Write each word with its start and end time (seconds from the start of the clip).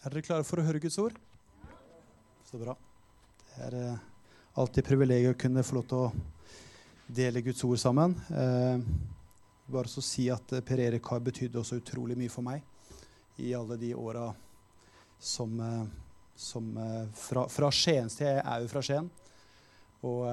Er 0.00 0.14
dere 0.14 0.24
klare 0.24 0.44
for 0.48 0.56
å 0.56 0.62
høre 0.64 0.80
Guds 0.80 0.96
ord? 0.96 1.16
Så 2.48 2.56
bra. 2.56 2.72
Det 3.50 3.64
er 3.66 3.74
eh, 3.76 4.04
alltid 4.56 4.86
privilegium 4.86 5.34
å 5.34 5.38
kunne 5.42 5.64
få 5.66 5.76
lov 5.76 5.88
til 5.90 6.04
å 6.06 6.12
dele 7.18 7.42
Guds 7.44 7.60
ord 7.68 7.82
sammen. 7.82 8.14
Eh, 8.32 8.80
bare 9.68 9.90
så 9.92 10.00
si 10.00 10.24
at 10.32 10.54
eh, 10.56 10.62
Per 10.64 10.80
Erik 10.86 11.10
har 11.12 11.20
betydd 11.26 11.58
også 11.60 11.82
utrolig 11.82 12.16
mye 12.16 12.32
for 12.32 12.46
meg 12.46 12.64
i 13.44 13.52
alle 13.58 13.76
de 13.76 13.90
åra 13.92 14.30
som, 15.20 15.52
eh, 15.66 15.84
som 16.32 16.70
fra, 17.20 17.44
fra 17.52 17.68
Skiens 17.68 18.16
til 18.16 18.30
Jeg 18.30 18.40
er 18.40 18.64
jo 18.64 18.70
fra 18.72 18.84
Skien. 18.86 19.10
Og 20.00 20.24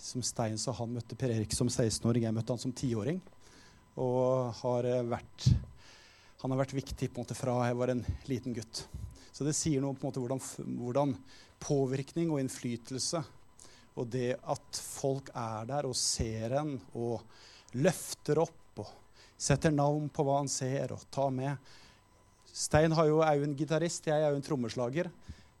som 0.00 0.24
Stein 0.24 0.56
sa, 0.56 0.72
han 0.78 0.94
møtte 0.96 1.20
Per 1.20 1.34
Erik 1.34 1.52
som 1.52 1.68
16-åring. 1.68 2.24
Jeg 2.24 2.32
møtte 2.32 2.56
han 2.56 2.62
som 2.62 2.72
10-åring. 2.72 3.20
Og 4.00 4.56
har 4.62 4.88
vært 5.04 5.50
han 6.40 6.52
har 6.54 6.62
vært 6.62 6.76
viktig 6.76 7.10
på 7.10 7.20
en 7.20 7.24
måte 7.24 7.36
fra 7.36 7.58
jeg 7.68 7.76
var 7.76 7.92
en 7.92 8.04
liten 8.28 8.56
gutt. 8.56 8.84
Så 9.30 9.44
det 9.46 9.56
sier 9.56 9.82
noe 9.82 9.92
om 9.92 9.98
på 9.98 10.06
en 10.06 10.10
måte 10.10 10.22
hvordan, 10.22 10.42
hvordan, 10.80 11.14
påvirkning 11.60 12.30
og 12.32 12.40
innflytelse 12.40 13.20
og 14.00 14.08
det 14.08 14.38
at 14.48 14.80
folk 14.80 15.28
er 15.36 15.66
der 15.68 15.88
og 15.88 15.96
ser 15.98 16.54
en 16.60 16.76
og 16.96 17.20
løfter 17.76 18.40
opp 18.40 18.80
og 18.80 18.90
setter 19.40 19.72
navn 19.74 20.08
på 20.12 20.24
hva 20.24 20.38
han 20.40 20.50
ser, 20.52 20.92
og 20.94 21.06
tar 21.12 21.30
med. 21.34 21.56
Stein 22.44 22.92
er 22.92 23.08
jo 23.08 23.22
en 23.22 23.56
gitarist, 23.56 24.08
jeg 24.08 24.20
er 24.20 24.32
jo 24.32 24.38
en 24.38 24.44
trommeslager. 24.44 25.10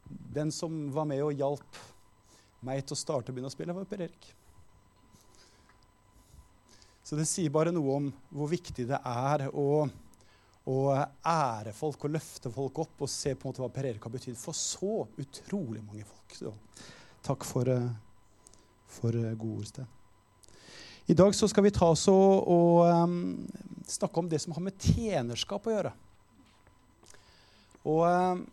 Den 0.08 0.50
som 0.52 0.88
var 0.94 1.08
med 1.08 1.22
og 1.24 1.36
hjalp 1.36 1.80
meg 2.66 2.84
til 2.84 2.96
å 2.96 3.00
starte 3.00 3.30
og 3.30 3.36
begynne 3.36 3.50
å 3.50 3.54
spille, 3.54 3.76
var 3.76 3.88
Per 3.88 4.04
Erik. 4.04 4.30
Så 7.04 7.16
det 7.18 7.26
sier 7.26 7.50
bare 7.52 7.72
noe 7.74 7.96
om 7.96 8.10
hvor 8.30 8.50
viktig 8.52 8.86
det 8.90 9.00
er 9.00 9.48
å 9.50 9.88
og 10.68 10.90
ære 11.24 11.72
folk 11.72 12.04
og 12.04 12.12
løfte 12.12 12.50
folk 12.52 12.82
opp 12.82 13.06
og 13.06 13.10
se 13.10 13.32
på 13.34 13.46
en 13.46 13.50
måte 13.50 13.62
hva 13.62 13.70
Per 13.72 13.88
Erik 13.88 14.04
har 14.04 14.12
betydd 14.12 14.36
for 14.38 14.56
så 14.56 15.06
utrolig 15.20 15.80
mange 15.80 16.04
folk. 16.04 16.36
Så, 16.36 16.52
takk 17.24 17.46
for, 17.48 17.70
eh, 17.72 17.88
for 18.90 19.16
eh, 19.16 19.34
gode 19.40 19.62
ord, 19.62 19.70
Sten. 19.70 19.88
I 21.10 21.16
dag 21.16 21.34
så 21.34 21.48
skal 21.50 21.64
vi 21.64 21.72
ta 21.74 21.88
oss 21.90 22.04
og, 22.12 22.46
og 22.46 22.84
um, 22.86 23.48
snakke 23.88 24.20
om 24.20 24.28
det 24.30 24.38
som 24.42 24.52
har 24.54 24.62
med 24.62 24.76
tjenerskap 24.78 25.64
å 25.66 25.72
gjøre. 25.72 25.90
Og 27.90 28.04
um, 28.06 28.44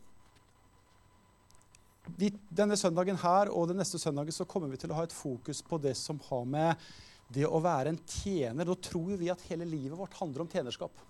vi, 2.18 2.32
denne 2.50 2.80
søndagen 2.80 3.20
her 3.22 3.52
og 3.52 3.68
den 3.70 3.78
neste 3.78 4.00
søndagen 4.02 4.34
så 4.34 4.48
kommer 4.50 4.72
vi 4.72 4.80
til 4.82 4.90
å 4.90 4.98
ha 4.98 5.06
et 5.06 5.14
fokus 5.14 5.62
på 5.62 5.78
det 5.84 5.94
som 6.00 6.18
har 6.32 6.48
med 6.50 6.88
det 7.36 7.46
å 7.46 7.60
være 7.62 7.92
en 7.92 8.02
tjener. 8.08 8.66
Da 8.66 8.78
tror 8.80 9.20
vi 9.20 9.30
at 9.30 9.44
hele 9.52 9.68
livet 9.68 10.00
vårt 10.00 10.18
handler 10.18 10.46
om 10.46 10.50
tjenerskap. 10.50 11.04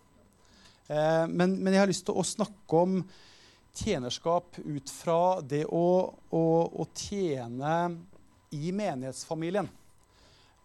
Eh, 0.87 1.25
men, 1.27 1.57
men, 1.57 1.73
jeg 1.73 1.83
har 1.83 1.89
lyst 1.91 2.05
til 2.07 2.17
å 2.17 2.25
snakke 2.25 2.83
om 2.83 3.01
tjenerskap 3.77 4.57
ut 4.63 4.89
fra 4.89 5.41
det 5.41 5.65
å, 5.69 5.87
å, 6.33 6.45
å 6.67 6.87
tjene 6.95 7.73
i 8.55 8.71
menighetsfamilien. 8.71 9.67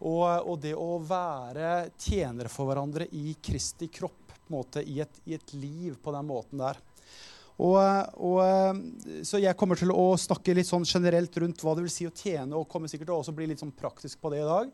Og, 0.03 0.25
og, 0.27 0.57
det 0.63 0.73
å 0.75 0.97
være 1.07 1.93
tjenere 2.01 2.51
for 2.51 2.71
hverandre 2.71 3.07
i 3.15 3.37
Kristi 3.43 3.87
kropp, 3.93 4.33
måte, 4.51 4.83
i, 4.83 4.99
et, 5.03 5.21
i, 5.29 5.37
et, 5.37 5.53
liv 5.55 5.95
på 6.03 6.15
den 6.15 6.27
måten 6.27 6.63
der. 6.63 6.81
Og, 7.63 7.79
og, 8.19 8.81
så 9.29 9.39
jeg 9.39 9.55
kommer 9.59 9.79
til 9.79 9.93
å 9.95 10.09
snakke 10.19 10.57
litt 10.57 10.67
sånn 10.67 10.87
generelt 10.89 11.37
rundt 11.39 11.63
hva 11.63 11.77
det 11.77 11.85
vil 11.85 11.95
si 11.95 12.09
å 12.09 12.15
tjene, 12.15 12.57
og 12.59 12.67
kommer 12.71 12.91
sikkert 12.91 13.13
til 13.13 13.35
å 13.35 13.37
bli 13.37 13.47
litt 13.53 13.63
sånn 13.63 13.75
praktisk 13.77 14.19
på 14.23 14.33
det 14.33 14.43
i 14.43 14.49
dag. 14.49 14.73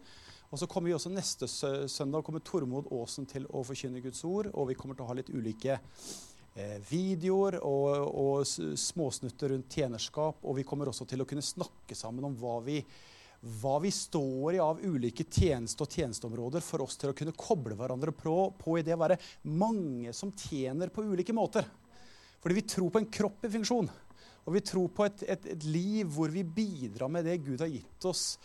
Og 0.49 0.57
så 0.61 0.67
kommer 0.69 0.89
vi 0.89 0.95
også 0.97 1.13
Neste 1.13 1.49
søndag 1.49 2.25
kommer 2.25 2.41
Tormod 2.45 2.89
Aasen 2.95 3.27
til 3.29 3.45
å 3.53 3.61
forkynne 3.67 4.01
Guds 4.05 4.23
ord. 4.25 4.49
Og 4.55 4.71
vi 4.71 4.77
kommer 4.79 4.97
til 4.97 5.05
å 5.05 5.11
ha 5.11 5.17
litt 5.19 5.29
ulike 5.29 5.77
eh, 5.77 6.79
videoer 6.89 7.59
og, 7.61 8.09
og 8.09 8.49
småsnutter 8.49 9.53
rundt 9.53 9.77
tjenerskap. 9.77 10.41
Og 10.49 10.57
vi 10.57 10.65
kommer 10.69 10.89
også 10.89 11.05
til 11.09 11.21
å 11.21 11.29
kunne 11.29 11.45
snakke 11.45 11.97
sammen 11.99 12.31
om 12.31 12.39
hva 12.41 12.57
vi, 12.65 12.79
hva 13.61 13.77
vi 13.85 13.93
står 13.93 14.57
i 14.57 14.63
av 14.65 14.81
ulike 14.81 15.29
tjeneste- 15.29 15.85
og 15.85 15.93
tjenesteområder 15.93 16.65
for 16.65 16.87
oss 16.87 16.97
til 16.97 17.13
å 17.13 17.19
kunne 17.19 17.37
koble 17.37 17.77
hverandre 17.77 18.17
på, 18.17 18.39
på 18.57 18.81
i 18.81 18.87
det 18.87 18.97
å 18.97 19.03
være 19.05 19.21
mange 19.53 20.17
som 20.17 20.33
tjener 20.33 20.89
på 20.89 21.05
ulike 21.13 21.37
måter. 21.37 21.69
Fordi 22.41 22.57
vi 22.57 22.69
tror 22.73 22.89
på 22.95 23.03
en 23.03 23.13
kropp 23.13 23.45
i 23.45 23.53
funksjon. 23.53 23.93
Og 24.49 24.57
vi 24.57 24.65
tror 24.65 24.89
på 24.97 25.05
et, 25.05 25.23
et, 25.37 25.53
et 25.55 25.69
liv 25.69 26.09
hvor 26.17 26.33
vi 26.33 26.43
bidrar 26.43 27.13
med 27.13 27.29
det 27.29 27.37
Gud 27.45 27.61
har 27.61 27.71
gitt 27.71 28.09
oss 28.09 28.39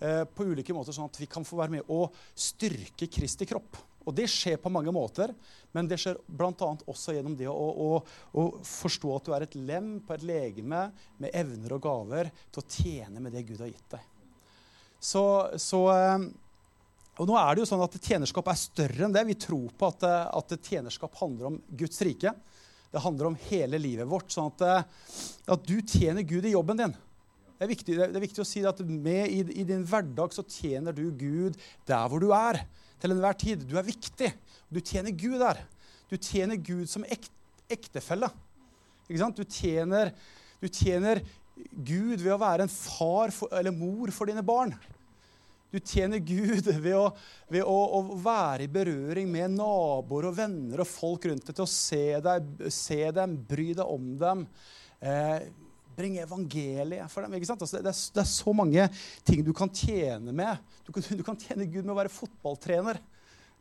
Eh, 0.00 0.24
på 0.24 0.44
ulike 0.46 0.74
måter, 0.74 0.94
sånn 0.94 1.08
at 1.10 1.18
vi 1.18 1.26
kan 1.26 1.46
få 1.46 1.56
være 1.58 1.74
med 1.74 1.88
å 1.90 2.04
styrke 2.38 3.08
Kristi 3.10 3.46
kropp. 3.50 3.80
Og 4.06 4.14
det 4.14 4.28
skjer 4.30 4.56
på 4.62 4.70
mange 4.72 4.92
måter, 4.94 5.32
men 5.74 5.88
det 5.90 5.98
skjer 6.00 6.20
bl.a. 6.30 6.52
også 6.86 7.16
gjennom 7.16 7.34
det 7.36 7.48
å, 7.50 7.54
å, 7.58 7.88
å, 8.38 8.44
forstå 8.64 9.16
at 9.16 9.26
du 9.26 9.32
er 9.34 9.44
et 9.44 9.56
lem 9.58 9.96
på 10.06 10.14
et 10.14 10.24
legeme 10.24 10.84
med 11.18 11.34
evner 11.36 11.74
og 11.76 11.82
gaver 11.84 12.30
til 12.46 12.62
å 12.62 12.68
tjene 12.70 13.24
med 13.24 13.34
det 13.34 13.42
Gud 13.50 13.64
har 13.64 13.72
gitt 13.72 13.96
deg. 13.96 14.06
Så, 15.02 15.24
så 15.60 15.82
eh, 15.92 16.28
og 17.18 17.26
nå 17.26 17.34
er 17.34 17.50
det 17.50 17.64
jo 17.64 17.68
sånn 17.72 17.82
at 17.82 17.98
Tjenerskap 17.98 18.48
er 18.48 18.58
større 18.62 19.08
enn 19.08 19.14
det. 19.14 19.26
Vi 19.26 19.38
tror 19.42 19.74
på 19.74 19.90
at, 19.90 20.06
eh, 20.06 20.30
at 20.30 20.56
tjenerskap 20.62 21.18
handler 21.18 21.50
om 21.50 21.58
Guds 21.74 21.98
rike. 22.06 22.36
Det 22.92 23.02
handler 23.04 23.30
om 23.30 23.36
hele 23.48 23.80
livet 23.80 24.08
vårt. 24.08 24.30
sånn 24.32 24.48
at, 24.52 24.88
at 25.48 25.68
du 25.68 25.78
tjener 25.82 26.24
Gud 26.26 26.46
i 26.48 26.54
jobben 26.54 26.80
din. 26.80 26.96
Det 27.58 27.66
er 27.66 27.72
viktig, 27.72 27.94
det 27.98 28.14
er 28.14 28.22
viktig 28.22 28.42
å 28.44 28.46
si 28.46 28.62
at 28.68 28.80
med 28.86 29.32
i, 29.34 29.40
i, 29.60 29.64
din 29.66 29.82
hverdag 29.88 30.34
så 30.34 30.44
tjener 30.46 30.94
du 30.94 31.08
Gud 31.10 31.56
der 31.88 32.04
hvor 32.10 32.22
du 32.22 32.30
er. 32.34 32.62
Til 33.02 33.14
enhver 33.14 33.36
tid. 33.38 33.64
Du 33.66 33.76
er 33.78 33.86
viktig. 33.86 34.30
Du 34.70 34.78
tjener 34.78 35.14
Gud 35.14 35.38
der. 35.42 35.60
Du 36.10 36.16
tjener 36.16 36.58
Gud 36.58 36.86
som 36.90 37.04
ek, 37.06 37.26
ektefelle. 37.70 38.30
Ikke 39.08 39.20
sant? 39.20 39.38
Du 39.38 39.44
tjener, 39.44 40.12
du 40.62 40.68
tjener 40.70 41.20
Gud 41.72 42.22
ved 42.22 42.32
å 42.34 42.40
være 42.40 42.66
en 42.66 42.72
far 42.72 43.34
for, 43.34 43.50
eller 43.54 43.74
mor 43.74 44.12
for 44.14 44.30
dine 44.30 44.44
barn. 44.46 44.74
Du 45.68 45.76
tjener 45.84 46.20
Gud 46.24 46.64
ved, 46.80 46.94
å, 46.96 47.10
ved 47.52 47.64
å, 47.68 47.76
å, 47.98 48.00
være 48.24 48.64
i 48.64 48.72
berøring 48.72 49.28
med 49.28 49.52
naboer 49.58 50.30
og 50.30 50.36
venner 50.38 50.80
og 50.80 50.88
folk 50.88 51.26
rundt 51.28 51.44
deg, 51.44 51.56
til 51.58 51.66
å 51.66 51.68
se, 51.68 52.04
deg, 52.24 52.68
se 52.72 53.00
dem, 53.12 53.34
bry 53.50 53.74
deg 53.76 53.84
om 53.84 54.14
dem. 54.20 54.46
Eh, 55.04 55.48
bringe 55.98 56.22
evangeliet 56.24 57.12
for 57.12 57.26
dem. 57.26 57.36
ikke 57.36 57.50
sant? 57.50 57.64
Altså, 57.66 57.82
det, 57.82 57.92
er, 57.92 58.02
det, 58.14 58.22
er, 58.22 58.30
så 58.30 58.54
mange 58.56 58.88
ting 59.28 59.44
du 59.44 59.52
kan 59.56 59.68
tjene 59.68 60.32
med. 60.32 60.62
Du 60.86 60.92
du 60.94 61.24
kan 61.26 61.36
tjene 61.36 61.68
Gud 61.68 61.84
med 61.84 61.92
å 61.92 62.00
være 62.00 62.16
fotballtrener 62.16 63.02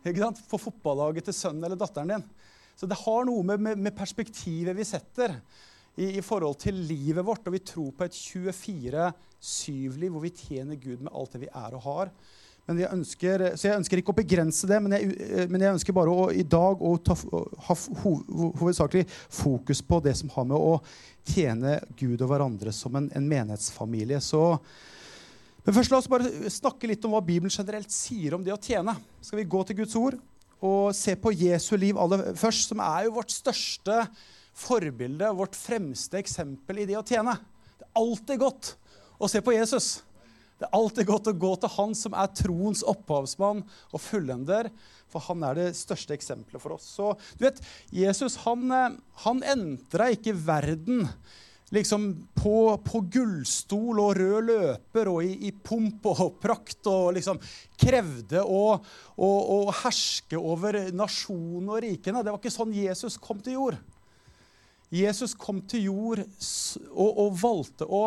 ikke 0.08 0.22
sant? 0.22 0.40
for 0.48 0.62
fotballaget 0.62 1.28
til 1.28 1.36
sønnen 1.36 1.68
eller 1.68 1.80
datteren 1.80 2.14
din. 2.16 2.28
Så 2.78 2.88
det 2.88 3.00
har 3.02 3.26
noe 3.28 3.44
med, 3.44 3.60
med, 3.60 3.82
med 3.90 3.98
perspektivet 3.98 4.78
vi 4.78 4.86
setter 4.88 5.34
i, 5.98 6.18
i, 6.18 6.24
forhold 6.26 6.60
til 6.62 6.78
livet 6.88 7.26
vårt. 7.26 7.46
Og 7.50 7.56
vi 7.58 7.64
tror 7.66 7.94
på 7.98 8.08
et 8.08 8.18
24-7-liv 8.18 10.14
hvor 10.14 10.24
vi 10.24 10.36
tjener 10.36 10.80
Gud 10.80 11.02
med 11.02 11.14
alt 11.14 11.34
det 11.34 11.48
vi 11.48 11.54
er 11.54 11.78
og 11.78 11.88
har. 11.88 12.14
Jeg 12.68 12.92
ønsker, 12.92 13.42
så 13.56 13.70
jeg 13.70 13.80
ønsker 13.80 14.02
ikke 14.02 14.12
å 14.12 14.18
begrense 14.18 14.68
det, 14.68 14.78
men 14.84 14.92
jeg, 14.98 15.48
men 15.48 15.62
jeg 15.64 15.76
ønsker 15.78 15.96
bare 15.96 16.12
å, 16.12 16.26
i 16.36 16.44
dag 16.44 16.82
å 16.84 16.98
ta, 17.00 17.16
ha 17.16 17.76
hovedsakelig 18.04 19.06
fokus 19.08 19.80
på 19.88 20.02
det 20.04 20.18
som 20.20 20.34
har 20.34 20.50
med 20.50 20.58
å 20.60 20.74
tjene 21.32 21.78
Gud 21.96 22.20
og 22.20 22.28
hverandre 22.28 22.74
som 22.76 22.98
en, 23.00 23.08
en 23.16 23.30
menighetsfamilie. 23.30 24.20
Så, 24.20 24.42
men 25.64 25.78
først 25.80 25.96
La 25.96 26.02
oss 26.02 26.12
bare 26.12 26.52
snakke 26.52 26.92
litt 26.92 27.08
om 27.08 27.16
hva 27.16 27.24
Bibelen 27.24 27.56
generelt 27.56 27.94
sier 27.96 28.36
om 28.36 28.44
det 28.44 28.52
å 28.52 28.60
tjene. 28.60 28.98
Skal 29.24 29.40
vi 29.40 29.48
gå 29.48 29.64
til 29.64 29.80
Guds 29.80 29.96
ord 30.00 30.20
og 30.68 30.92
se 30.98 31.16
på 31.16 31.32
Jesu 31.38 31.78
liv 31.80 31.96
aller 32.02 32.34
først, 32.36 32.74
som 32.74 32.84
er 32.84 33.06
jo 33.06 33.16
vårt 33.16 33.32
største 33.32 34.02
forbilde, 34.58 35.30
vårt 35.38 35.56
fremste 35.58 36.20
eksempel 36.22 36.82
i 36.82 36.90
det 36.90 36.98
å 37.00 37.06
tjene. 37.06 37.38
Det 37.78 37.88
er 37.88 38.02
alltid 38.02 38.42
godt 38.42 38.74
å 39.22 39.30
se 39.32 39.42
på 39.46 39.56
Jesus. 39.56 39.90
Det 40.58 40.66
er 40.66 40.74
alltid 40.74 41.06
godt 41.06 41.30
å 41.30 41.38
gå 41.38 41.52
til 41.62 41.74
han 41.76 41.92
som 41.98 42.16
er 42.18 42.32
troens 42.34 42.82
opphavsmann 42.88 43.62
og 43.94 44.02
fullender, 44.02 44.72
for 45.08 45.24
han 45.30 45.44
er 45.46 45.60
det 45.60 45.68
største 45.78 46.16
eksempelet 46.18 46.62
for 46.64 46.78
oss. 46.78 46.88
Så 46.98 47.12
du 47.38 47.46
vet, 47.46 47.62
Jesus 47.94 48.40
han, 48.48 48.66
eh, 48.74 48.96
han 49.24 49.44
entra 49.46 50.10
ikke 50.14 50.34
verden 50.34 51.06
liksom 51.76 52.08
på, 52.38 52.78
på, 52.80 53.02
gullstol 53.12 54.00
og 54.00 54.14
rød 54.18 54.48
løper 54.48 55.10
og 55.12 55.26
i, 55.28 55.34
i 55.50 55.52
pomp 55.52 56.06
og 56.10 56.40
prakt 56.42 56.88
og 56.90 57.12
liksom 57.18 57.42
krevde 57.80 58.42
å, 58.42 58.64
å, 59.20 59.30
å 59.30 59.60
herske 59.84 60.40
over 60.40 60.80
nasjonen 60.96 61.70
og 61.70 61.84
rikene. 61.84 62.24
Det 62.24 62.34
var 62.34 62.42
ikke 62.42 62.56
sånn 62.56 62.74
Jesus 62.76 63.20
kom 63.22 63.44
til 63.44 63.60
jord. 63.60 63.80
Jesus 64.94 65.34
kom 65.36 65.60
til 65.68 65.90
jord 65.90 66.22
og, 66.24 67.10
og 67.20 67.40
valgte 67.42 67.88
å 67.88 68.04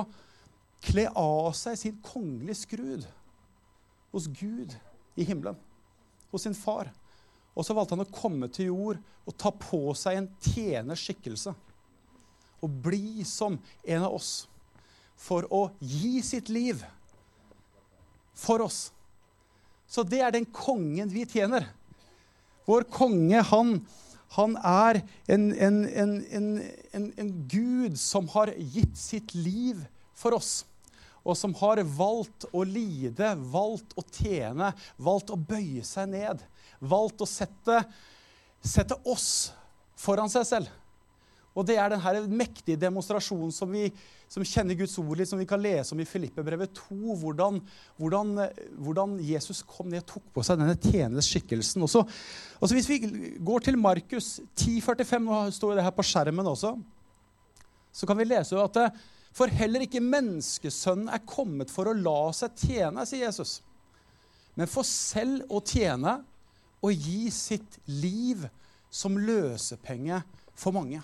kle 0.85 1.07
av 1.13 1.51
seg 1.59 1.77
sin 1.77 1.99
kongelige 2.05 2.63
skrud 2.63 3.05
hos 4.15 4.29
Gud 4.33 4.73
i 5.21 5.27
himmelen, 5.29 5.59
hos 6.33 6.47
sin 6.47 6.57
far. 6.57 6.89
Og 7.53 7.67
så 7.67 7.75
valgte 7.77 7.97
han 7.97 8.07
å 8.07 8.15
komme 8.15 8.49
til 8.53 8.71
jord 8.71 9.01
og 9.29 9.37
ta 9.39 9.53
på 9.53 9.91
seg 9.99 10.17
en 10.17 10.31
tjeners 10.41 11.03
skikkelse. 11.05 11.53
Og 12.61 12.81
bli 12.85 13.25
som 13.29 13.59
en 13.85 14.07
av 14.07 14.17
oss 14.17 14.47
for 15.21 15.45
å 15.53 15.67
gi 15.85 16.21
sitt 16.25 16.49
liv 16.49 16.81
for 18.41 18.65
oss. 18.65 18.89
Så 19.91 20.05
det 20.07 20.23
er 20.25 20.33
den 20.33 20.47
kongen 20.55 21.11
vi 21.13 21.27
tjener. 21.29 21.67
Vår 22.69 22.87
konge, 22.93 23.43
han, 23.51 23.81
Han 24.37 24.55
er 24.57 25.01
en, 25.27 25.51
en, 25.53 25.79
en, 25.91 26.51
en, 26.93 27.31
Gud 27.51 27.97
som 27.99 28.29
har 28.37 28.53
gitt 28.55 28.99
sitt 28.99 29.35
liv 29.35 29.81
for 30.15 30.37
oss. 30.39 30.61
Og 31.27 31.37
som 31.37 31.53
har 31.59 31.83
valgt 31.85 32.47
å 32.55 32.63
lide, 32.65 33.35
valgt 33.53 33.97
å 33.99 34.05
tjene, 34.07 34.71
valgt 34.97 35.33
å 35.35 35.39
bøye 35.39 35.83
seg 35.85 36.13
ned. 36.15 36.45
Valgt 36.81 37.21
å 37.21 37.29
sette, 37.29 37.83
sette 38.63 38.97
oss 39.05 39.51
foran 40.01 40.31
seg 40.33 40.47
selv. 40.49 40.71
Og 41.59 41.67
det 41.67 41.77
er 41.83 41.91
denne 41.91 42.39
mektige 42.41 42.79
demonstrasjonen 42.79 43.51
som 43.55 43.71
vi 43.73 43.89
som 44.31 44.45
kjenner 44.47 44.77
Guds 44.79 44.93
ord 45.03 45.19
litt, 45.19 45.27
som 45.27 45.41
vi 45.41 45.47
kan 45.49 45.59
lese 45.59 45.91
om 45.91 46.01
i 46.03 46.07
Filippebrevet 46.07 46.71
2, 46.77 47.17
hvordan, 47.19 47.57
hvordan, 47.99 48.45
hvordan, 48.79 49.17
Jesus 49.27 49.65
kom 49.67 49.89
ned 49.91 50.05
og 50.05 50.13
tok 50.13 50.29
på 50.37 50.45
seg 50.47 50.61
denne 50.61 50.77
tjenende 50.79 51.25
skikkelsen. 51.27 51.83
Også, 51.83 52.05
også 52.63 52.77
hvis 52.79 52.91
vi 52.93 53.01
går 53.43 53.67
til 53.67 53.81
Markus 53.81 54.37
10,45, 54.55 55.27
nå 55.27 55.41
står 55.57 55.75
det 55.81 55.87
her 55.89 55.97
på 55.97 56.07
skjermen 56.07 56.47
også, 56.47 56.77
så 57.91 58.07
kan 58.07 58.21
vi 58.21 58.29
lese 58.31 58.63
at 58.63 58.79
for 59.35 59.51
heller 59.51 59.83
ikke 59.83 60.03
menneskesønnen 60.03 61.11
er 61.11 61.27
kommet 61.27 61.71
for 61.71 61.91
å 61.91 61.99
la 61.99 62.31
seg 62.35 62.55
tjene, 62.69 63.07
sier 63.07 63.27
Jesus, 63.27 63.59
men 64.55 64.71
for 64.71 64.87
selv 64.87 65.51
å 65.51 65.59
tjene 65.59 66.21
og 66.87 66.95
gi 66.95 67.27
sitt 67.35 67.83
liv 67.91 68.47
som 68.95 69.19
løsepenge 69.19 70.23
for 70.55 70.75
mange. 70.75 71.03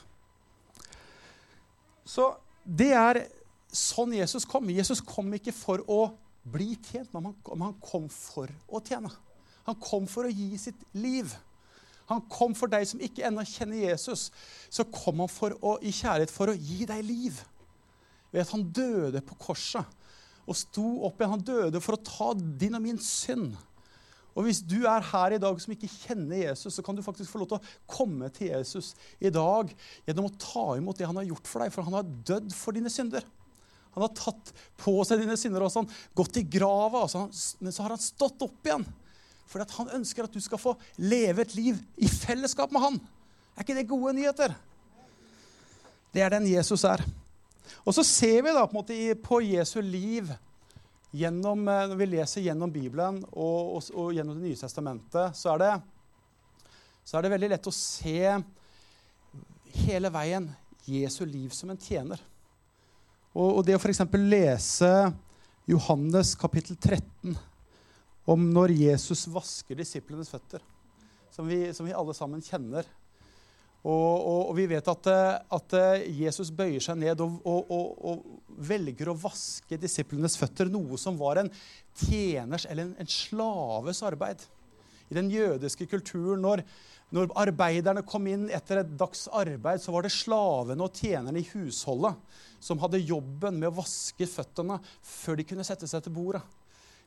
Så 2.07 2.31
det 2.65 2.93
er 2.97 3.25
sånn 3.75 4.15
Jesus 4.17 4.47
kom. 4.49 4.71
Jesus 4.71 5.03
kom 5.05 5.33
ikke 5.37 5.55
for 5.55 5.83
å 5.91 6.01
bli 6.47 6.77
tjent, 6.79 7.11
men 7.15 7.33
han 7.35 7.79
kom 7.83 8.07
for 8.13 8.51
å 8.71 8.81
tjene. 8.87 9.11
Han 9.67 9.79
kom 9.83 10.07
for 10.11 10.29
å 10.29 10.33
gi 10.33 10.55
sitt 10.61 10.87
liv. 10.95 11.33
Han 12.07 12.23
kom 12.31 12.55
for 12.55 12.71
deg 12.71 12.87
som 12.87 13.03
ikke 13.03 13.25
ennå 13.27 13.43
kjenner 13.47 13.83
Jesus. 13.83 14.29
Så 14.71 14.87
kom 14.95 15.25
han 15.25 15.31
for 15.33 15.57
å, 15.59 15.77
i 15.83 15.91
kjærlighet 15.91 16.33
for 16.33 16.53
å 16.53 16.55
gi 16.55 16.87
deg 16.87 17.03
liv. 17.07 17.41
Ved 18.31 18.45
at 18.45 18.53
han 18.55 18.67
døde 18.71 19.23
på 19.27 19.39
korset 19.43 19.95
og 20.47 20.55
sto 20.55 20.85
opp 21.09 21.19
igjen. 21.19 21.33
Han 21.35 21.47
døde 21.47 21.83
for 21.83 21.97
å 21.97 22.05
ta 22.07 22.31
din 22.39 22.79
og 22.79 22.85
min 22.85 23.01
synd. 23.03 23.57
Og 24.37 24.45
Hvis 24.45 24.61
du 24.61 24.83
er 24.85 25.01
her 25.01 25.33
i 25.33 25.41
dag 25.41 25.61
som 25.63 25.73
ikke 25.73 25.89
kjenner 25.89 26.43
Jesus, 26.43 26.75
så 26.77 26.85
kan 26.85 26.97
du 26.97 27.03
faktisk 27.05 27.33
få 27.33 27.41
lov 27.41 27.49
til 27.49 27.57
å 27.57 27.77
komme 27.89 28.29
til 28.37 28.51
Jesus 28.53 28.93
i 29.17 29.33
dag 29.33 29.73
gjennom 30.05 30.29
å 30.29 30.37
ta 30.37 30.67
imot 30.77 31.01
det 31.01 31.09
han 31.09 31.17
har 31.17 31.29
gjort 31.31 31.49
for 31.49 31.65
deg, 31.65 31.73
for 31.73 31.89
han 31.89 31.97
har 31.97 32.13
dødd 32.29 32.53
for 32.53 32.77
dine 32.77 32.93
synder. 32.93 33.25
Han 33.97 34.05
har 34.05 34.13
tatt 34.13 34.53
på 34.77 34.93
seg 35.09 35.23
dine 35.23 35.39
synder 35.41 35.65
og 35.65 35.73
han 35.73 35.89
gått 36.21 36.37
i 36.37 36.45
grava, 36.45 37.07
men 37.09 37.73
så 37.73 37.87
har 37.87 37.95
han 37.95 38.03
stått 38.05 38.45
opp 38.45 38.69
igjen. 38.69 38.85
For 39.49 39.65
han 39.79 39.95
ønsker 39.97 40.27
at 40.27 40.35
du 40.35 40.43
skal 40.45 40.61
få 40.61 40.75
leve 41.01 41.47
et 41.47 41.55
liv 41.57 41.79
i 41.97 42.09
fellesskap 42.11 42.75
med 42.75 42.83
han. 42.83 42.99
Er 43.57 43.65
ikke 43.65 43.79
det 43.79 43.89
gode 43.89 44.13
nyheter? 44.19 44.53
Det 46.13 46.21
er 46.21 46.35
den 46.35 46.51
Jesus 46.51 46.85
er. 46.85 47.01
Og 47.87 47.95
så 47.97 48.05
ser 48.05 48.43
vi 48.45 48.53
da 48.53 48.67
på, 48.67 48.75
en 48.75 48.83
måte 48.83 49.17
på 49.25 49.41
Jesu 49.47 49.79
liv 49.81 50.29
gjennom, 51.17 51.65
eh, 51.69 51.87
når 51.91 52.01
vi 52.01 52.09
leser 52.11 52.45
gjennom 52.45 52.73
Bibelen 52.73 53.23
og, 53.33 53.77
og, 53.77 53.91
og 53.95 54.13
gjennom 54.17 54.39
Det 54.39 54.51
nye 54.51 54.61
testamentet, 54.61 55.37
så 55.39 55.55
er, 55.55 55.65
det, 55.65 56.71
så 57.07 57.19
er 57.19 57.27
det 57.27 57.35
veldig 57.37 57.51
lett 57.55 57.69
å 57.71 57.75
se 57.75 58.21
hele 59.87 60.11
veien 60.13 60.49
Jesu 60.87 61.25
liv 61.27 61.51
som 61.55 61.73
en 61.73 61.81
tjener. 61.81 62.21
Og, 63.37 63.59
og 63.59 63.63
det 63.67 63.77
å 63.77 63.81
f.eks. 63.81 64.05
lese 64.17 64.93
Johannes 65.69 66.35
kapittel 66.39 66.79
13 66.79 67.37
om 68.27 68.47
når 68.51 68.75
Jesus 68.75 69.27
vasker 69.31 69.79
disiplenes 69.79 70.31
føtter, 70.31 70.63
som 71.31 71.47
vi, 71.47 71.69
som 71.75 71.87
vi 71.87 71.95
alle 71.95 72.15
sammen 72.17 72.43
kjenner. 72.43 72.87
Og, 73.87 74.15
og, 74.19 74.41
og, 74.49 74.53
vi 74.59 74.67
vet 74.67 74.89
at, 74.91 75.09
at, 75.55 75.75
Jesus 76.11 76.51
bøyer 76.51 76.83
seg 76.83 76.99
ned 76.99 77.21
og, 77.23 77.47
og, 77.47 78.25
velger 78.67 79.13
å 79.13 79.19
vaske 79.21 79.79
disiplenes 79.79 80.35
føtter, 80.41 80.71
noe 80.73 80.99
som 80.99 81.19
var 81.21 81.43
en 81.43 81.51
tjeners 81.95 82.67
eller 82.67 82.89
en, 82.89 82.95
en 82.99 83.11
slaves 83.11 84.03
arbeid. 84.07 84.43
I 85.07 85.15
den 85.15 85.31
jødiske 85.31 85.87
kulturen, 85.87 86.43
når, 86.43 86.65
når, 87.15 87.31
arbeiderne 87.39 88.03
kom 88.09 88.27
inn 88.27 88.49
etter 88.51 88.81
et 88.83 88.97
dags 88.99 89.29
arbeid, 89.31 89.79
så 89.85 89.95
var 89.95 90.07
det 90.07 90.15
slavene 90.17 90.83
og 90.83 90.99
tjenerne 90.99 91.39
i 91.39 91.47
husholdet 91.53 92.19
som 92.59 92.81
hadde 92.83 93.05
jobben 93.05 93.61
med 93.61 93.71
å 93.71 93.77
vaske 93.79 94.27
føttene 94.27 94.81
før 95.05 95.39
de 95.39 95.47
kunne 95.47 95.67
sette 95.69 95.87
seg 95.87 96.03
til 96.03 96.17
bordet. 96.17 96.43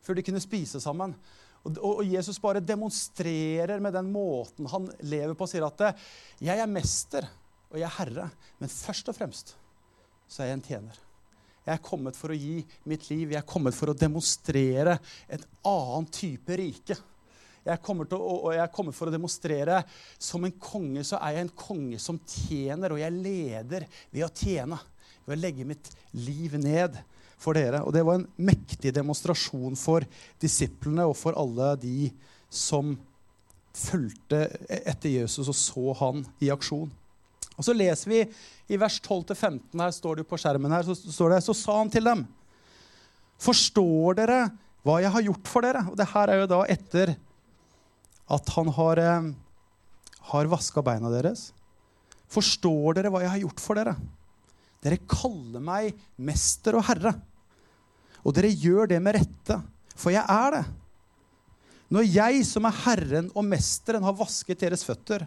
Før 0.05 0.15
de 0.15 0.23
kunne 0.23 0.39
spise 0.39 0.79
sammen. 0.79 1.17
Og, 1.67 2.01
Jesus 2.07 2.39
bare 2.41 2.63
demonstrerer 2.63 3.81
med 3.83 3.93
den 3.93 4.11
måten 4.13 4.69
han 4.71 4.87
lever 5.03 5.35
på, 5.35 5.43
og 5.43 5.51
sier 5.51 5.67
at 5.67 5.99
'jeg 6.39 6.57
er 6.57 6.71
mester, 6.71 7.27
og 7.69 7.77
jeg 7.77 7.85
er 7.85 7.97
herre', 7.99 8.31
men 8.59 8.69
først 8.69 9.09
og 9.09 9.15
fremst 9.15 9.55
så 10.29 10.43
er 10.43 10.47
jeg 10.47 10.53
en 10.53 10.61
tjener. 10.61 10.99
Jeg 11.65 11.73
er 11.75 11.85
kommet 11.85 12.15
for 12.15 12.31
å 12.33 12.37
gi 12.37 12.63
mitt 12.89 13.09
liv. 13.09 13.29
Jeg 13.29 13.37
er 13.37 13.49
kommet 13.49 13.75
for 13.75 13.91
å 13.91 13.97
demonstrere 13.97 14.99
en 15.29 15.43
annen 15.65 16.07
type 16.09 16.55
rike. 16.57 16.97
Jeg 17.65 17.73
er 17.75 17.81
kommet, 17.83 18.13
å, 18.15 18.17
og 18.17 18.53
jeg 18.55 18.63
er 18.63 18.93
for 18.95 19.09
å 19.09 19.13
demonstrere 19.13 19.83
som 20.17 20.45
en 20.47 20.55
konge 20.57 21.03
så 21.05 21.19
er 21.19 21.35
jeg 21.35 21.45
en 21.45 21.57
konge 21.59 21.99
som 22.01 22.17
tjener, 22.25 22.95
og 22.95 23.01
jeg 23.01 23.13
leder 23.13 23.85
ved 24.09 24.25
å 24.25 24.31
tjene. 24.33 24.79
Ved 25.27 25.37
å 25.37 25.41
legge 25.41 25.67
mitt 25.67 25.91
liv 26.15 26.55
ned 26.57 26.97
for 27.39 27.57
dere. 27.57 27.81
Og 27.85 27.93
det 27.95 28.03
var 28.05 28.19
en 28.19 28.27
mektig 28.35 28.93
demonstrasjon 28.95 29.77
for 29.79 30.05
disiplene 30.41 31.07
og 31.07 31.15
for 31.17 31.37
alle 31.39 31.73
de 31.81 32.09
som 32.49 32.95
fulgte 33.79 34.45
etter 34.67 35.19
Jesus 35.21 35.47
og 35.47 35.55
så 35.57 35.93
han 36.01 36.23
i 36.43 36.51
aksjon. 36.53 36.89
Og 37.59 37.65
Så 37.65 37.75
leser 37.75 38.11
vi 38.11 38.19
i 38.71 38.79
vers 38.79 38.99
12-15, 39.03 39.75
her 39.75 39.91
står 39.91 40.19
det 40.19 40.27
på 40.29 40.37
skjermen 40.39 40.71
her, 40.71 40.85
så 40.87 40.95
står 40.95 41.35
det, 41.35 41.43
så 41.43 41.55
sa 41.57 41.79
han 41.81 41.91
til 41.91 42.07
dem 42.07 42.23
Forstår 43.39 44.17
dere 44.19 44.39
hva 44.83 44.97
jeg 44.99 45.11
har 45.13 45.23
gjort 45.23 45.47
for 45.47 45.63
dere? 45.63 45.83
Og 45.91 45.95
det 45.99 46.07
her 46.11 46.31
er 46.31 46.41
jo 46.41 46.49
da 46.51 46.59
etter 46.71 47.13
at 48.29 48.51
han 48.55 48.71
har, 48.75 48.99
eh, 48.99 49.29
har 50.31 50.51
vaska 50.51 50.83
beina 50.83 51.11
deres. 51.11 51.49
Forstår 52.31 52.97
dere 52.97 53.11
hva 53.11 53.23
jeg 53.23 53.31
har 53.31 53.43
gjort 53.43 53.63
for 53.63 53.79
dere? 53.79 53.95
Dere 54.83 54.99
kaller 55.09 55.63
meg 55.63 55.95
mester 56.15 56.77
og 56.79 56.85
herre. 56.87 57.15
Og 58.25 58.35
dere 58.35 58.51
gjør 58.51 58.89
det 58.91 58.99
med 59.03 59.15
rette, 59.19 59.59
for 59.95 60.13
jeg 60.13 60.23
er 60.23 60.57
det. 60.57 60.65
Når 61.89 62.05
jeg, 62.05 62.41
som 62.45 62.67
er 62.69 62.81
Herren 62.83 63.29
og 63.33 63.45
Mesteren, 63.47 64.05
har 64.05 64.17
vasket 64.17 64.61
deres 64.61 64.85
føtter, 64.85 65.25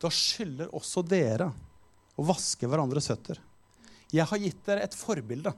da 0.00 0.10
skylder 0.10 0.72
også 0.74 1.02
dere 1.04 1.50
å 2.16 2.24
vaske 2.26 2.68
hverandres 2.68 3.10
føtter. 3.12 3.40
Jeg 4.12 4.24
har 4.28 4.40
gitt 4.40 4.64
dere 4.66 4.86
et 4.86 4.96
forbilde. 4.96 5.52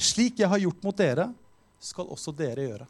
Slik 0.00 0.40
jeg 0.40 0.48
har 0.48 0.62
gjort 0.62 0.82
mot 0.84 0.96
dere, 0.96 1.28
skal 1.80 2.08
også 2.12 2.32
dere 2.36 2.64
gjøre. 2.64 2.88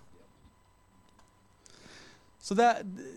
Så, 2.40 2.54
det, 2.54 2.68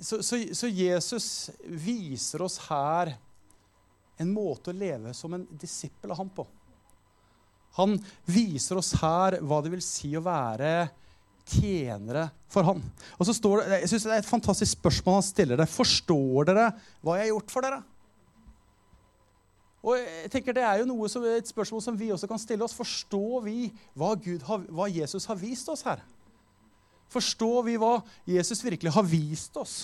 så, 0.01 0.19
så, 0.25 0.38
så 0.53 0.67
Jesus 0.67 1.27
viser 1.63 2.43
oss 2.43 2.57
her 2.67 3.13
en 4.21 4.33
måte 4.33 4.73
å 4.73 4.77
leve 4.77 5.13
som 5.17 5.33
en 5.33 5.45
disippel 5.57 6.12
av 6.12 6.19
ham 6.19 6.29
på. 6.33 6.45
Han 7.80 7.98
viser 8.30 8.77
oss 8.77 8.94
her 9.01 9.39
hva 9.42 9.62
det 9.65 9.72
vil 9.74 9.82
si 9.84 10.12
å 10.18 10.24
være 10.24 10.92
tjenere 11.50 12.27
for 12.51 12.65
han. 12.68 12.84
Og 13.18 13.27
så 13.27 13.36
står 13.36 13.63
det, 13.63 13.80
jeg 13.84 13.92
synes 13.92 14.06
Det 14.06 14.13
er 14.13 14.22
et 14.22 14.30
fantastisk 14.30 14.77
spørsmål 14.77 15.18
han 15.18 15.25
stiller 15.25 15.60
deg. 15.60 15.72
Forstår 15.72 16.50
dere 16.51 16.70
hva 17.01 17.18
jeg 17.18 17.27
har 17.27 17.34
gjort 17.34 17.53
for 17.56 17.65
dere? 17.65 17.82
Og 19.84 20.00
jeg 20.00 20.32
tenker 20.32 20.56
Det 20.56 20.63
er 20.63 20.80
jo 20.84 21.10
som, 21.12 21.25
et 21.27 21.50
spørsmål 21.50 21.84
som 21.84 22.00
vi 22.00 22.12
også 22.13 22.30
kan 22.30 22.39
stille 22.39 22.63
oss. 22.63 22.77
Forstår 22.77 23.44
vi 23.44 23.58
hva, 23.98 24.13
har, 24.48 24.65
hva 24.70 24.88
Jesus 24.88 25.27
har 25.27 25.39
vist 25.39 25.70
oss 25.74 25.84
her? 25.88 26.03
Forstår 27.13 27.60
vi 27.68 27.75
hva 27.77 27.98
Jesus 28.25 28.63
virkelig 28.63 28.94
har 28.96 29.06
vist 29.06 29.58
oss? 29.60 29.84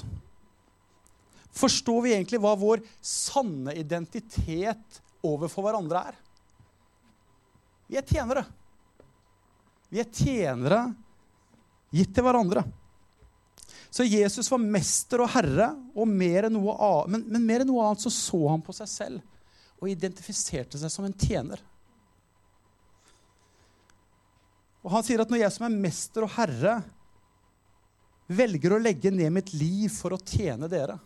Forstår 1.60 2.02
vi 2.06 2.14
egentlig 2.16 2.40
hva 2.42 2.56
vår 2.58 2.82
sanne 3.02 3.74
identitet 3.78 5.02
overfor 5.26 5.66
hverandre 5.66 6.06
er? 6.12 6.18
Vi 7.90 7.98
er 7.98 8.06
tjenere. 8.06 8.46
Vi 9.90 10.02
er 10.02 10.10
tjenere 10.14 10.84
gitt 11.90 12.12
til 12.14 12.26
hverandre. 12.26 12.62
Så 13.90 14.06
Jesus 14.06 14.52
var 14.52 14.62
mester 14.62 15.24
og 15.24 15.32
herre, 15.34 15.72
og 15.98 16.06
mer 16.06 16.46
enn 16.46 16.54
noe 16.54 16.76
annet, 16.78 17.10
men, 17.16 17.26
men 17.34 17.48
mer 17.48 17.64
enn 17.64 17.72
noe 17.72 17.88
annet 17.88 18.04
så, 18.06 18.12
så 18.14 18.44
han 18.52 18.62
på 18.62 18.76
seg 18.78 18.92
selv 18.92 19.26
og 19.80 19.90
identifiserte 19.90 20.78
seg 20.78 20.92
som 20.94 21.08
en 21.08 21.16
tjener. 21.18 21.62
Og 24.84 24.94
Han 24.94 25.06
sier 25.06 25.24
at 25.24 25.32
når 25.32 25.42
jeg 25.42 25.56
som 25.56 25.66
er 25.68 25.82
mester 25.88 26.26
og 26.26 26.34
herre, 26.36 26.78
velger 28.30 28.76
å 28.76 28.82
legge 28.82 29.12
ned 29.12 29.34
mitt 29.34 29.54
liv 29.58 29.90
for 29.90 30.14
å 30.14 30.22
tjene 30.22 30.70
dere, 30.72 31.00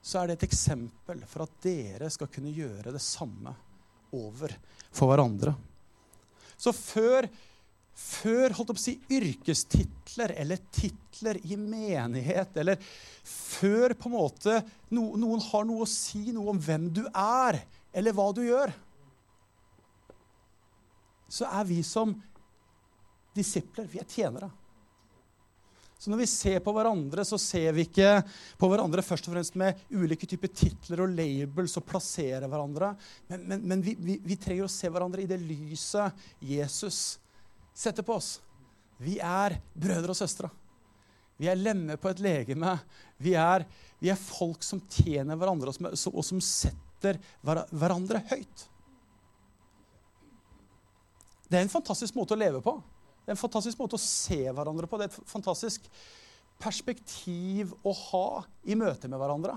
så 0.00 0.22
er 0.22 0.30
det 0.30 0.38
et 0.38 0.48
eksempel 0.48 1.20
for 1.28 1.44
at 1.44 1.60
dere 1.66 2.08
skal 2.14 2.30
kunne 2.32 2.54
gjøre 2.54 2.94
det 2.94 3.02
samme 3.02 3.52
over 4.14 4.54
for 4.94 5.10
hverandre. 5.10 5.54
Så 6.56 6.72
før, 6.72 7.28
før 7.96 8.54
holdt 8.56 8.72
opp 8.72 8.80
å 8.80 8.84
si, 8.84 8.96
yrkestitler 9.12 10.34
eller 10.40 10.62
titler 10.72 11.40
i 11.44 11.58
menighet, 11.60 12.56
eller 12.62 12.80
før 13.26 13.96
på 13.98 14.10
en 14.10 14.16
måte 14.16 14.60
no, 14.94 15.12
noen 15.18 15.42
har 15.50 15.66
noe 15.68 15.84
å 15.84 15.90
si 15.90 16.30
noe 16.32 16.54
om 16.54 16.60
hvem 16.62 16.88
du 16.96 17.04
er, 17.10 17.60
eller 17.96 18.16
hva 18.16 18.30
du 18.36 18.42
gjør, 18.46 18.72
så 21.28 21.48
er 21.50 21.66
vi 21.68 21.80
som 21.84 22.14
disipler, 23.36 23.88
vi 23.90 24.00
er 24.00 24.08
tjenere. 24.08 24.48
Så 25.98 26.12
når 26.12 26.20
vi 26.20 26.28
ser 26.28 26.60
på 26.60 26.72
hverandre, 26.76 27.24
så 27.24 27.38
ser 27.40 27.70
vi 27.72 27.86
ikke 27.86 28.10
på 28.60 28.68
hverandre 28.68 29.04
først 29.04 29.28
og 29.28 29.32
fremst 29.32 29.54
med 29.56 29.78
ulike 29.96 30.28
typer 30.28 30.52
titler 30.52 31.02
og 31.06 31.14
labels 31.16 31.76
og 31.80 31.86
plassere 31.88 32.50
hverandre, 32.50 32.92
men, 33.30 33.46
men, 33.48 33.64
men 33.72 33.84
vi, 33.84 33.96
vi, 33.96 34.18
vi, 34.24 34.36
trenger 34.40 34.68
å 34.68 34.72
se 34.72 34.90
hverandre 34.92 35.24
i 35.24 35.30
det 35.30 35.40
lyset 35.40 36.28
Jesus 36.44 37.00
setter 37.76 38.04
på 38.04 38.18
oss. 38.18 38.36
Vi 39.00 39.16
er 39.24 39.56
brødre 39.72 40.12
og 40.12 40.20
søstre. 40.20 40.52
Vi 41.36 41.48
er 41.52 41.58
lemmer 41.60 41.98
på 42.00 42.08
et 42.12 42.20
legeme. 42.24 42.76
Vi 43.20 43.34
er, 43.36 43.64
vi 44.00 44.12
er 44.12 44.20
folk 44.20 44.64
som 44.64 44.80
tjener 44.88 45.36
hverandre, 45.36 45.72
og 45.72 45.96
som, 45.96 46.12
og 46.12 46.24
som 46.24 46.40
setter 46.44 47.20
hverandre 47.44 48.22
høyt. 48.30 48.68
Det 51.46 51.58
er 51.58 51.64
en 51.64 51.72
fantastisk 51.72 52.16
måte 52.16 52.34
å 52.34 52.40
leve 52.40 52.60
på. 52.64 52.76
Det 53.26 53.32
er 53.32 53.34
en 53.34 53.40
fantastisk 53.40 53.80
måte 53.82 53.98
å 53.98 54.02
se 54.02 54.38
hverandre 54.46 54.86
på. 54.86 54.98
Det 55.00 55.08
er 55.08 55.10
et 55.10 55.30
fantastisk 55.32 55.88
perspektiv 56.62 57.72
å 57.82 57.90
ha 57.90 58.28
i 58.70 58.76
møte 58.78 59.10
med 59.10 59.18
hverandre. 59.18 59.56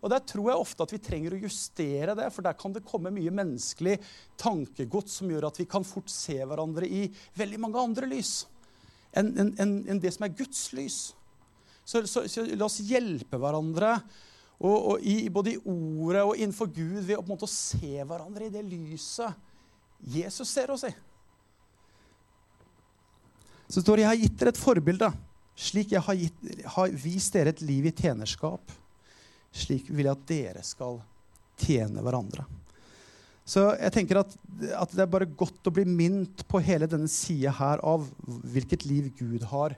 Og 0.00 0.08
Der 0.08 0.22
tror 0.24 0.48
jeg 0.48 0.62
ofte 0.62 0.86
at 0.86 0.94
vi 0.94 1.02
trenger 1.04 1.36
å 1.36 1.42
justere 1.42 2.14
det, 2.16 2.30
for 2.32 2.46
der 2.46 2.56
kan 2.56 2.72
det 2.72 2.86
komme 2.88 3.12
mye 3.12 3.34
menneskelig 3.36 3.98
tankegods 4.40 5.18
som 5.20 5.28
gjør 5.28 5.50
at 5.50 5.60
vi 5.60 5.68
kan 5.68 5.84
fort 5.84 6.08
se 6.08 6.38
hverandre 6.40 6.88
i 6.88 7.02
veldig 7.36 7.60
mange 7.60 7.84
andre 7.84 8.08
lys 8.08 8.46
enn 9.12 9.28
en, 9.42 9.52
en, 9.60 9.72
en 9.90 10.00
det 10.00 10.14
som 10.14 10.24
er 10.24 10.32
Guds 10.38 10.70
lys. 10.72 10.98
Så, 11.84 12.00
så, 12.08 12.24
så 12.30 12.46
la 12.54 12.64
oss 12.64 12.78
hjelpe 12.86 13.36
hverandre 13.42 13.96
og, 14.60 14.76
og 14.76 15.04
i, 15.04 15.28
både 15.32 15.56
i 15.56 15.60
ordet 15.68 16.24
og 16.24 16.36
innenfor 16.38 16.70
Gud 16.72 17.02
ved 17.04 17.18
å 17.20 17.50
se 17.50 17.98
hverandre 18.00 18.46
i 18.46 18.54
det 18.54 18.64
lyset 18.64 19.36
Jesus 20.14 20.48
ser 20.48 20.72
oss 20.72 20.86
i. 20.88 20.92
Så 23.70 23.82
står 23.82 23.96
det, 23.96 24.02
'Jeg 24.02 24.10
har 24.10 24.22
gitt 24.24 24.38
dere 24.38 24.50
et 24.50 24.58
forbilde, 24.58 25.12
slik 25.56 25.92
jeg 25.92 26.02
har, 26.02 26.14
gitt, 26.14 26.64
har 26.74 26.88
vist 26.90 27.32
dere 27.32 27.52
et 27.54 27.62
liv 27.62 27.86
i 27.86 27.92
tjenerskap.' 27.94 28.72
Slik 29.52 29.88
vil 29.90 30.06
jeg 30.06 30.14
at 30.14 30.26
dere 30.26 30.62
skal 30.62 31.00
tjene 31.58 32.02
hverandre. 32.02 32.44
Så 33.46 33.64
jeg 33.74 33.92
tenker 33.92 34.20
at, 34.20 34.34
at 34.78 34.92
det 34.94 35.02
er 35.02 35.10
bare 35.10 35.26
godt 35.26 35.66
å 35.66 35.72
bli 35.74 35.84
minnet 35.84 36.44
på 36.46 36.60
hele 36.62 36.86
denne 36.86 37.10
sida 37.10 37.50
her 37.50 37.82
av 37.82 38.04
hvilket 38.26 38.86
liv 38.86 39.10
Gud 39.18 39.42
har, 39.50 39.74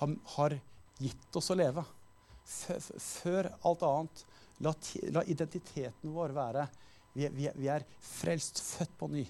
har, 0.00 0.12
har 0.36 0.58
gitt 1.00 1.38
oss 1.40 1.48
å 1.52 1.56
leve. 1.56 1.84
Før 2.44 3.48
alt 3.64 3.86
annet, 3.88 4.26
la, 4.60 4.74
la 5.16 5.24
identiteten 5.24 6.12
vår 6.12 6.36
være 6.36 6.68
vi, 7.16 7.28
vi, 7.32 7.48
vi 7.56 7.72
er 7.72 7.86
frelst, 8.04 8.60
født 8.60 8.92
på 9.00 9.08
ny 9.08 9.24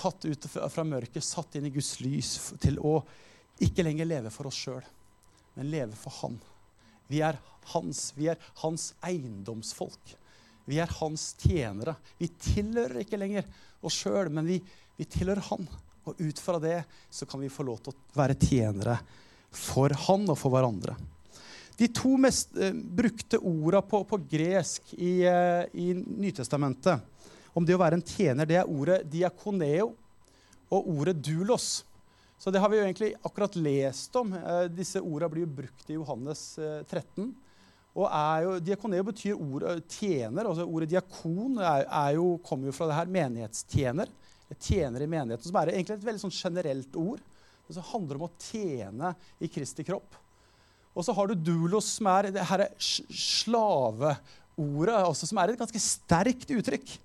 tatt 0.00 0.24
ut 0.24 0.46
fra 0.48 0.84
mørket, 0.86 1.24
satt 1.24 1.58
inn 1.58 1.68
i 1.68 1.74
Guds 1.74 1.98
lys 2.00 2.32
til 2.62 2.80
å 2.80 3.00
ikke 3.60 3.84
lenger 3.84 4.08
leve 4.08 4.32
for 4.32 4.48
oss 4.48 4.56
sjøl, 4.56 4.84
men 5.58 5.68
leve 5.72 5.98
for 5.98 6.14
Han. 6.22 6.38
Vi 7.10 7.20
er 7.26 7.36
hans, 7.74 8.12
vi 8.16 8.30
er 8.30 8.40
hans 8.62 8.92
eiendomsfolk. 9.04 10.14
Vi 10.70 10.78
er 10.80 10.92
hans 11.00 11.32
tjenere. 11.42 11.96
Vi 12.20 12.30
tilhører 12.30 13.02
ikke 13.02 13.18
lenger 13.20 13.48
oss 13.84 13.98
sjøl, 13.98 14.30
men 14.32 14.46
vi, 14.48 14.60
vi, 14.96 15.06
tilhører 15.10 15.42
Han. 15.50 15.66
Og 16.08 16.20
ut 16.22 16.40
fra 16.40 16.60
det 16.62 16.78
så 17.12 17.26
kan 17.28 17.42
vi 17.42 17.52
få 17.52 17.66
lov 17.66 17.82
til 17.82 17.92
å 17.92 18.16
være 18.16 18.38
tjenere 18.40 18.96
for 19.50 19.92
Han 20.06 20.28
og 20.30 20.38
for 20.38 20.54
hverandre. 20.54 20.94
De 21.80 21.88
to 21.96 22.14
mest 22.20 22.56
eh, 22.60 22.72
brukte 22.72 23.40
orda 23.40 23.80
på, 23.82 24.02
på 24.04 24.20
gresk 24.30 24.92
i, 24.96 25.20
eh, 25.26 25.64
i 25.80 25.92
Nytestamentet 25.96 27.00
om 27.54 27.66
det 27.66 27.76
å 27.76 27.82
være 27.82 27.98
en 27.98 28.06
tjener, 28.06 28.48
det 28.48 28.60
er 28.60 28.70
ordet 28.70 29.02
diakoneo 29.10 29.92
og 30.70 30.90
ordet 30.94 31.16
dulos. 31.18 31.82
Så 32.40 32.52
det 32.52 32.62
har 32.62 32.70
vi 32.72 32.78
jo 32.78 32.86
egentlig 32.86 33.10
akkurat 33.26 33.56
lest 33.60 34.14
om. 34.16 34.32
Eh, 34.32 34.66
disse 34.72 35.02
orda 35.02 35.28
blir 35.28 35.44
jo 35.44 35.56
brukt 35.58 35.90
i 35.90 35.98
Johannes 35.98 36.44
13. 36.88 37.26
Eh, 37.26 37.48
og 38.00 38.06
er 38.06 38.46
jo, 38.46 38.54
Diakoneo 38.62 39.04
betyr 39.10 39.34
ord, 39.34 39.66
eh, 39.66 39.82
tjener. 39.90 40.46
altså 40.46 40.64
Ordet 40.64 40.88
diakon 40.92 41.58
er, 41.58 41.84
er 41.84 42.14
jo, 42.16 42.38
kommer 42.46 42.70
jo 42.70 42.76
fra 42.76 42.88
det 42.88 42.96
her 42.96 43.12
menighetstjener. 43.18 44.14
Tjener 44.56 45.04
i 45.04 45.10
menigheten, 45.10 45.46
som 45.46 45.58
er 45.60 45.74
egentlig 45.74 45.98
et 45.98 46.06
veldig 46.06 46.24
sånn 46.24 46.34
generelt 46.34 46.96
ord. 46.98 47.20
Det 47.66 47.76
som 47.76 47.86
handler 47.92 48.18
om 48.18 48.26
å 48.26 48.32
tjene 48.40 49.12
i 49.38 49.50
Kristi 49.50 49.84
kropp. 49.86 50.16
Og 50.96 51.06
så 51.06 51.14
har 51.14 51.30
du 51.30 51.38
dulos, 51.38 51.86
som 51.98 52.08
er 52.10 52.32
det 52.34 52.46
her 52.48 52.64
slaveordet, 52.82 54.96
altså, 54.96 55.28
som 55.28 55.38
er 55.38 55.52
et 55.52 55.60
ganske 55.60 55.82
sterkt 55.82 56.50
uttrykk. 56.50 56.96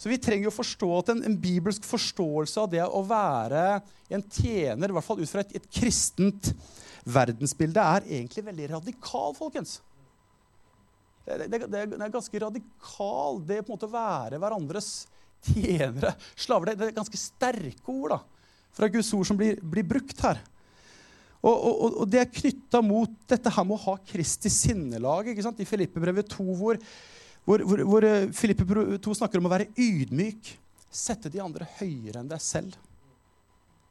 Så 0.00 0.08
vi 0.08 0.16
trenger 0.16 0.48
jo 0.48 0.54
forstå 0.54 0.88
at 0.96 1.10
en, 1.12 1.18
en, 1.28 1.36
bibelsk 1.36 1.84
forståelse 1.84 2.62
av 2.62 2.70
det 2.72 2.80
å 2.86 3.02
være 3.04 3.64
en 4.08 4.22
tjener, 4.32 4.88
i 4.88 4.96
hvert 4.96 5.04
fall 5.04 5.20
ut 5.20 5.28
fra 5.28 5.44
et, 5.44 5.52
et 5.60 5.66
kristent 5.68 6.54
verdensbilde, 7.04 7.84
er 7.84 8.08
egentlig 8.08 8.46
veldig 8.46 8.70
radikal, 8.78 9.36
folkens. 9.36 9.78
Det, 11.26 11.46
det, 11.52 11.66
det, 11.68 11.82
er 11.84 12.12
ganske 12.12 12.42
radikal, 12.46 13.42
det 13.44 13.60
på 13.60 13.68
en 13.68 13.76
måte 13.76 13.90
å 13.90 13.92
være 13.92 14.40
hverandres 14.40 14.88
tjenere. 15.52 16.14
Slaver. 16.32 16.72
Det, 16.72 16.88
er 16.88 16.96
ganske 16.96 17.20
sterke 17.20 17.92
ord 17.92 18.16
da, 18.16 18.20
fra 18.76 18.88
Guds 18.92 19.12
ord 19.16 19.28
som 19.28 19.38
blir, 19.38 19.60
blir 19.60 19.86
brukt 19.86 20.24
her. 20.24 20.40
Og, 21.40 21.54
og, 21.54 21.84
og, 21.92 22.02
det 22.08 22.20
er 22.20 22.32
knytta 22.40 22.82
mot 22.84 23.12
dette 23.28 23.52
her 23.52 23.64
med 23.64 23.78
å 23.78 23.84
ha 23.86 24.00
Kristi 24.04 24.52
sinnelag. 24.52 25.30
ikke 25.32 25.44
sant? 25.44 25.60
I 25.60 25.68
Filippebrevet 25.68 26.28
2, 26.34 26.48
hvor 26.56 26.80
hvor, 27.44 27.62
hvor, 27.66 27.82
hvor 27.88 28.06
eh, 28.06 28.28
Filippe 28.36 28.66
2 29.02 29.16
snakker 29.16 29.40
om 29.40 29.48
å 29.48 29.52
være 29.52 29.70
ydmyk. 29.80 30.54
Sette 30.90 31.30
de 31.32 31.42
andre 31.42 31.68
høyere 31.78 32.22
enn 32.22 32.30
deg 32.30 32.42
selv. 32.42 32.76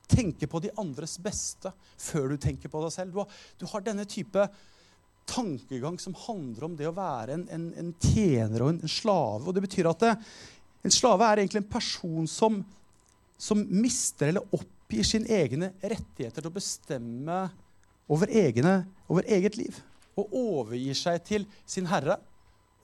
Tenke 0.10 0.50
på 0.50 0.62
de 0.63 0.72
andres 0.82 1.18
beste 1.22 1.72
før 2.00 2.34
du 2.34 2.41
tenker 2.41 2.72
på 2.72 2.82
deg 2.84 2.94
selv. 2.94 3.13
Du 3.13 3.22
har, 3.22 3.39
du 3.62 3.65
har 3.72 3.86
denne 3.86 4.08
type 4.10 4.48
tankegang 5.29 6.00
som 6.01 6.15
handler 6.18 6.65
om 6.65 6.77
det 6.77 6.88
å 6.89 6.96
være 6.96 7.36
en, 7.38 7.46
en, 7.53 7.68
en 7.77 7.91
tjener 8.01 8.63
og 8.63 8.74
en, 8.74 8.82
en, 8.84 8.91
slave. 8.91 9.46
Og 9.46 9.56
det 9.56 9.63
betyr 9.68 9.89
at 9.91 10.06
det, 10.06 10.13
en 10.86 10.96
slave 10.96 11.27
er 11.27 11.44
egentlig 11.44 11.63
en 11.63 11.72
person 11.72 12.29
som, 12.29 12.62
som 13.38 13.62
mister 13.70 14.32
eller 14.32 14.56
oppgir 14.56 15.06
sine 15.06 15.29
egne 15.39 15.74
rettigheter 15.82 16.41
til 16.41 16.50
å 16.50 16.56
bestemme 16.56 17.44
over, 18.10 18.32
egne, 18.34 18.82
over 19.12 19.27
eget 19.29 19.60
liv. 19.60 19.77
Og 20.18 20.34
overgir 20.36 20.98
seg 20.98 21.22
til 21.27 21.46
sin 21.70 21.88
herre 21.91 22.18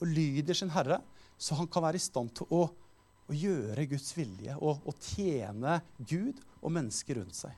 og 0.00 0.10
lyder 0.10 0.56
sin 0.56 0.72
herre, 0.74 1.00
så 1.38 1.56
han 1.58 1.68
kan 1.68 1.84
være 1.84 2.00
i 2.00 2.04
stand 2.04 2.32
til 2.36 2.48
å, 2.54 2.66
å 3.26 3.36
gjøre 3.36 3.88
Guds 3.90 4.12
vilje 4.16 4.56
og, 4.56 4.84
og, 4.86 4.94
tjene 5.12 5.80
Gud 5.98 6.40
og 6.62 6.72
mennesker 6.76 7.20
rundt 7.20 7.36
seg. 7.36 7.52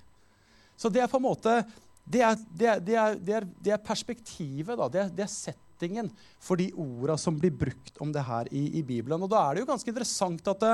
Så 0.79 0.91
det 0.93 1.03
er 1.03 1.11
på 1.11 1.19
en 1.19 1.27
måte 1.27 1.61
det 2.09 2.23
er, 2.25 2.37
det 2.57 2.69
er, 2.69 2.79
det 2.81 3.35
er, 3.37 3.47
det 3.61 3.73
er 3.75 3.83
perspektivet, 3.85 4.79
da. 4.79 4.87
Det 4.89 5.25
er, 5.27 5.29
settingen 5.29 6.09
for 6.41 6.59
de 6.59 6.71
orda 6.73 7.19
som 7.21 7.37
blir 7.39 7.53
brukt 7.55 8.01
om 8.03 8.11
det 8.15 8.23
her 8.25 8.49
i, 8.49 8.63
i, 8.81 8.83
Bibelen. 8.83 9.21
Og 9.23 9.29
da 9.31 9.43
er 9.45 9.55
det 9.55 9.63
jo 9.63 9.69
ganske 9.69 9.93
interessant 9.93 10.49
at, 10.51 10.65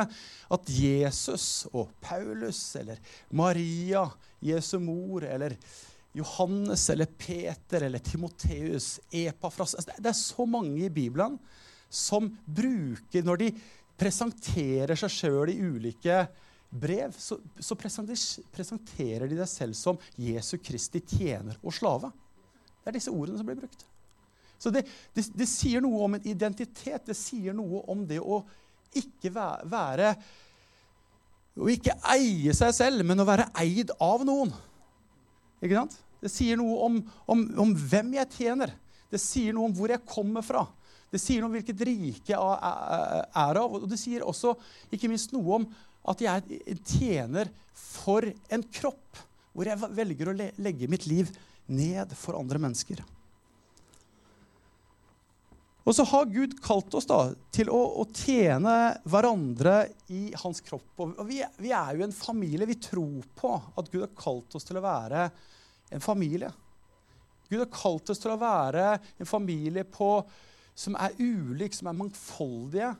at 0.57 0.71
Jesus 0.71 1.67
og 1.73 1.91
Paulus 2.05 2.61
eller 2.79 3.03
Maria, 3.35 4.07
Jesu 4.45 4.79
mor, 4.79 5.27
eller 5.27 5.59
Johannes 6.15 6.87
eller 6.91 7.11
Peter 7.11 7.83
eller 7.89 7.99
Timoteus, 7.99 9.01
Epafras 9.11 9.75
altså, 9.75 9.97
Det 9.99 10.11
er 10.13 10.19
så 10.19 10.47
mange 10.47 10.85
i 10.87 10.93
Bibelen 10.93 11.39
som 11.91 12.29
bruker 12.47 13.27
Når 13.27 13.41
de 13.43 13.49
presenterer 13.99 14.99
seg 14.99 15.13
sjøl 15.13 15.53
i 15.53 15.59
ulike 15.63 16.25
brev, 16.75 17.13
så, 17.19 17.39
så, 17.63 17.77
presenterer 17.79 19.29
de 19.31 19.37
deg 19.39 19.47
selv 19.47 19.77
som 19.79 19.99
Jesu 20.19 20.57
Kristi 20.59 20.99
tjener 21.07 21.55
og 21.63 21.71
slave. 21.77 22.11
Det 22.83 22.91
er 22.91 22.97
disse 22.97 23.13
ordene 23.15 23.39
som 23.39 23.47
blir 23.47 23.61
brukt. 23.61 23.85
Så 24.59 24.73
det, 24.75 24.83
det, 25.15 25.29
det 25.39 25.47
sier 25.47 25.85
noe 25.85 26.01
om 26.07 26.17
en 26.17 26.27
identitet. 26.27 27.07
Det 27.07 27.15
sier 27.15 27.55
noe 27.55 27.85
om 27.91 28.03
det 28.09 28.19
å 28.19 28.41
ikke 28.99 29.31
være 29.35 30.15
Å 31.55 31.71
ikke 31.71 31.95
eie 32.11 32.51
seg 32.57 32.75
selv, 32.75 33.07
men 33.07 33.23
å 33.23 33.29
være 33.29 33.47
eid 33.63 33.93
av 34.03 34.25
noen. 34.27 34.51
Ikke 35.63 35.79
sant? 35.79 35.95
Det 36.25 36.33
sier 36.33 36.57
noe 36.57 36.79
om, 36.87 36.97
om, 37.29 37.45
om, 37.61 37.75
hvem 37.77 38.15
jeg 38.17 38.33
tjener. 38.39 38.73
Det 39.13 39.21
sier 39.21 39.53
noe 39.53 39.69
om 39.69 39.75
hvor 39.77 39.93
jeg 39.93 40.07
kommer 40.09 40.45
fra. 40.45 40.65
Det 41.13 41.21
sier 41.21 41.43
noe 41.43 41.51
om 41.51 41.57
hvilket 41.59 41.83
rike 41.85 42.33
jeg 42.33 42.39
er 42.41 43.61
av. 43.61 43.77
Og 43.77 43.85
det 43.91 44.01
sier 44.01 44.25
også 44.25 44.55
ikke 44.95 45.11
minst 45.13 45.37
noe 45.37 45.61
om 45.61 45.69
at 46.09 46.25
jeg 46.25 46.61
er 46.65 46.81
tjener 46.89 47.53
for 47.77 48.25
en 48.25 48.65
kropp, 48.73 49.21
hvor 49.53 49.69
jeg 49.69 49.93
velger 50.01 50.31
å 50.31 50.37
legge 50.37 50.89
mitt 50.91 51.05
liv 51.11 51.29
ned 51.69 52.17
for 52.19 52.41
andre 52.41 52.61
mennesker. 52.61 53.05
Og 55.85 55.93
så 55.93 56.05
har 56.09 56.31
Gud 56.33 56.57
kalt 56.65 56.95
oss 56.97 57.07
da 57.09 57.19
til 57.53 57.69
å, 57.69 57.81
å 58.01 58.07
tjene 58.17 58.95
hverandre 59.05 59.83
i 60.09 60.31
hans 60.41 60.65
kropp. 60.65 60.89
Og 61.05 61.27
vi, 61.29 61.43
vi, 61.61 61.75
er 61.77 61.99
jo 61.99 62.07
en 62.07 62.17
familie. 62.17 62.69
Vi 62.71 62.81
tror 62.81 63.27
på 63.37 63.53
at 63.53 63.91
Gud 63.93 64.07
har 64.07 64.15
kalt 64.17 64.57
oss 64.57 64.65
til 64.65 64.81
å 64.81 64.85
være 64.85 65.29
en 65.91 66.03
familie. 66.05 66.51
Gud 67.49 67.61
har 67.61 67.73
kalt 67.73 68.11
oss 68.11 68.23
til 68.23 68.33
å 68.33 68.41
være 68.41 68.95
en 69.21 69.29
familie 69.29 69.85
på, 69.85 70.17
som 70.75 70.97
er 70.99 71.17
ulik, 71.21 71.75
som 71.77 71.91
er 71.91 71.99
mangfoldige. 71.99 72.95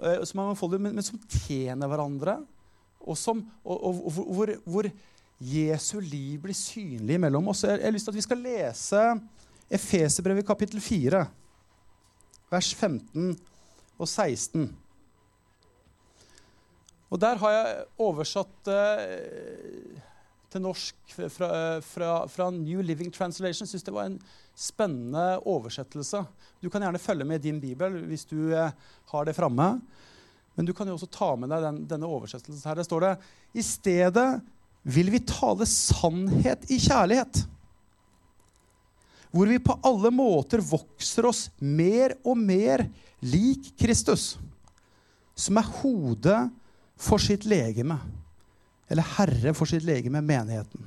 Eh, 0.00 0.22
som 0.28 0.42
er 0.42 0.50
mangfoldige 0.50 0.84
men, 0.84 0.98
men, 0.98 1.06
som 1.06 1.20
tjener 1.26 1.90
hverandre. 1.90 2.36
Og, 3.00 3.16
som, 3.18 3.40
og, 3.64 3.76
og, 3.76 4.04
og 4.04 4.36
hvor, 4.36 4.54
hvor, 4.66 4.90
Jesu 5.40 6.02
liv 6.04 6.36
blir 6.42 6.52
synlig 6.52 7.16
mellom 7.16 7.46
oss. 7.48 7.62
Jeg, 7.64 7.80
har 7.80 7.94
lyst 7.94 8.04
til 8.04 8.12
at 8.12 8.18
vi 8.18 8.24
skal 8.26 8.42
lese 8.44 9.04
Efeserbrevet 9.72 10.44
kapittel 10.44 10.82
4 10.84 11.22
vers 12.50 12.74
15 12.74 13.30
og 13.96 14.08
16. 14.08 14.66
Og 17.10 17.20
der 17.22 17.40
har 17.40 17.54
jeg 17.54 17.86
oversatt 18.04 18.70
eh, 18.70 20.02
til 20.50 20.62
norsk 20.64 21.14
fra, 21.30 21.48
fra, 21.84 22.10
fra, 22.30 22.48
New 22.54 22.82
Living 22.82 23.12
Translation. 23.14 23.68
Syns 23.68 23.86
det 23.86 23.94
var 23.94 24.08
en 24.08 24.18
spennende 24.58 25.38
oversettelse. 25.48 26.24
Du 26.60 26.68
kan 26.70 26.82
gjerne 26.84 27.02
følge 27.02 27.26
med 27.28 27.40
i 27.40 27.48
din 27.50 27.60
bibel 27.62 28.00
hvis 28.10 28.26
du 28.30 28.50
eh, 28.54 28.72
har 29.12 29.28
det 29.28 29.36
framme. 29.36 29.72
Men 30.58 30.66
du 30.66 30.74
kan 30.76 30.90
jo 30.90 30.96
også 30.98 31.10
ta 31.14 31.30
med 31.38 31.52
deg 31.52 31.62
den, 31.64 31.84
denne 31.94 32.10
oversettelsen. 32.10 32.66
her. 32.66 32.80
Det 32.80 32.88
står 32.88 33.06
det 33.06 33.14
I 33.54 33.64
stedet 33.64 34.28
vil 34.82 35.12
vi 35.12 35.22
tale 35.28 35.68
sannhet 35.68 36.66
i 36.72 36.80
kjærlighet 36.80 37.44
hvor 39.30 39.46
vi 39.46 39.60
på 39.62 39.76
alle 39.86 40.10
måter 40.10 40.62
vokser 40.64 41.28
oss 41.28 41.44
mer 41.62 42.16
og 42.26 42.38
mer 42.38 42.82
lik 43.22 43.70
Kristus, 43.78 44.34
som 45.38 45.60
er 45.60 45.70
hodet 45.80 46.40
for 47.00 47.22
sitt 47.22 47.46
legeme, 47.48 48.00
eller 48.90 49.06
herre 49.16 49.54
for 49.56 49.70
sitt 49.70 49.86
legeme, 49.86 50.22
menigheten. 50.22 50.82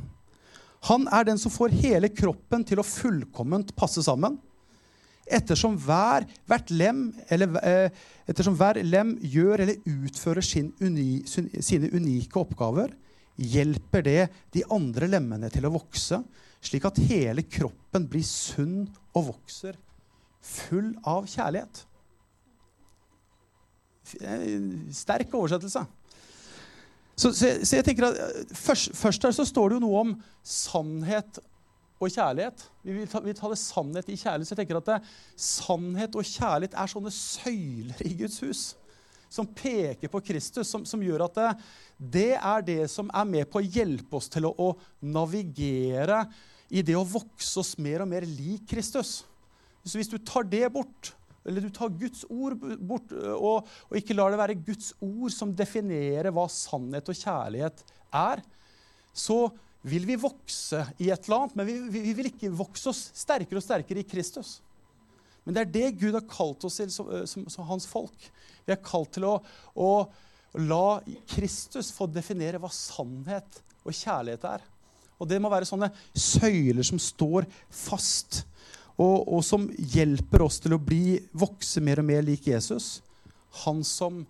Han 0.89 1.07
er 1.15 1.27
den 1.29 1.39
som 1.39 1.53
får 1.53 1.75
hele 1.79 2.09
kroppen 2.11 2.65
til 2.67 2.81
å 2.81 2.87
fullkomment 2.87 3.71
passe 3.77 4.03
sammen. 4.03 4.35
Ettersom 5.23 5.77
hver, 5.79 6.25
lem, 6.75 7.05
eller, 7.31 7.55
eh, 7.63 7.89
ettersom 8.27 8.57
hver 8.59 8.81
lem 8.83 9.15
gjør 9.21 9.63
eller 9.63 9.79
utfører 9.87 10.43
sin 10.43 10.73
uni, 10.83 11.23
sine 11.23 11.87
unike 11.95 12.35
oppgaver, 12.41 12.91
hjelper 13.39 14.03
det 14.03 14.29
de 14.51 14.65
andre 14.69 15.07
lemmene 15.07 15.49
til 15.49 15.65
å 15.65 15.73
vokse 15.73 16.19
slik 16.63 16.85
at 16.87 16.99
hele 17.09 17.43
kroppen 17.47 18.05
blir 18.09 18.23
sunn 18.27 18.85
og 19.13 19.31
vokser 19.31 19.79
full 20.43 20.91
av 21.07 21.27
kjærlighet. 21.31 21.83
Sterk 24.93 25.33
oversettelse. 25.39 25.85
Så, 27.15 27.29
så, 27.29 27.49
så 27.61 27.77
jeg 27.77 27.85
tenker 27.85 28.07
at 28.09 28.19
eh, 28.19 28.53
først, 28.57 28.93
først, 28.97 29.21
der 29.21 29.33
så 29.35 29.45
står 29.45 29.69
det 29.69 29.77
jo 29.77 29.85
noe 29.85 29.99
om 30.01 30.13
sannhet 30.43 31.39
og 32.01 32.09
kjærlighet. 32.09 32.63
Vi 32.83 32.95
vil 32.97 33.09
ta, 33.09 33.21
vi 33.23 33.35
taler 33.37 33.59
sannhet 33.59 34.09
i 34.09 34.17
kjærlighet. 34.17 34.49
Så 34.49 34.55
jeg 34.55 34.63
tenker 34.63 34.79
at 34.79 34.89
det, 34.89 35.11
sannhet 35.39 36.17
og 36.17 36.25
kjærlighet 36.27 36.77
er 36.79 36.93
sånne 36.93 37.13
søyler 37.13 38.07
i 38.09 38.15
Guds 38.23 38.39
hus. 38.43 38.63
Som 39.33 39.49
peker 39.49 40.11
på 40.13 40.21
Kristus, 40.25 40.69
som, 40.69 40.83
som 40.85 41.01
gjør 41.01 41.25
at 41.27 41.37
det, 41.37 41.51
det, 42.17 42.31
er 42.37 42.65
det 42.65 42.81
som 42.91 43.09
er 43.13 43.29
med 43.29 43.47
på 43.49 43.61
å 43.61 43.65
hjelpe 43.65 44.17
oss 44.19 44.29
til 44.33 44.49
å, 44.49 44.53
å 44.57 44.73
navigere 45.05 46.25
i 46.73 46.83
det 46.85 46.97
å 46.97 47.05
vokse 47.05 47.61
oss 47.61 47.75
mer 47.81 48.03
og 48.03 48.09
mer 48.09 48.25
lik 48.25 48.65
Kristus. 48.69 49.21
Så 49.85 49.99
hvis 49.99 50.09
du 50.09 50.17
tar 50.17 50.45
det 50.49 50.65
bort, 50.73 51.13
eller 51.45 51.65
du 51.65 51.71
tar 51.73 51.91
Guds 51.99 52.23
ord 52.31 52.55
bort, 52.79 53.11
og, 53.35 53.67
og 53.89 53.99
ikke 53.99 54.15
lar 54.15 54.31
det 54.31 54.39
være 54.39 54.59
Guds 54.63 54.93
ord 55.03 55.33
som 55.35 55.51
definerer 55.55 56.31
hva 56.33 56.47
sannhet 56.51 57.09
og 57.11 57.19
kjærlighet 57.19 57.83
er, 58.15 58.43
så 59.13 59.45
vil 59.83 60.05
vi 60.07 60.15
vokse 60.19 60.79
i 61.03 61.09
et 61.11 61.25
eller 61.27 61.41
annet, 61.41 61.57
men 61.59 61.67
vi, 61.67 61.79
vi, 61.91 62.03
vi 62.07 62.13
vil 62.17 62.29
ikke 62.31 62.53
vokse 62.55 62.87
oss 62.93 63.09
sterkere 63.19 63.59
og 63.59 63.65
sterkere 63.65 64.03
i 64.03 64.07
Kristus. 64.07 64.61
Men 65.43 65.55
det 65.55 65.63
er 65.63 65.73
det 65.73 65.95
Gud 65.99 66.15
har 66.15 66.27
kalt 66.29 66.63
oss 66.63 66.79
til 66.79 66.91
som, 66.93 67.09
som, 67.27 67.47
som 67.51 67.67
hans 67.67 67.87
folk. 67.89 68.29
Vi 68.63 68.73
er 68.75 68.83
kalt 68.83 69.11
til 69.17 69.27
å, 69.27 69.37
å, 69.75 69.89
la 70.63 71.01
Kristus 71.33 71.91
få 71.91 72.07
definere 72.07 72.61
hva 72.63 72.71
sannhet 72.71 73.59
og 73.83 73.91
kjærlighet 73.91 74.47
er. 74.47 74.63
Og 75.19 75.27
det 75.29 75.39
må 75.43 75.51
være 75.51 75.67
sånne 75.67 75.91
søyler 76.15 76.85
som 76.87 76.99
står 77.01 77.47
fast, 77.67 78.43
og, 78.97 79.17
og, 79.25 79.41
som 79.45 79.65
hjelper 79.73 80.43
oss 80.45 80.59
til 80.61 80.75
å 80.75 80.81
bli, 80.81 81.17
vokse 81.33 81.81
mer 81.81 82.03
og 82.03 82.07
mer 82.07 82.21
lik 82.25 82.47
Jesus. 82.51 83.01
Han 83.63 83.81
som 83.87 84.21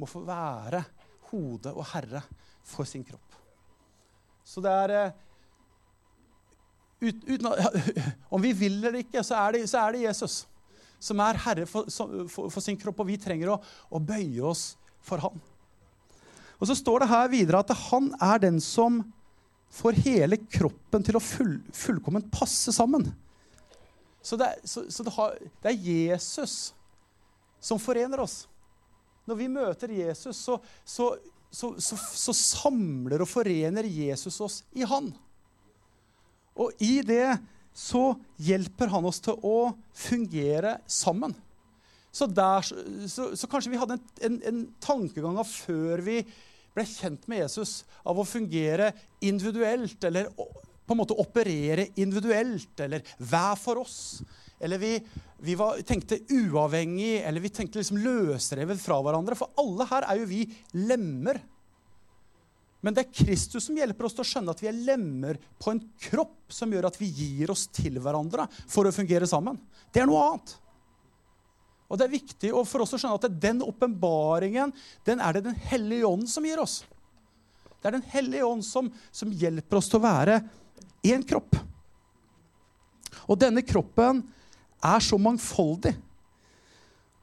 må 0.00 0.08
få 0.08 0.22
være 0.26 0.82
hode 1.30 1.72
og 1.72 1.86
herre 1.94 2.22
for 2.66 2.88
sin 2.88 3.04
kropp. 3.06 3.38
Så 4.44 4.62
det 4.64 4.72
er 4.84 4.94
eh, 4.98 5.18
ut, 7.06 7.24
uten, 7.28 7.50
Om 8.34 8.44
vi 8.44 8.52
vil 8.56 8.80
eller 8.80 9.00
ikke, 9.00 9.24
så 9.24 9.38
er, 9.40 9.56
det, 9.56 9.66
så 9.70 9.84
er 9.84 9.96
det, 9.96 10.06
Jesus 10.08 10.42
som 11.00 11.20
er 11.24 11.38
herre 11.46 11.64
for, 11.68 11.88
for, 12.28 12.50
for 12.52 12.60
sin 12.60 12.76
kropp, 12.78 13.00
og 13.00 13.08
vi 13.08 13.16
trenger 13.20 13.54
å, 13.54 13.56
å 13.88 14.02
bøye 14.04 14.44
oss 14.44 14.74
for 15.04 15.22
han. 15.24 15.40
Og 16.60 16.68
Så 16.68 16.76
står 16.76 17.02
det 17.02 17.10
her 17.10 17.32
videre 17.32 17.62
at 17.64 17.72
han 17.88 18.10
er 18.20 18.42
den 18.42 18.60
som 18.60 19.00
får 19.72 20.02
hele 20.04 20.36
kroppen 20.50 21.04
til 21.06 21.16
å 21.16 21.24
full, 21.24 21.56
fullkomment 21.72 22.28
passe 22.34 22.74
sammen. 22.76 23.06
Så, 24.22 24.36
det, 24.36 24.50
så, 24.64 24.84
så 24.92 25.04
det, 25.06 25.12
har, 25.16 25.36
det, 25.62 25.72
er 25.72 25.90
Jesus 25.90 26.74
som 27.60 27.80
forener 27.80 28.20
oss. 28.20 28.44
Når 29.28 29.38
vi 29.38 29.48
møter 29.52 29.92
Jesus, 29.94 30.36
så, 30.36 30.58
så, 30.84 32.34
samler 32.36 33.24
og 33.24 33.30
forener 33.30 33.88
Jesus 33.88 34.40
oss 34.44 34.60
i 34.76 34.84
Han. 34.88 35.12
Og 36.60 36.76
i 36.84 37.00
det 37.06 37.38
så 37.76 38.12
hjelper 38.42 38.90
han 38.92 39.06
oss 39.08 39.22
til 39.24 39.38
å 39.46 39.70
fungere 39.96 40.80
sammen. 40.90 41.32
Så, 42.10 42.26
der, 42.26 42.66
så 43.06 43.48
kanskje 43.48 43.70
vi 43.70 43.78
hadde 43.80 43.96
en, 43.96 44.06
en, 44.26 44.38
en 44.50 44.62
tankegang 44.82 45.38
av 45.38 45.46
før 45.48 46.02
vi 46.04 46.24
ble 46.74 46.86
kjent 46.86 47.26
med 47.30 47.44
Jesus 47.44 47.84
av 48.06 48.18
å 48.18 48.26
fungere 48.26 48.90
individuelt, 49.26 50.02
eller 50.06 50.28
på 50.90 50.96
en 50.96 50.98
måte 51.04 51.14
operere 51.22 51.84
individuelt, 52.02 52.80
eller 52.82 53.04
hver 53.22 53.54
for 53.54 53.78
oss. 53.78 54.24
Eller 54.58 54.80
vi, 54.82 54.96
vi 55.38 55.54
var, 55.54 55.78
tenkte 55.86 56.18
uavhengig, 56.34 57.20
eller 57.22 57.44
vi 57.44 57.52
tenkte 57.54 57.78
liksom 57.78 58.00
løsrevet 58.02 58.82
fra 58.82 58.98
hverandre. 58.98 59.38
For 59.38 59.54
alle 59.62 59.86
her 59.86 60.08
er 60.10 60.18
jo 60.18 60.26
vi 60.26 60.40
lemmer. 60.74 61.38
Men 62.82 62.96
det 62.96 63.04
er 63.04 63.14
Kristus 63.22 63.68
som 63.68 63.78
hjelper 63.78 64.08
oss 64.08 64.18
til 64.18 64.24
å 64.24 64.28
skjønne 64.32 64.56
at 64.56 64.64
vi 64.64 64.72
er 64.72 64.82
lemmer 64.90 65.38
på 65.62 65.70
en 65.70 65.80
kropp 66.10 66.50
som 66.58 66.74
gjør 66.74 66.90
at 66.90 66.98
vi 66.98 67.12
gir 67.12 67.54
oss 67.54 67.68
til 67.70 68.02
hverandre 68.02 68.50
for 68.66 68.88
å 68.88 68.94
fungere 68.94 69.30
sammen. 69.30 69.62
Det 69.94 70.02
er 70.02 70.10
noe 70.10 70.26
annet. 70.26 70.54
Og 71.86 71.98
Det 71.98 72.06
er 72.06 72.16
viktig 72.18 72.56
for 72.66 72.82
oss 72.82 72.96
å 72.96 72.98
skjønne 72.98 73.18
at 73.22 73.42
den 73.42 73.62
åpenbaringen 73.62 74.74
den 75.06 75.22
er 75.22 75.38
det 75.38 75.46
Den 75.46 75.62
hellige 75.70 76.10
ånd 76.10 76.26
som 76.30 76.46
gir 76.46 76.58
oss. 76.62 76.80
Det 77.80 77.88
er 77.88 78.00
Den 78.00 78.10
hellige 78.12 78.46
ånd 78.46 78.64
som, 78.66 78.90
som 79.12 79.30
hjelper 79.32 79.78
oss 79.78 79.88
til 79.88 80.02
å 80.02 80.08
være 80.10 80.42
én 81.06 81.24
kropp. 81.26 81.56
Og 83.30 83.38
denne 83.38 83.62
kroppen 83.66 84.22
er 84.80 85.02
så 85.04 85.18
mangfoldig. 85.20 85.94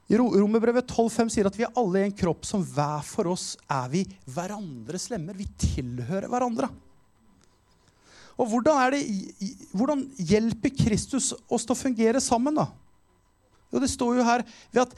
I 0.08 0.16
Romerbrevet 0.16 0.88
12,5 0.88 1.32
sier 1.34 1.48
at 1.50 1.56
vi 1.58 1.66
er 1.66 1.74
alle 1.76 2.06
en 2.06 2.14
kropp 2.16 2.46
som 2.48 2.62
hver 2.64 3.04
for 3.04 3.28
oss 3.28 3.50
er 3.68 3.90
vi 3.92 4.04
hverandres 4.32 5.10
lemmer. 5.12 5.36
Vi 5.36 5.44
tilhører 5.60 6.30
hverandre. 6.32 6.70
Og 8.38 8.46
hvordan, 8.48 8.94
det, 8.94 9.02
hvordan 9.74 10.06
hjelper 10.16 10.72
Kristus 10.78 11.32
oss 11.50 11.66
til 11.66 11.74
å 11.74 11.78
fungere 11.78 12.22
sammen? 12.22 12.56
da? 12.56 12.68
Jo, 13.68 13.82
det 13.82 13.90
står 13.92 14.20
jo 14.20 14.24
her 14.24 14.44
ved 14.70 14.84
at 14.86 14.94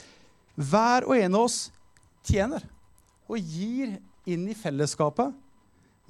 hver 0.61 1.09
og 1.09 1.17
en 1.17 1.39
av 1.39 1.47
oss 1.49 1.59
tjener 2.29 2.63
og 3.31 3.39
gir 3.41 3.97
inn 4.29 4.45
i 4.51 4.55
fellesskapet 4.55 5.33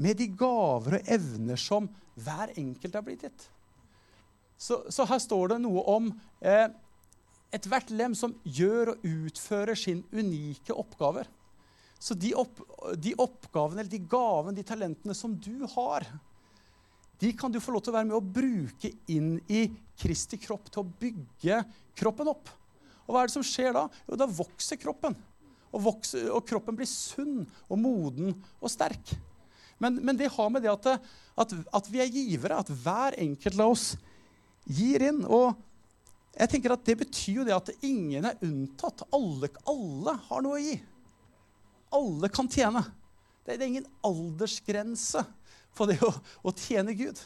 med 0.01 0.19
de 0.21 0.29
gaver 0.33 0.99
og 0.99 1.11
evner 1.17 1.61
som 1.61 1.89
hver 2.21 2.53
enkelt 2.59 2.97
er 2.97 3.05
blitt 3.05 3.27
gitt. 3.27 3.49
Så, 4.61 4.83
så 4.93 5.07
her 5.09 5.21
står 5.23 5.55
det 5.55 5.61
noe 5.63 5.83
om 5.89 6.11
eh, 6.45 6.69
ethvert 7.55 7.93
lem 7.95 8.17
som 8.17 8.35
gjør 8.45 8.95
og 8.95 9.07
utfører 9.07 9.79
sin 9.79 10.03
unike 10.13 10.77
oppgaver. 10.77 11.29
Så 12.01 12.17
de, 12.17 12.33
opp, 12.37 12.61
de 12.97 13.13
oppgavene 13.21 13.83
eller 13.83 13.93
de 13.93 14.03
gavene, 14.09 14.57
de 14.57 14.65
talentene 14.65 15.17
som 15.17 15.35
du 15.37 15.67
har, 15.75 16.07
de 17.21 17.33
kan 17.37 17.53
du 17.53 17.61
få 17.61 17.75
lov 17.75 17.85
til 17.85 17.93
å 17.93 17.99
være 17.99 18.09
med 18.09 18.17
å 18.17 18.25
bruke 18.25 18.93
inn 19.13 19.35
i 19.53 19.67
Kristi 20.01 20.39
kropp 20.41 20.71
til 20.73 20.81
å 20.81 20.93
bygge 21.03 21.59
kroppen 22.01 22.31
opp. 22.33 22.49
Og 23.05 23.13
hva 23.13 23.25
er 23.25 23.29
det 23.29 23.35
som 23.35 23.45
skjer 23.45 23.75
da? 23.77 23.83
Jo, 24.09 24.17
da 24.17 24.29
vokser 24.29 24.81
kroppen. 24.81 25.17
Og, 25.71 25.83
vokser, 25.85 26.31
og 26.33 26.47
kroppen 26.49 26.79
blir 26.79 26.89
sunn 26.89 27.43
og 27.69 27.77
moden 27.83 28.33
og 28.33 28.73
sterk. 28.73 29.13
Men, 29.81 29.97
men 30.05 30.19
det 30.19 30.29
har 30.35 30.53
med 30.53 30.65
det 30.65 30.73
at, 30.73 30.87
at, 31.41 31.57
at, 31.73 31.91
vi 31.91 32.03
er 32.05 32.13
givere, 32.13 32.61
at 32.61 32.71
hver 32.83 33.17
enkelt 33.23 33.57
av 33.57 33.73
oss 33.73 33.87
gir 34.69 35.03
inn. 35.09 35.23
Og 35.25 35.57
jeg 36.37 36.53
tenker 36.53 36.75
at 36.77 36.85
Det 36.87 36.99
betyr 37.01 37.41
jo 37.41 37.49
det 37.49 37.57
at 37.57 37.73
ingen 37.87 38.29
er 38.29 38.41
unntatt. 38.45 39.07
Alle, 39.17 39.51
alle 39.69 40.17
har 40.29 40.45
noe 40.45 40.59
å 40.59 40.63
gi. 40.63 40.77
Alle 41.97 42.31
kan 42.33 42.49
tjene. 42.51 42.85
Det 43.45 43.57
er 43.57 43.67
ingen 43.67 43.89
aldersgrense 44.07 45.25
på 45.77 45.87
det 45.89 45.97
å, 46.05 46.13
å 46.45 46.53
tjene 46.55 46.95
Gud. 46.99 47.19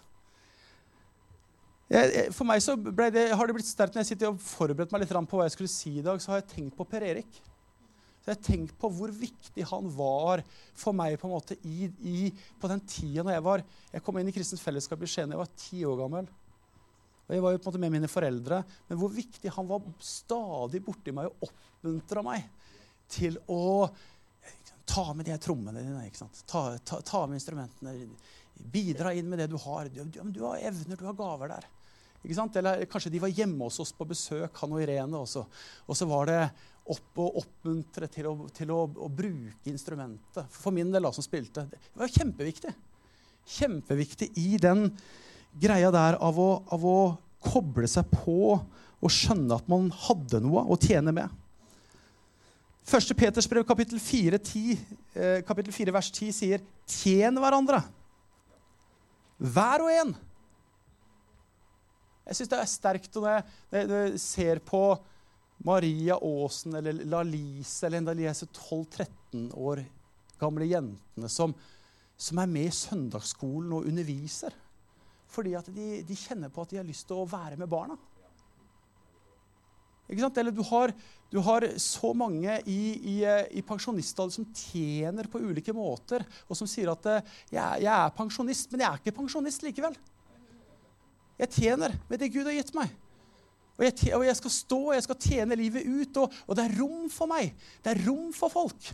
Jeg, 1.91 2.31
for 2.33 2.49
meg 2.49 2.63
så 2.65 2.79
det, 2.79 3.27
har 3.37 3.47
det 3.47 3.57
blitt 3.59 3.69
sterkt 3.69 3.97
når 3.97 4.05
jeg 4.05 4.15
sitter 4.15 4.31
og 4.31 4.41
forberedt 4.41 4.95
meg 4.95 5.03
litt 5.03 5.13
på 5.13 5.39
hva 5.39 5.49
jeg 5.49 5.57
skulle 5.57 5.73
si 5.73 5.99
i 5.99 6.05
dag, 6.05 6.23
så 6.23 6.33
har 6.33 6.41
jeg 6.41 6.53
tenkt 6.55 6.79
på 6.79 6.87
Per 6.89 7.05
Erik. 7.05 7.43
Så 8.25 8.33
jeg 8.33 8.41
tenkte 8.41 8.53
tenkt 8.55 8.79
på 8.81 8.89
hvor 8.97 9.11
viktig 9.13 9.67
han 9.69 9.89
var 9.93 10.41
for 10.73 10.97
meg 10.97 11.19
på 11.21 11.29
en 11.29 11.35
måte 11.35 11.59
i, 11.69 11.91
i, 12.09 12.31
på 12.61 12.71
den 12.71 12.81
tida 12.89 13.21
når 13.21 13.37
jeg 13.37 13.45
var 13.45 13.65
Jeg 13.93 14.05
kom 14.07 14.17
inn 14.17 14.31
i 14.31 14.33
Kristent 14.33 14.63
Fellesskap 14.65 15.05
i 15.05 15.11
Skien 15.13 15.35
jeg 15.35 15.41
var 15.43 15.51
ti 15.61 15.83
år 15.85 15.99
gammel. 16.01 16.31
Og 17.27 17.35
Jeg 17.35 17.45
var 17.45 17.53
jo 17.53 17.61
på 17.61 17.69
en 17.69 17.73
måte 17.73 17.83
med 17.85 17.93
mine 17.93 18.09
foreldre. 18.09 18.63
Men 18.89 19.01
hvor 19.01 19.13
viktig 19.13 19.53
han 19.53 19.69
var 19.69 19.85
stadig 20.01 20.81
borti 20.85 21.13
meg 21.13 21.29
og 21.29 21.51
oppmuntra 21.51 22.25
meg 22.25 22.49
til 23.13 23.37
å 23.53 23.93
ta 24.89 25.07
med 25.13 25.29
de 25.29 25.37
trommene 25.41 25.85
dine. 25.85 26.09
ikke 26.09 26.25
sant? 26.25 26.45
Ta, 26.49 26.67
ta, 26.81 27.01
ta, 27.05 27.25
med 27.29 27.41
instrumentene. 27.41 28.09
Bidra 28.73 29.13
inn 29.13 29.29
med 29.29 29.41
det 29.45 29.51
du 29.53 29.57
har. 29.61 29.93
Du, 29.93 30.01
du, 30.05 30.21
du 30.33 30.45
har 30.47 30.65
evner, 30.65 30.97
du 30.97 31.09
har 31.09 31.17
gaver 31.19 31.57
der. 31.59 31.69
Eller 32.25 32.87
kanskje 32.89 33.13
de 33.13 33.21
var 33.21 33.33
hjemme 33.33 33.67
hos 33.67 33.83
oss 33.85 33.93
på 33.93 34.07
besøk, 34.09 34.57
han 34.63 34.73
og 34.73 34.81
Irene. 34.81 35.19
også. 35.19 35.45
og 35.87 35.97
så 35.97 36.09
var 36.09 36.27
det 36.31 36.41
opp 36.85 37.21
og 37.23 37.39
oppmuntre 37.41 38.09
til, 38.13 38.29
å, 38.29 38.49
til 38.53 38.73
å, 38.75 38.83
å, 38.85 39.09
bruke 39.09 39.71
instrumentet. 39.71 40.49
For 40.53 40.75
min 40.75 40.91
del, 40.93 41.07
da, 41.07 41.13
som 41.17 41.25
spilte. 41.25 41.65
Det 41.71 42.03
var 42.03 42.13
kjempeviktig. 42.13 42.73
Kjempeviktig 43.57 44.31
i 44.41 44.59
den 44.61 44.91
greia 45.61 45.93
der 45.95 46.19
av 46.21 46.41
å, 46.41 46.51
av 46.75 46.85
å 46.85 46.99
koble 47.45 47.89
seg 47.91 48.09
på 48.13 48.59
og 49.05 49.13
skjønne 49.13 49.57
at 49.57 49.67
man 49.69 49.91
hadde 50.07 50.41
noe 50.45 50.65
å 50.69 50.79
tjene 50.81 51.13
med. 51.15 51.33
1. 52.85 53.15
Peters 53.17 53.49
brev, 53.49 53.65
kapittel 53.65 54.01
4, 54.01 54.39
10, 54.45 54.79
eh, 55.17 55.41
kapittel 55.49 55.73
4, 55.73 55.93
vers 55.93 56.11
10 56.13 56.33
sier 56.37 56.61
'tjen 56.85 57.41
hverandre'. 57.41 57.81
Hver 59.41 59.85
og 59.85 59.91
en. 59.91 60.15
Jeg 62.25 62.37
syns 62.37 62.51
det 62.53 62.59
er 62.61 62.69
sterkt 62.69 63.17
når 63.17 63.29
jeg, 63.31 63.45
når 63.89 63.97
jeg 64.05 64.21
ser 64.21 64.61
på 64.65 64.83
Maria 65.63 66.17
Aasen 66.19 66.75
eller 66.75 67.05
Lalise 67.07 67.87
eller 67.87 68.01
en 68.03 68.11
av 68.11 68.19
disse 68.19 68.49
12-13 68.51 69.53
år 69.55 69.85
gamle 70.41 70.67
jentene 70.69 71.31
som, 71.31 71.55
som, 72.17 72.41
er 72.41 72.51
med 72.51 72.69
i 72.69 72.75
søndagsskolen 72.75 73.73
og 73.77 73.87
underviser. 73.89 74.55
Fordi 75.35 75.55
at 75.59 75.71
de, 75.75 76.03
de, 76.07 76.17
kjenner 76.19 76.53
på 76.53 76.65
at 76.65 76.75
de 76.75 76.81
har 76.81 76.89
lyst 76.89 77.07
til 77.09 77.23
å 77.23 77.29
være 77.29 77.59
med 77.61 77.71
barna. 77.71 77.97
Eller 80.05 80.53
du 80.53 80.61
har, 80.69 80.93
du 81.33 81.39
har 81.41 81.65
så 81.81 82.11
mange 82.13 82.59
i, 82.69 82.81
i, 83.15 83.15
i 83.57 83.63
pensjonistalder 83.65 84.37
som 84.37 84.51
tjener 84.53 85.31
på 85.33 85.41
ulike 85.41 85.73
måter, 85.75 86.27
og 86.45 86.59
som 86.59 86.69
sier 86.69 86.93
at 86.93 87.09
jeg, 87.09 87.23
jeg 87.57 87.89
er 87.89 88.13
pensjonist, 88.15 88.69
men 88.71 88.85
jeg 88.85 88.91
er 88.91 89.01
ikke 89.01 89.17
pensjonist 89.23 89.65
likevel. 89.65 89.97
Jeg 91.41 91.51
tjener 91.57 91.97
med 92.11 92.21
det 92.21 92.31
Gud 92.35 92.45
har 92.47 92.55
gitt 92.55 92.75
meg. 92.77 92.93
Og 93.75 93.83
jeg, 93.83 93.95
og 94.15 94.23
jeg, 94.23 94.37
skal 94.39 94.53
stå 94.55 94.79
og 94.91 94.95
jeg 94.95 95.05
skal 95.07 95.19
tjene 95.19 95.59
livet 95.59 95.87
ut. 95.87 96.21
Og, 96.23 96.37
og, 96.47 96.55
det 96.59 96.67
er 96.67 96.77
rom 96.79 97.09
for 97.11 97.31
meg. 97.31 97.55
Det 97.83 97.95
er 97.95 98.05
rom 98.07 98.31
for 98.37 98.53
folk. 98.53 98.91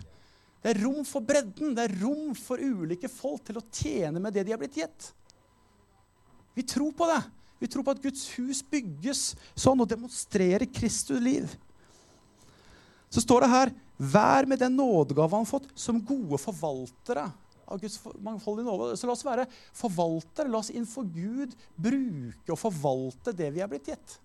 Det 0.61 0.73
er 0.73 0.81
rom 0.85 1.03
for 1.09 1.25
bredden. 1.25 1.75
Det 1.77 1.85
er 1.85 1.97
rom 2.01 2.33
for 2.37 2.61
ulike 2.61 3.11
folk 3.12 3.45
til 3.49 3.61
å 3.61 3.66
tjene 3.66 4.23
med 4.23 4.37
det 4.37 4.47
de 4.49 4.55
har 4.55 4.61
blitt 4.61 4.79
gitt. 4.81 5.11
Vi 6.57 6.64
tror 6.69 6.95
på 6.97 7.09
det. 7.11 7.21
Vi 7.61 7.69
tror 7.69 7.85
på 7.85 7.93
at 7.93 8.01
Guds 8.01 8.25
hus 8.38 8.62
bygges 8.64 9.35
sånn 9.53 9.83
og 9.85 9.88
demonstrerer 9.88 10.64
Kristus 10.73 11.21
liv. 11.21 11.53
Så 13.12 13.23
står 13.25 13.45
det 13.45 13.53
her 13.53 13.73
Vær 14.01 14.47
med 14.49 14.62
den 14.62 14.79
nådegave 14.79 15.37
han 15.37 15.45
har 15.45 15.51
fått, 15.51 15.66
som 15.77 15.99
gode 16.01 16.38
forvaltere 16.40 17.27
av 17.69 17.83
Guds 17.83 17.99
mangfoldige 18.25 18.64
nåde. 18.64 18.95
Så 18.97 19.05
la 19.05 19.12
oss 19.12 19.27
være 19.27 19.45
forvaltere. 19.77 20.49
La 20.49 20.62
oss 20.62 20.73
innenfor 20.73 21.05
Gud 21.12 21.53
bruke 21.77 22.55
og 22.55 22.62
forvalte 22.62 23.35
det 23.37 23.51
vi 23.53 23.61
er 23.61 23.69
blitt 23.69 23.90
gitt. 23.93 24.16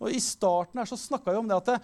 Og 0.00 0.12
I 0.12 0.20
starten 0.22 0.80
her 0.80 0.88
så 0.88 0.98
snakka 1.00 1.32
vi 1.32 1.40
om 1.40 1.48
det 1.48 1.56
at 1.56 1.70
det, 1.70 1.78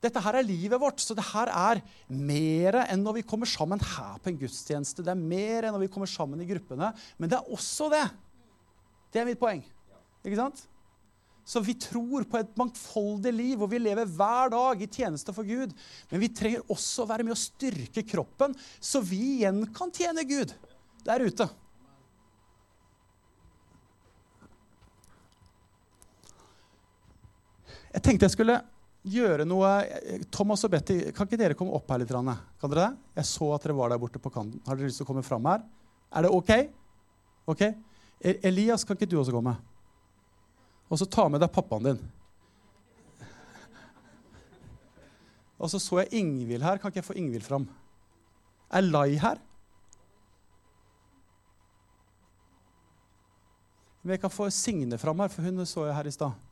dette 0.00 0.22
her 0.24 0.38
er 0.38 0.46
livet 0.48 0.80
vårt. 0.80 1.02
Så 1.02 1.16
det 1.16 1.26
her 1.32 1.50
er 1.52 1.82
mer 2.08 2.80
enn 2.86 3.04
når 3.04 3.20
vi 3.20 3.26
kommer 3.28 3.48
sammen 3.48 3.82
her 3.82 4.16
på 4.22 4.32
en 4.32 4.40
gudstjeneste. 4.40 5.04
Det 5.04 5.12
er 5.12 5.20
mer 5.20 5.66
enn 5.66 5.76
når 5.76 5.84
vi 5.84 5.92
kommer 5.92 6.10
sammen 6.10 6.40
i 6.40 6.48
gruppene. 6.48 6.92
Men 7.20 7.32
det 7.32 7.40
er 7.40 7.54
også 7.54 7.90
det. 7.92 8.06
Det 9.12 9.22
er 9.22 9.28
mitt 9.28 9.40
poeng. 9.40 9.62
Ikke 10.24 10.38
sant? 10.40 10.64
Så 11.50 11.62
vi 11.64 11.74
tror 11.80 12.24
på 12.30 12.38
et 12.38 12.52
mangfoldig 12.58 13.32
liv, 13.34 13.54
hvor 13.58 13.70
vi 13.72 13.80
lever 13.80 14.06
hver 14.06 14.52
dag 14.52 14.82
i 14.84 14.88
tjeneste 14.90 15.34
for 15.34 15.48
Gud. 15.48 15.72
Men 16.12 16.22
vi 16.22 16.28
trenger 16.36 16.68
også 16.70 17.04
å 17.04 17.10
være 17.10 17.26
med 17.26 17.34
å 17.34 17.40
styrke 17.40 18.04
kroppen, 18.06 18.54
så 18.78 19.02
vi 19.02 19.40
igjen 19.40 19.64
kan 19.74 19.90
tjene 19.94 20.26
Gud 20.28 20.54
der 21.06 21.24
ute. 21.26 21.48
Jeg 27.90 28.02
tenkte 28.06 28.28
jeg 28.28 28.34
skulle 28.36 28.60
gjøre 29.10 29.46
noe 29.48 29.68
Thomas 30.30 30.62
og 30.66 30.70
Betty, 30.74 30.98
kan 31.16 31.26
ikke 31.26 31.38
dere 31.40 31.56
komme 31.58 31.74
opp 31.74 31.88
her 31.90 32.02
litt? 32.02 32.12
Kan 32.12 32.70
dere 32.72 32.84
det? 32.90 32.90
Jeg 33.22 33.28
så 33.30 33.48
at 33.56 33.64
dere 33.64 33.76
var 33.78 33.90
der 33.90 34.00
borte 34.02 34.20
på 34.22 34.30
kanten. 34.32 34.60
Har 34.66 34.76
dere 34.78 34.90
lyst 34.90 35.00
til 35.00 35.06
å 35.08 35.10
komme 35.10 35.24
fram 35.26 35.48
her? 35.48 35.64
Er 36.14 36.26
det 36.26 36.32
OK? 36.36 36.52
Ok? 37.50 37.62
E- 38.20 38.38
Elias, 38.50 38.84
kan 38.84 38.98
ikke 38.98 39.08
du 39.10 39.16
også 39.20 39.34
komme? 39.34 39.56
Og 40.90 40.98
så 41.00 41.06
ta 41.08 41.26
med 41.30 41.40
deg 41.42 41.52
pappaen 41.54 41.86
din. 41.88 42.00
Og 45.60 45.68
så 45.70 45.80
så 45.82 46.00
jeg 46.02 46.20
Ingvild 46.22 46.64
her. 46.64 46.78
Kan 46.80 46.90
ikke 46.92 47.02
jeg 47.02 47.08
få 47.10 47.16
Ingvild 47.20 47.44
fram? 47.44 47.66
Er 48.72 48.86
Lai 48.86 49.16
her? 49.20 49.40
Men 54.00 54.14
jeg 54.14 54.22
kan 54.22 54.32
få 54.32 54.48
Signe 54.54 54.96
fram 54.98 55.20
her, 55.20 55.28
for 55.28 55.44
hun 55.44 55.60
så 55.68 55.84
jeg 55.88 55.96
her 55.98 56.08
i 56.08 56.14
stad. 56.14 56.49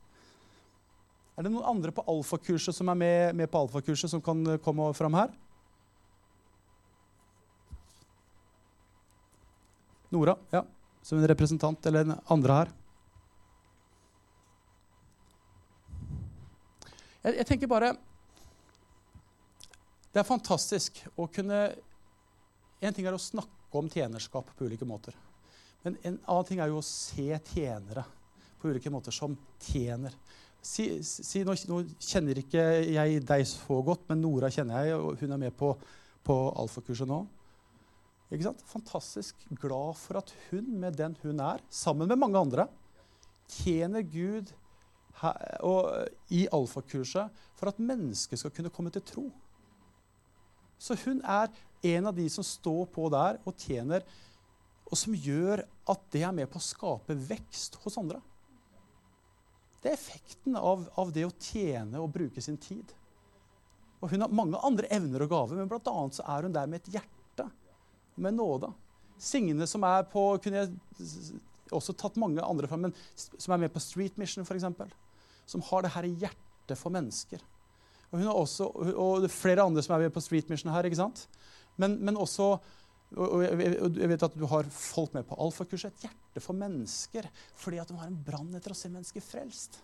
Er 1.39 1.45
det 1.47 1.53
noen 1.53 1.69
andre 1.71 1.93
på 1.95 2.03
alfakurset 2.11 2.75
som 2.75 2.89
er 2.91 2.97
med, 2.99 3.35
med 3.39 3.47
på 3.47 3.61
alfakurset, 3.63 4.11
som 4.11 4.19
kan 4.19 4.41
eh, 4.43 4.57
komme 4.59 4.89
fram 4.91 5.13
her? 5.15 5.29
Nora, 10.11 10.35
ja. 10.51 10.65
Som 11.01 11.21
en 11.21 11.27
representant, 11.31 11.85
eller 11.87 12.03
en 12.03 12.17
andre 12.35 12.57
her. 12.57 12.73
Jeg, 17.23 17.37
jeg, 17.37 17.47
tenker 17.47 17.71
bare 17.71 17.93
Det 20.11 20.19
er 20.21 20.27
fantastisk 20.27 21.01
å 21.19 21.25
kunne 21.27 21.57
En 22.79 22.95
ting 22.95 23.07
er 23.07 23.15
å 23.15 23.19
snakke 23.19 23.79
om 23.79 23.87
tjenerskap 23.91 24.51
på 24.57 24.67
ulike 24.67 24.87
måter. 24.87 25.15
Men 25.87 25.95
en 26.03 26.19
annen 26.19 26.51
ting 26.51 26.59
er 26.59 26.71
jo 26.71 26.83
å 26.83 26.85
se 26.85 27.31
tjenere 27.53 28.03
på 28.59 28.73
ulike 28.73 28.91
måter 28.91 29.15
som 29.15 29.39
tjener. 29.63 30.15
Si, 30.61 30.85
si, 31.05 31.41
nå, 31.47 31.55
nå, 31.69 31.79
kjenner 32.03 32.41
ikke 32.41 32.63
jeg 32.91 33.21
deg 33.23 33.45
så 33.47 33.79
godt, 33.85 34.03
men 34.09 34.19
Nora 34.23 34.49
kjenner 34.51 34.89
jeg, 34.89 34.97
og 34.99 35.21
hun 35.21 35.35
er 35.35 35.41
med 35.47 35.55
på, 35.55 35.71
på 36.25 36.37
alfakurset 36.59 37.07
nå. 37.07 37.21
Ikke 38.29 38.45
sant? 38.45 38.63
Fantastisk 38.69 39.45
glad 39.57 39.95
for 39.97 40.19
at 40.19 40.33
hun, 40.49 40.67
med 40.81 40.97
den 40.99 41.15
hun 41.23 41.39
er, 41.41 41.63
sammen 41.73 42.11
med 42.11 42.19
mange 42.19 42.41
andre, 42.41 42.67
tjener 43.49 44.03
Gud 44.05 44.51
her, 45.21 45.39
og, 45.65 46.09
i 46.29 46.45
alfakurset 46.53 47.41
for 47.57 47.71
at 47.71 47.79
mennesket 47.81 48.43
skal 48.43 48.53
kunne 48.53 48.73
komme 48.73 48.91
til 48.93 49.05
tro. 49.07 49.25
Så 50.79 50.95
hun 51.05 51.23
er 51.23 51.49
en 51.89 52.11
av 52.11 52.15
de 52.15 52.27
som 52.31 52.45
står 52.45 52.85
på 52.93 53.07
der 53.11 53.39
og 53.47 53.55
tjener, 53.59 54.03
og 54.89 54.97
som 54.97 55.15
gjør 55.15 55.63
at 55.89 56.05
det 56.13 56.23
er 56.25 56.35
med 56.35 56.49
på 56.51 56.59
å 56.59 56.65
skape 56.65 57.17
vekst 57.29 57.77
hos 57.83 57.97
andre. 58.01 58.21
Det 59.79 59.91
er 59.91 59.95
effekten 59.95 60.57
av, 60.59 60.87
av, 60.99 61.11
det 61.15 61.25
å 61.27 61.35
tjene 61.39 62.01
og 62.01 62.11
bruke 62.11 62.41
sin 62.43 62.57
tid. 62.59 62.91
Og 63.99 64.11
Hun 64.11 64.23
har 64.23 64.33
mange 64.35 64.59
andre 64.63 64.89
evner 64.95 65.23
og 65.23 65.31
gaver, 65.31 65.59
men 65.59 65.69
bl.a. 65.71 65.95
så 66.15 66.25
er 66.35 66.47
hun 66.47 66.55
der 66.55 66.67
med 66.71 66.81
et 66.81 66.97
hjerte. 66.97 67.47
Med 68.19 68.35
nåde. 68.35 68.71
Signe, 69.19 69.67
som 69.67 69.83
er 69.87 70.05
på 70.11 70.23
kunne 70.43 70.63
jeg 70.63 71.39
også 71.75 71.95
tatt 71.99 72.17
mange 72.19 72.43
andre 72.43 72.67
fra, 72.67 72.79
men 72.79 72.95
som 73.15 73.53
er 73.53 73.63
med 73.65 73.73
på 73.73 73.81
Street 73.83 74.19
Mission, 74.19 74.47
f.eks. 74.47 74.67
Som 75.49 75.63
har 75.69 75.83
det 75.83 75.93
her 75.95 76.07
hjertet 76.07 76.79
for 76.79 76.93
mennesker. 76.93 77.43
Og, 78.09 78.17
hun 78.17 78.27
har 78.27 78.39
også, 78.39 78.67
og 78.99 79.27
flere 79.31 79.63
andre 79.63 79.83
som 79.85 79.95
er 79.95 80.07
med 80.07 80.15
på 80.15 80.23
Street 80.23 80.49
Mission 80.51 80.71
her. 80.73 80.87
ikke 80.87 80.99
sant? 80.99 81.27
Men, 81.79 81.99
men 82.03 82.17
også 82.19 82.57
og 83.17 83.41
jeg 83.41 84.09
vet 84.11 84.23
at 84.27 84.35
du 84.37 84.45
har 84.51 84.67
folk 84.69 85.15
med 85.15 85.25
på 85.25 85.37
alfakurset. 85.41 85.95
Et 85.95 86.05
hjerte 86.05 86.43
for 86.43 86.57
mennesker. 86.57 87.25
Fordi 87.57 87.79
at 87.81 87.89
de 87.89 87.97
har 87.97 88.09
en 88.09 88.19
brann 88.25 88.53
etter 88.57 88.75
å 88.75 88.77
se 88.77 88.91
mennesker 88.91 89.23
frelst. 89.25 89.79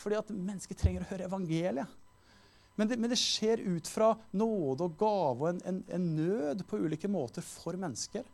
Fordi 0.00 0.18
at 0.18 0.32
mennesker 0.34 0.78
trenger 0.78 1.04
å 1.04 1.10
høre 1.12 1.28
evangeliet. 1.30 1.98
Men 2.80 2.88
det, 2.88 2.96
men 2.96 3.12
det 3.12 3.18
skjer 3.20 3.60
ut 3.60 3.88
fra 3.90 4.14
nåde 4.32 4.86
og 4.86 4.94
gave 4.98 5.42
og 5.42 5.48
en, 5.50 5.58
en, 5.68 5.80
en, 5.92 6.04
nød 6.16 6.62
på 6.66 6.78
ulike 6.80 7.10
måter 7.12 7.44
for 7.44 7.76
mennesker. 7.78 8.24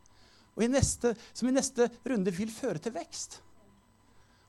Og 0.55 0.65
i 0.65 0.71
neste, 0.71 1.13
som 1.37 1.49
i 1.51 1.55
neste 1.55 1.89
runde 2.07 2.33
vil 2.33 2.53
føre 2.55 2.81
til 2.81 2.95
vekst. 2.95 3.41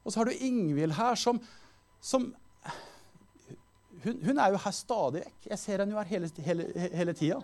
Og 0.06 0.14
så 0.14 0.22
har 0.22 0.30
du 0.30 0.44
Ingvild 0.46 0.96
her 0.96 1.18
som, 1.20 1.40
som 2.00 2.30
hun, 4.04 4.22
hun, 4.22 4.38
er 4.38 4.54
jo 4.54 4.62
her 4.64 4.76
stadig 4.76 5.26
vekk. 5.26 5.50
Jeg 5.50 5.62
ser 5.64 5.84
henne 5.84 5.96
jo 5.96 6.00
her 6.00 6.12
hele, 6.14 6.30
hele, 6.46 6.68
hele 7.02 7.18
tida. 7.18 7.42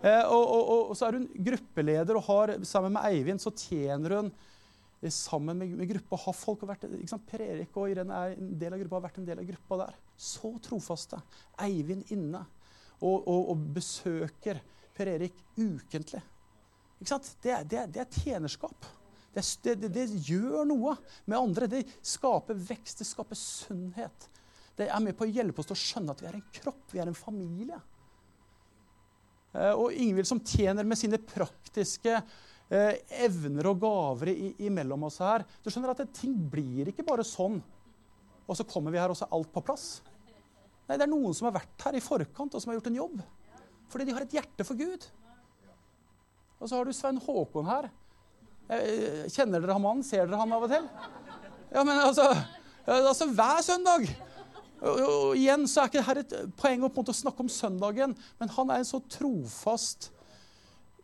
Eh, 0.00 0.22
og, 0.32 0.44
og, 0.48 0.70
og, 0.70 0.94
så 0.96 1.08
er 1.10 1.18
hun 1.18 1.26
gruppeleder 1.48 2.16
og 2.16 2.24
har, 2.30 2.54
sammen 2.64 2.94
med 2.94 3.04
Eivind 3.10 3.42
så 3.42 3.52
tjener 3.52 4.14
hun 4.16 4.30
eh, 4.30 5.12
sammen 5.12 5.58
med, 5.60 5.74
med 5.76 5.90
gruppa. 5.90 6.18
Har 6.24 6.36
folk 6.36 6.64
vært, 6.68 6.86
ikke 6.88 7.12
sant? 7.12 7.26
Per 7.28 7.44
Erik 7.44 7.76
og 7.76 7.92
Irene 7.92 8.22
er 8.24 8.38
en 8.38 8.54
del 8.60 8.76
av 8.76 8.80
gruppa, 8.80 8.96
har 8.96 9.08
vært 9.10 9.20
en 9.20 9.28
del 9.28 9.42
av 9.42 9.50
gruppa 9.50 9.82
der. 9.82 9.98
Så 10.16 10.54
trofaste. 10.64 11.20
Eivind 11.66 12.08
inne 12.16 12.46
og, 13.00 13.18
og, 13.18 13.52
og 13.52 13.68
besøker 13.76 14.62
Per 14.96 15.12
Erik 15.12 15.36
ukentlig. 15.58 16.22
Ikke 17.00 17.12
sant? 17.12 17.30
Det, 17.44 17.60
det, 17.68 17.86
det 17.94 18.04
er 18.04 18.24
tjenerskap. 18.24 18.88
Det, 19.32 19.44
det, 19.62 19.92
det, 19.94 20.08
gjør 20.26 20.64
noe 20.68 20.96
med 21.28 21.38
andre. 21.38 21.68
Det 21.70 21.84
skaper 22.02 22.56
vekst, 22.56 23.00
det 23.00 23.08
skaper 23.08 23.38
sunnhet. 23.38 24.28
Det 24.76 24.88
er 24.88 25.04
med 25.04 25.16
på 25.16 25.26
å 25.26 25.30
hjelpe 25.30 25.60
oss 25.60 25.68
til 25.70 25.76
å 25.76 25.84
skjønne 25.84 26.16
at 26.16 26.22
vi 26.24 26.28
er 26.30 26.38
en 26.38 26.52
kropp, 26.56 26.86
vi 26.92 27.00
er 27.02 27.10
en 27.10 27.16
familie. 27.16 27.78
Eh, 29.52 29.72
og 29.74 29.92
Ingvild 29.92 30.28
som 30.28 30.42
tjener 30.46 30.86
med 30.86 30.98
sine 30.98 31.18
praktiske 31.18 32.14
eh, 32.16 33.00
evner 33.26 33.70
og 33.72 33.80
gaver 33.82 34.30
imellom 34.62 35.08
oss 35.08 35.18
her. 35.24 35.44
Du 35.62 35.70
skjønner 35.70 35.94
at 35.94 36.04
Ting 36.16 36.36
blir 36.52 36.92
ikke 36.92 37.06
bare 37.06 37.26
sånn, 37.26 37.58
og 38.46 38.58
så 38.58 38.66
kommer 38.66 38.94
vi 38.94 39.00
her, 39.02 39.10
og 39.10 39.18
så 39.18 39.26
er 39.26 39.36
alt 39.38 39.50
på 39.54 39.64
plass. 39.66 39.88
Nei, 40.86 40.96
Det 40.96 41.06
er 41.06 41.12
noen 41.12 41.34
som 41.36 41.50
har 41.50 41.58
vært 41.60 41.86
her 41.86 41.98
i 41.98 42.02
forkant, 42.02 42.54
og 42.54 42.62
som 42.62 42.72
har 42.72 42.80
gjort 42.80 42.90
en 42.90 43.00
jobb. 43.00 43.20
Fordi 43.90 44.06
de 44.06 44.14
har 44.14 44.26
et 44.26 44.38
hjerte 44.38 44.66
for 44.66 44.78
Gud. 44.78 45.06
Og 46.60 46.68
så 46.68 46.76
har 46.76 46.86
du 46.86 46.94
Svein 46.94 47.18
Håkon 47.22 47.68
her. 47.70 47.90
Eh, 48.70 49.26
kjenner 49.32 49.62
dere 49.62 49.74
han? 49.74 50.02
Ser 50.06 50.26
dere 50.26 50.38
han 50.38 50.52
av 50.54 50.66
og 50.66 50.70
til? 50.70 50.86
Ja, 51.70 51.82
men 51.86 51.98
altså, 51.98 52.26
altså 52.86 53.26
Hver 53.30 53.62
søndag 53.66 54.06
og, 54.80 55.00
og 55.00 55.36
igjen 55.36 55.66
så 55.68 55.82
er 55.82 55.90
ikke 55.90 56.16
dette 56.20 56.44
et 56.46 56.56
poeng 56.58 56.86
å, 56.86 56.90
å 56.90 57.16
snakke 57.16 57.44
om 57.44 57.52
søndagen, 57.52 58.16
men 58.40 58.54
han 58.56 58.72
er 58.72 58.80
en 58.80 58.88
så 58.88 59.02
trofast 59.12 60.10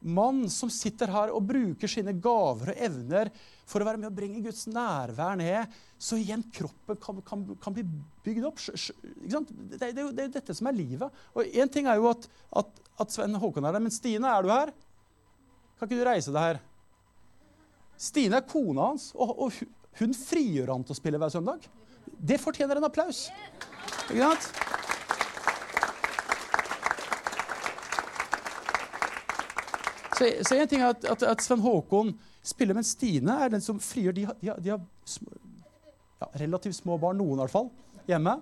mann 0.06 0.44
som 0.52 0.70
sitter 0.70 1.10
her 1.10 1.32
og 1.34 1.44
bruker 1.48 1.90
sine 1.90 2.14
gaver 2.22 2.72
og 2.72 2.82
evner 2.88 3.30
for 3.66 3.82
å 3.82 3.88
være 3.88 3.98
med 4.00 4.10
å 4.10 4.14
bringe 4.14 4.42
Guds 4.44 4.66
nærvær 4.70 5.38
ned, 5.40 5.72
så 5.98 6.18
igjen 6.20 6.44
kroppen 6.54 6.98
kan, 7.02 7.18
kan, 7.26 7.44
kan 7.62 7.74
bli 7.74 7.82
bygd 8.24 8.46
opp. 8.46 8.60
Det, 8.62 9.40
det, 9.74 9.80
det, 9.80 10.04
er 10.04 10.04
jo 10.04 10.34
dette 10.36 10.54
som 10.54 10.68
er 10.70 10.76
livet. 10.76 11.22
Og 11.34 11.56
Én 11.56 11.72
ting 11.72 11.88
er 11.90 11.98
jo 11.98 12.10
at, 12.12 12.28
at, 12.60 12.84
at 13.02 13.14
Sven 13.14 13.34
Håkon 13.40 13.66
er 13.66 13.74
der, 13.74 13.82
men 13.82 13.94
Stine, 13.94 14.30
er 14.30 14.46
du 14.46 14.52
her? 14.52 14.72
Kan 15.76 15.88
ikke 15.88 15.98
du 15.98 16.06
reise 16.06 16.34
deg 16.34 16.52
her? 16.52 16.62
Stine 18.00 18.38
er 18.38 18.46
kona 18.46 18.92
hans, 18.92 19.10
og, 19.16 19.34
og 19.48 19.98
hun 19.98 20.14
frigjør 20.16 20.74
han 20.74 20.86
til 20.86 20.94
å 20.94 21.00
spille 21.00 21.20
hver 21.20 21.32
søndag. 21.32 21.66
Det 22.06 22.38
fortjener 22.42 22.78
en 22.78 22.88
applaus. 22.88 23.26
Ikke 24.10 24.22
sant? 24.22 24.66
Så, 30.16 30.28
så 30.48 30.56
en 30.56 30.68
ting 30.68 30.80
er 30.80 30.94
at, 30.94 31.04
at, 31.04 31.24
at, 31.28 31.42
Sven 31.44 31.60
Håkon 31.60 32.14
spiller, 32.46 32.76
men 32.76 32.86
Stine 32.86 33.34
er 33.44 33.52
den 33.52 33.64
som 33.64 33.80
frigjør. 33.82 34.16
De, 34.16 34.24
de, 34.40 34.54
de 34.64 34.72
har 34.72 34.80
små, 35.04 35.34
ja, 36.22 36.28
relativt 36.40 36.78
små 36.78 36.96
barn, 37.00 37.18
noen 37.20 37.36
i 37.36 37.42
hvert 37.42 37.52
fall, 37.52 37.68
hjemme. 38.08 38.38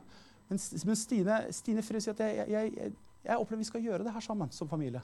Men, 0.50 0.61
men 0.61 1.00
Stine, 1.00 1.40
Stine 1.57 1.83
og 1.83 1.90
sier 1.90 2.14
at 2.14 2.22
jeg, 2.22 2.46
jeg, 2.53 2.70
jeg, 2.77 2.94
jeg, 3.24 3.38
opplever 3.40 3.64
vi 3.64 3.68
skal 3.72 3.83
gjøre 3.88 4.07
det 4.07 4.14
her 4.14 4.24
sammen 4.24 4.53
som 4.55 4.70
familie. 4.70 5.03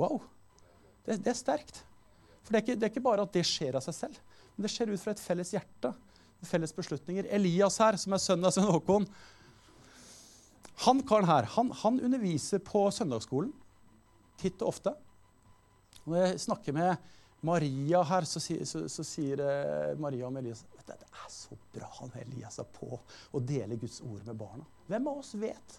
Wow! 0.00 0.20
Det, 1.06 1.16
det 1.22 1.32
er 1.32 1.38
sterkt. 1.38 1.80
For 2.42 2.52
det 2.52 2.60
er, 2.60 2.66
ikke, 2.66 2.76
det 2.76 2.88
er, 2.88 2.92
ikke, 2.92 3.06
bare 3.08 3.24
at 3.24 3.32
det 3.32 3.46
skjer 3.48 3.78
av 3.78 3.86
seg 3.86 3.96
selv, 3.96 4.20
men 4.52 4.66
det 4.66 4.72
skjer 4.74 4.92
ut 4.92 5.00
fra 5.00 5.14
et 5.14 5.22
felles 5.22 5.54
hjerte 5.54 5.94
felles 6.46 6.74
beslutninger. 6.76 7.28
Elias 7.30 7.78
her, 7.82 7.98
som 8.00 8.14
er 8.14 8.22
sønnen 8.22 8.48
av 8.48 8.54
Svein 8.54 8.70
Håkon, 8.70 9.06
han 10.82 11.02
karen 11.06 11.28
her, 11.28 11.46
han, 11.54 11.70
han, 11.82 12.00
underviser 12.02 12.62
på 12.64 12.86
søndagsskolen 12.90 13.52
titt 14.40 14.62
og 14.64 14.72
ofte. 14.72 14.94
Når 16.08 16.24
jeg 16.24 16.44
snakker 16.48 16.74
med 16.74 17.10
Maria 17.46 18.00
her, 18.06 18.26
så, 18.26 18.40
så, 18.40 18.84
så 18.90 19.04
sier 19.06 19.42
uh, 19.42 19.98
Maria 20.00 20.26
om 20.26 20.38
Elias 20.40 20.64
det, 20.82 20.96
det 20.98 21.06
er 21.06 21.28
så 21.30 21.54
bra 21.74 21.88
han 22.00 22.10
Elias 22.24 22.58
er 22.58 22.66
på 22.74 22.96
å 22.96 23.42
dele 23.42 23.78
Guds 23.78 24.00
ord 24.02 24.24
med 24.26 24.38
barna. 24.38 24.66
Hvem 24.90 25.06
av 25.12 25.20
oss 25.22 25.34
vet 25.38 25.76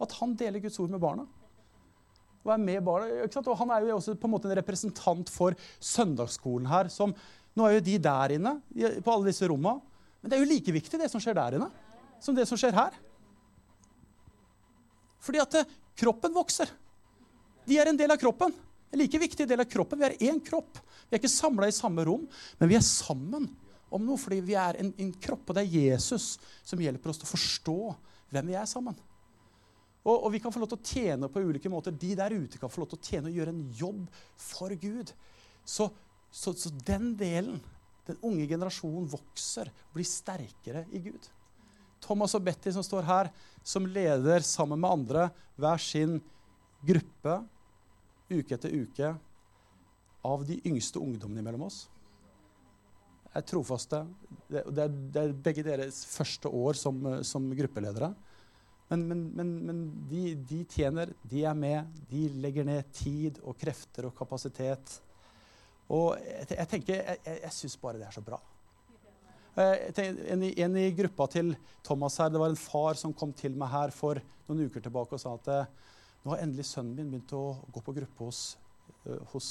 at 0.00 0.16
han 0.18 0.34
deler 0.38 0.62
Guds 0.64 0.78
ord 0.82 0.90
med 0.90 1.02
barna? 1.02 1.26
Og 2.40 2.54
er 2.54 2.62
med 2.62 2.80
barna, 2.82 3.28
og 3.28 3.58
Han 3.60 3.70
er 3.74 3.84
jo 3.84 3.98
også 3.98 4.16
på 4.16 4.26
en 4.26 4.32
måte 4.32 4.48
en 4.48 4.56
representant 4.56 5.30
for 5.30 5.54
søndagsskolen 5.78 6.66
her. 6.70 6.88
som, 6.88 7.12
Nå 7.54 7.66
er 7.66 7.76
jo 7.76 7.84
de 7.84 7.98
der 8.00 8.36
inne 8.38 8.54
på 9.04 9.12
alle 9.12 9.28
disse 9.28 9.48
rommene. 9.50 9.82
Men 10.20 10.30
det 10.30 10.36
er 10.36 10.42
jo 10.44 10.50
like 10.50 10.74
viktig, 10.74 11.00
det 11.00 11.08
som 11.12 11.22
skjer 11.22 11.38
der 11.38 11.56
inne, 11.58 11.70
som 12.20 12.36
det 12.36 12.46
som 12.48 12.60
skjer 12.60 12.76
her. 12.76 12.96
Fordi 15.24 15.40
at 15.42 15.56
eh, 15.60 15.72
kroppen 16.00 16.34
vokser. 16.34 16.70
De 17.68 17.78
er 17.78 17.90
en 17.90 17.98
del 17.98 18.12
av 18.12 18.20
kroppen. 18.20 18.52
En 18.90 18.98
like 18.98 19.20
viktig 19.22 19.46
del 19.48 19.62
av 19.62 19.68
kroppen. 19.70 20.00
Vi 20.00 20.08
er 20.08 20.32
én 20.32 20.40
kropp. 20.44 20.80
Vi 21.08 21.16
er 21.16 21.20
ikke 21.20 21.32
samla 21.32 21.68
i 21.70 21.74
samme 21.74 22.04
rom, 22.06 22.26
men 22.58 22.70
vi 22.70 22.78
er 22.78 22.84
sammen 22.86 23.48
om 23.90 24.04
noe 24.06 24.18
fordi 24.20 24.40
vi 24.46 24.56
er 24.58 24.78
en, 24.80 24.92
en, 25.02 25.12
kropp. 25.22 25.48
Og 25.48 25.56
det 25.56 25.64
er 25.64 25.86
Jesus 25.90 26.32
som 26.66 26.80
hjelper 26.80 27.12
oss 27.12 27.20
til 27.20 27.28
å 27.28 27.32
forstå 27.32 27.78
hvem 28.30 28.52
vi 28.52 28.58
er 28.58 28.68
sammen. 28.70 28.98
Og, 30.00 30.14
og, 30.14 30.30
vi 30.32 30.40
kan 30.40 30.52
få 30.52 30.62
lov 30.62 30.70
til 30.70 30.80
å 30.80 30.92
tjene 30.92 31.28
på 31.28 31.42
ulike 31.44 31.70
måter. 31.72 31.92
De 31.92 32.14
der 32.16 32.32
ute 32.32 32.60
kan 32.60 32.72
få 32.72 32.82
lov 32.82 32.92
til 32.92 33.00
å 33.00 33.08
tjene 33.10 33.30
og 33.30 33.36
gjøre 33.36 33.52
en 33.52 33.66
jobb 33.76 34.22
for 34.40 34.72
Gud. 34.80 35.12
Så, 35.66 35.90
så, 36.32 36.54
så 36.56 36.72
den 36.86 37.12
delen 37.20 37.60
den 38.10 38.24
unge 38.26 38.46
generasjonen 38.50 39.08
vokser 39.10 39.70
og 39.70 39.96
blir 39.96 40.08
sterkere 40.08 40.84
i 40.92 41.02
Gud. 41.04 41.30
Thomas 42.00 42.34
og 42.36 42.44
Betty 42.46 42.72
som 42.74 42.84
står 42.84 43.06
her, 43.06 43.30
som 43.62 43.86
leder 43.86 44.44
sammen 44.46 44.80
med 44.80 44.90
andre 44.90 45.26
hver 45.60 45.80
sin 45.82 46.18
gruppe 46.86 47.40
uke 48.30 48.56
etter 48.56 48.72
uke 48.72 49.14
av 50.24 50.44
de 50.48 50.58
yngste 50.68 51.00
ungdommene 51.00 51.44
mellom 51.44 51.66
oss. 51.68 51.84
Er 53.36 53.44
trofaste. 53.46 54.02
Det, 54.50 54.64
er, 54.64 54.88
det 54.90 55.20
er, 55.20 55.36
begge 55.44 55.64
deres 55.66 56.02
første 56.08 56.50
år 56.50 56.78
som, 56.78 56.98
som 57.26 57.46
gruppeledere. 57.56 58.10
Men, 58.90 59.04
men, 59.06 59.20
men, 59.38 59.52
men 59.68 59.82
de, 60.10 60.34
de, 60.34 60.64
tjener, 60.66 61.12
de 61.30 61.44
er 61.46 61.54
med, 61.54 62.00
de 62.10 62.24
legger 62.42 62.66
ned 62.66 62.88
tid 62.96 63.38
og 63.44 63.54
krefter 63.60 64.08
og 64.08 64.16
kapasitet 64.18 64.96
og 65.90 66.14
jeg, 66.22 66.46
jeg 66.54 66.70
tenker, 66.70 67.02
jeg, 67.02 67.36
jeg 67.42 67.52
syns 67.56 67.76
bare 67.82 67.98
det 68.00 68.06
er 68.08 68.14
så 68.14 68.22
bra. 68.24 68.38
Eh, 69.58 70.04
en, 70.30 70.44
en, 70.46 70.76
i 70.78 70.90
gruppa 70.94 71.26
til 71.32 71.52
Thomas 71.84 72.20
her, 72.22 72.30
Det 72.30 72.40
var 72.40 72.52
en 72.52 72.56
far 72.56 72.94
som 72.94 73.12
kom 73.12 73.32
til 73.34 73.56
meg 73.58 73.72
her 73.72 73.90
for 73.94 74.20
noen 74.48 74.70
uker 74.70 74.84
tilbake 74.84 75.16
og 75.16 75.22
sa 75.22 75.34
at 75.34 75.50
eh, 75.50 75.70
nå 76.22 76.34
har 76.34 76.44
endelig 76.44 76.68
sønnen 76.70 76.94
min 76.94 77.10
begynt 77.10 77.34
å 77.34 77.58
gå 77.72 77.82
på 77.82 77.94
gruppe 77.96 78.28
hos, 78.28 78.42
eh, 79.08 79.18
hos 79.32 79.50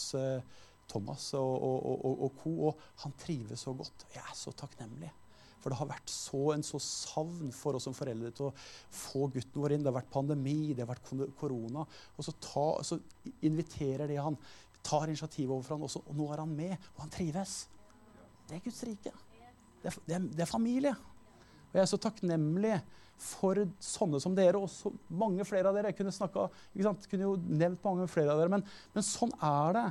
Thomas 0.89 1.31
og, 1.37 1.55
og, 1.67 1.89
og, 2.07 2.21
og 2.27 2.37
co. 2.39 2.53
Og 2.69 2.85
han 3.03 3.17
trives 3.19 3.65
så 3.67 3.75
godt. 3.75 4.07
Jeg 4.15 4.23
er 4.23 4.37
så 4.37 4.55
takknemlig. 4.55 5.11
For 5.59 5.73
det 5.73 5.79
har 5.81 5.89
vært 5.89 6.07
så, 6.07 6.39
en 6.53 6.63
så 6.63 6.79
savn 6.79 7.51
for 7.51 7.75
oss 7.75 7.83
som 7.89 7.95
foreldre 7.95 8.31
til 8.31 8.47
å 8.47 8.53
få 8.95 9.27
gutten 9.33 9.59
vår 9.59 9.75
inn. 9.75 9.83
Det 9.83 9.91
har 9.91 9.97
vært 9.97 10.13
pandemi, 10.13 10.71
det 10.71 10.85
har 10.85 10.93
vært 10.93 11.11
korona. 11.41 11.83
Og 12.15 12.23
så, 12.25 12.31
ta, 12.39 12.67
så 12.87 12.95
inviterer 13.43 14.07
de 14.07 14.21
han 14.23 14.39
tar 14.89 15.09
initiativet 15.11 15.53
overfor 15.53 15.77
han 15.77 15.87
også, 15.87 16.01
og 16.09 16.17
nå 16.17 16.29
er 16.33 16.43
han 16.43 16.55
med, 16.55 16.75
og 16.95 17.03
han 17.05 17.13
trives. 17.13 17.59
Det 18.49 18.57
er 18.57 18.63
Guds 18.65 18.81
rike. 18.87 19.13
Det 19.79 19.91
er, 19.91 19.99
det 20.07 20.15
er, 20.17 20.29
det 20.39 20.45
er 20.45 20.49
familie. 20.49 20.95
Og 21.69 21.77
jeg 21.77 21.83
er 21.85 21.91
så 21.91 22.01
takknemlig 22.01 22.79
for 23.19 23.59
sånne 23.83 24.19
som 24.23 24.35
dere, 24.35 24.59
og 24.59 24.71
så 24.71 24.91
mange 25.19 25.45
flere 25.47 25.69
av 25.69 25.77
dere. 25.77 25.91
Jeg 25.91 25.99
kunne, 25.99 26.13
snakket, 26.15 27.09
kunne 27.11 27.27
jo 27.27 27.35
nevnt 27.37 27.83
mange 27.85 28.07
flere 28.09 28.33
av 28.33 28.41
dere, 28.41 28.53
men, 28.55 28.65
men 28.95 29.05
sånn 29.05 29.33
er 29.43 29.75
det. 29.77 29.87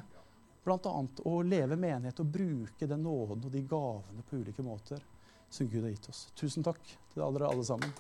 Bl.a. 0.69 0.95
å 1.25 1.39
leve 1.49 1.79
menighet 1.81 2.19
og 2.21 2.33
bruke 2.35 2.89
den 2.91 3.07
nåden 3.07 3.47
og 3.47 3.53
de 3.55 3.63
gavene 3.65 4.25
på 4.27 4.43
ulike 4.43 4.65
måter 4.67 5.01
som 5.49 5.69
Gud 5.71 5.87
har 5.87 5.95
gitt 5.95 6.11
oss. 6.13 6.27
Tusen 6.37 6.67
takk 6.67 6.83
til 6.85 7.23
dere 7.23 7.49
alle 7.49 7.65
sammen. 7.65 7.95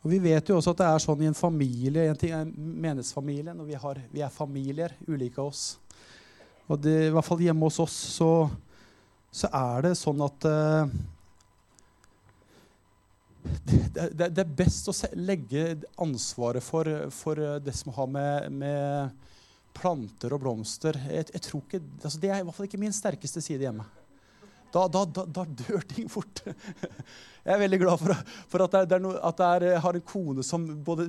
Og 0.00 0.10
Vi 0.10 0.18
vet 0.22 0.48
jo 0.48 0.56
også 0.56 0.72
at 0.72 0.80
det 0.80 0.88
er 0.88 1.02
sånn 1.04 1.22
i 1.22 1.28
en 1.28 1.36
familie, 1.36 2.06
en 2.08 2.18
ting 2.18 2.32
er 2.32 2.48
menighetsfamilien, 2.48 3.58
og 3.60 3.68
vi, 3.68 3.76
har, 3.76 4.00
vi 4.12 4.24
er 4.24 4.32
familier, 4.32 4.94
ulike 5.04 5.42
av 5.42 5.50
oss. 5.50 5.64
Og 6.70 6.80
det, 6.80 6.96
i 7.08 7.12
hvert 7.12 7.26
fall 7.26 7.42
hjemme 7.44 7.68
hos 7.68 7.80
oss 7.82 7.96
så, 8.14 8.30
så 9.28 9.50
er 9.52 9.88
det 9.88 9.96
sånn 10.00 10.22
at 10.24 10.46
uh, 10.48 10.92
det, 13.42 14.08
det, 14.14 14.28
det, 14.30 14.40
er 14.40 14.56
best 14.62 14.88
å 14.88 14.94
legge 15.18 15.66
ansvaret 16.00 16.64
for, 16.64 16.88
for 17.12 17.40
det 17.60 17.74
som 17.76 17.92
har 17.96 18.08
med, 18.08 18.48
med 18.62 19.28
planter 19.76 20.32
og 20.34 20.42
blomster 20.42 20.96
jeg, 21.08 21.28
jeg 21.30 21.42
tror 21.46 21.62
ikke, 21.64 21.80
altså 22.02 22.20
Det 22.20 22.30
er 22.30 22.40
i 22.40 22.46
hvert 22.46 22.56
fall 22.56 22.68
ikke 22.68 22.80
min 22.80 22.94
sterkeste 22.94 23.42
side 23.44 23.64
hjemme. 23.66 23.86
Da, 24.72 24.86
da, 24.88 25.04
da, 25.04 25.24
da, 25.26 25.44
dør 25.44 25.84
ting 25.88 26.08
fort. 26.10 26.42
Jeg 27.40 27.54
er 27.54 27.62
veldig 27.62 27.78
glad 27.80 28.02
for, 28.02 28.32
for 28.52 28.62
at, 28.66 28.74
jeg, 28.76 29.00
no, 29.00 29.14
at 29.24 29.38
jeg 29.40 29.78
har 29.80 29.96
en 29.96 30.02
kone 30.04 30.42
som, 30.44 30.66
både, 30.84 31.06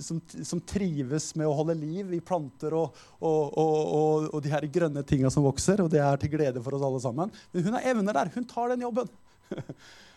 som, 0.00 0.22
som, 0.24 0.62
trives 0.64 1.26
med 1.36 1.44
å 1.44 1.52
holde 1.58 1.76
liv 1.76 2.14
i 2.16 2.20
planter 2.24 2.72
og, 2.78 2.96
og, 3.20 3.42
og, 3.60 4.30
og 4.30 4.40
de 4.40 4.54
her 4.54 4.64
grønne 4.72 5.04
tinga 5.04 5.28
som 5.30 5.44
vokser. 5.44 5.82
Og 5.84 5.92
det 5.92 6.00
er 6.00 6.16
til 6.22 6.32
glede 6.32 6.62
for 6.64 6.78
oss 6.78 6.86
alle 6.88 7.02
sammen. 7.04 7.36
Men 7.52 7.68
hun 7.68 7.76
har 7.76 7.90
evner 7.92 8.16
der. 8.16 8.32
Hun 8.38 8.48
tar 8.48 8.72
den 8.72 8.86
jobben. 8.86 9.12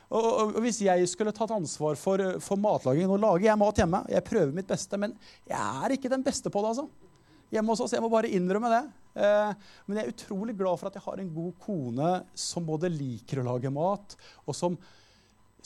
Og, 0.09 0.55
Hvis 0.63 0.79
jeg 0.81 1.05
skulle 1.11 1.35
tatt 1.35 1.51
ansvar 1.53 1.93
for, 1.99 2.23
for 2.41 2.57
matlaging 2.57 3.05
Nå 3.11 3.19
lager 3.21 3.45
jeg 3.51 3.61
mat 3.61 3.83
hjemme. 3.83 3.99
Jeg 4.09 4.25
prøver 4.25 4.55
mitt 4.55 4.71
beste, 4.71 4.97
men 4.97 5.13
jeg 5.45 5.59
er 5.59 5.93
ikke 5.93 6.09
den 6.09 6.23
beste 6.25 6.49
på 6.49 6.63
det. 6.63 6.71
altså 6.71 7.08
hjemme 7.53 7.73
hos 7.73 7.83
oss. 7.83 7.95
Jeg 7.95 8.03
må 8.03 8.11
bare 8.11 8.31
innrømme 8.31 8.71
det. 8.71 8.85
Eh, 9.19 9.51
men 9.87 9.99
jeg 9.99 10.05
er 10.05 10.13
utrolig 10.13 10.55
glad 10.57 10.79
for 10.79 10.89
at 10.89 10.97
jeg 10.97 11.05
har 11.05 11.21
en 11.21 11.33
god 11.35 11.51
kone 11.63 12.13
som 12.37 12.65
både 12.67 12.91
liker 12.93 13.41
å 13.41 13.47
lage 13.49 13.71
mat, 13.73 14.15
og 14.45 14.55
som, 14.57 14.77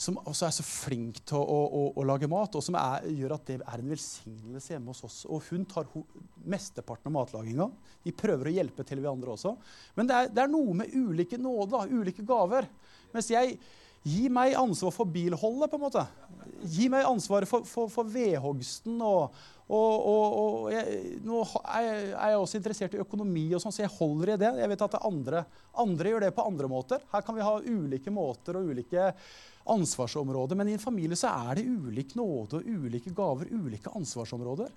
som 0.00 0.18
også 0.24 0.48
er 0.48 0.56
så 0.56 0.66
flink 0.66 1.20
til 1.28 1.38
å, 1.38 1.60
å, 1.66 1.84
å 2.00 2.06
lage 2.08 2.30
mat, 2.30 2.56
og 2.56 2.64
som 2.64 2.78
er, 2.80 3.06
gjør 3.12 3.36
at 3.36 3.46
det 3.50 3.60
er 3.60 3.84
en 3.84 3.92
velsignelse 3.92 4.74
hjemme 4.74 4.94
hos 4.94 5.04
oss. 5.06 5.20
Og 5.28 5.44
hun 5.50 5.68
tar 5.70 5.88
ho 5.92 6.04
mesteparten 6.48 7.12
av 7.12 7.18
matlaginga. 7.20 7.70
Vi 8.04 8.16
prøver 8.16 8.50
å 8.50 8.56
hjelpe 8.58 8.86
til, 8.88 9.04
vi 9.04 9.12
andre 9.12 9.36
også. 9.36 9.54
Men 9.98 10.10
det 10.10 10.18
er, 10.18 10.34
det 10.34 10.44
er 10.44 10.52
noe 10.52 10.76
med 10.82 10.92
ulike 10.96 11.40
nåder, 11.40 11.94
ulike 11.94 12.26
gaver. 12.26 12.68
Mens 13.14 13.30
jeg 13.30 13.58
Gi 14.04 14.26
meg 14.28 14.52
ansvar 14.60 14.92
for 14.92 15.08
bilholdet, 15.08 15.70
på 15.72 15.78
en 15.78 15.82
måte. 15.86 16.02
Gi 16.68 16.90
meg 16.92 17.06
ansvaret 17.08 17.48
for, 17.48 17.64
for, 17.64 17.88
for 17.88 18.08
vedhogsten 18.12 18.98
og, 19.00 19.32
og, 19.64 19.92
og, 20.04 20.34
og 20.38 20.66
jeg, 20.74 20.98
nå 21.24 21.38
er 21.72 21.86
jeg 21.86 22.36
også 22.36 22.58
interessert 22.58 22.96
i 22.96 23.00
økonomi, 23.00 23.46
og 23.56 23.62
sånn, 23.62 23.72
så 23.72 23.86
jeg 23.86 23.94
holder 23.94 24.34
i 24.34 24.40
det. 24.42 24.50
Jeg 24.60 24.70
vet 24.74 24.84
at 24.84 24.96
andre, 25.00 25.44
andre, 25.80 26.12
gjør 26.12 26.26
det 26.26 26.34
på 26.36 26.44
andre 26.44 26.68
måter. 26.68 27.06
Her 27.14 27.24
kan 27.24 27.38
vi 27.38 27.46
ha 27.46 27.54
ulike 27.64 28.12
måter 28.12 28.58
og 28.60 28.68
ulike 28.74 29.08
ansvarsområder. 29.72 30.60
Men 30.60 30.68
i 30.68 30.76
en 30.76 30.82
familie 30.82 31.16
så 31.16 31.32
er 31.48 31.60
det 31.60 31.64
ulik 31.64 32.12
nåde 32.18 32.60
og 32.60 32.68
ulike 32.68 33.14
gaver, 33.16 33.48
ulike 33.56 33.92
ansvarsområder. 33.96 34.68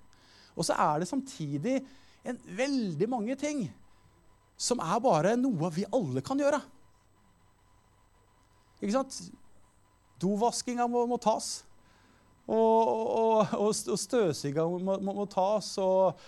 Og 0.56 0.64
så 0.64 0.78
er 0.80 1.04
det 1.04 1.12
samtidig 1.12 1.76
en 2.24 2.40
veldig 2.56 3.12
mange 3.12 3.36
ting 3.38 3.66
som 4.58 4.80
er 4.82 4.98
bare 5.04 5.36
noe 5.38 5.68
vi 5.76 5.84
alle 5.94 6.24
kan 6.24 6.40
gjøre. 6.40 6.58
Ikke 8.80 8.94
sant? 8.96 9.20
Dovaskinga 10.18 10.88
må, 10.90 11.04
må 11.06 11.20
tas. 11.20 11.58
Og, 12.48 12.90
og, 13.20 13.56
og 13.68 13.98
støvsuga 14.00 14.64
må, 14.64 14.98
må, 15.04 15.14
må, 15.20 15.24
tas. 15.28 15.74
Og, 15.84 16.20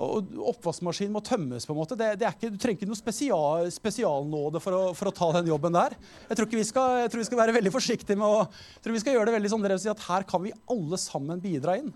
og 0.00 0.30
oppvaskmaskinen 0.54 1.12
må 1.12 1.20
tømmes. 1.24 1.66
på 1.68 1.74
en 1.74 1.80
måte. 1.82 1.98
Det, 1.98 2.14
det 2.20 2.30
ikke, 2.30 2.52
du 2.54 2.60
trenger 2.60 2.80
ikke 2.80 2.88
noe 2.88 3.00
spesial, 3.00 3.68
spesialnåde 3.74 4.62
for 4.64 4.78
å, 4.78 4.84
for 4.96 5.10
å, 5.10 5.16
ta 5.16 5.28
den 5.36 5.50
jobben 5.52 5.76
der. 5.76 5.98
Jeg 6.30 6.40
tror, 6.40 6.48
vi 6.54 6.64
skal, 6.68 7.02
jeg 7.02 7.12
tror 7.12 7.22
vi 7.22 7.28
skal 7.28 7.42
være 7.42 7.56
veldig 7.58 7.74
forsiktige 7.74 8.16
med 8.20 8.28
å 8.28 8.46
jeg 8.46 8.86
tror 8.86 8.96
vi 8.96 9.04
skal 9.04 9.18
gjøre 9.18 9.28
det 9.28 9.36
veldig 9.36 9.52
sånn 9.52 9.68
at 9.68 10.08
her 10.08 10.26
kan 10.28 10.44
vi 10.46 10.56
alle 10.72 11.00
sammen 11.00 11.42
bidra 11.44 11.76
inn. 11.82 11.92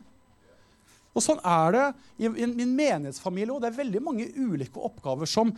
Og 1.17 1.25
Sånn 1.25 1.39
er 1.49 1.73
det 1.73 1.85
i 2.21 2.29
min 2.29 2.75
menighetsfamilie. 2.77 3.55
og 3.55 3.63
Det 3.65 3.71
er 3.71 3.79
veldig 3.79 4.03
mange 4.05 4.27
ulike 4.37 4.83
oppgaver 4.85 5.29
som 5.31 5.55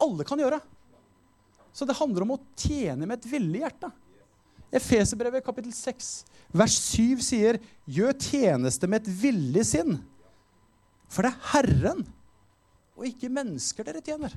alle 0.00 0.26
kan 0.26 0.38
gjøre. 0.38 0.60
Så 1.74 1.86
det 1.86 1.98
handler 1.98 2.22
om 2.22 2.36
å 2.36 2.42
tjene 2.54 3.08
med 3.08 3.18
et 3.18 3.26
villig 3.30 3.64
hjerte. 3.64 3.90
Efeserbrevet 4.70 5.44
kapittel 5.44 5.72
6 5.74 6.10
vers 6.54 6.76
7 6.94 7.22
sier, 7.22 7.58
'Gjør 7.86 8.14
tjeneste 8.14 8.86
med 8.90 9.02
et 9.02 9.12
villig 9.22 9.64
sinn', 9.66 9.98
for 11.10 11.26
det 11.26 11.32
er 11.32 11.46
Herren 11.52 12.04
og 13.00 13.06
ikke 13.08 13.32
mennesker 13.32 13.86
dere 13.86 14.02
tjener. 14.04 14.34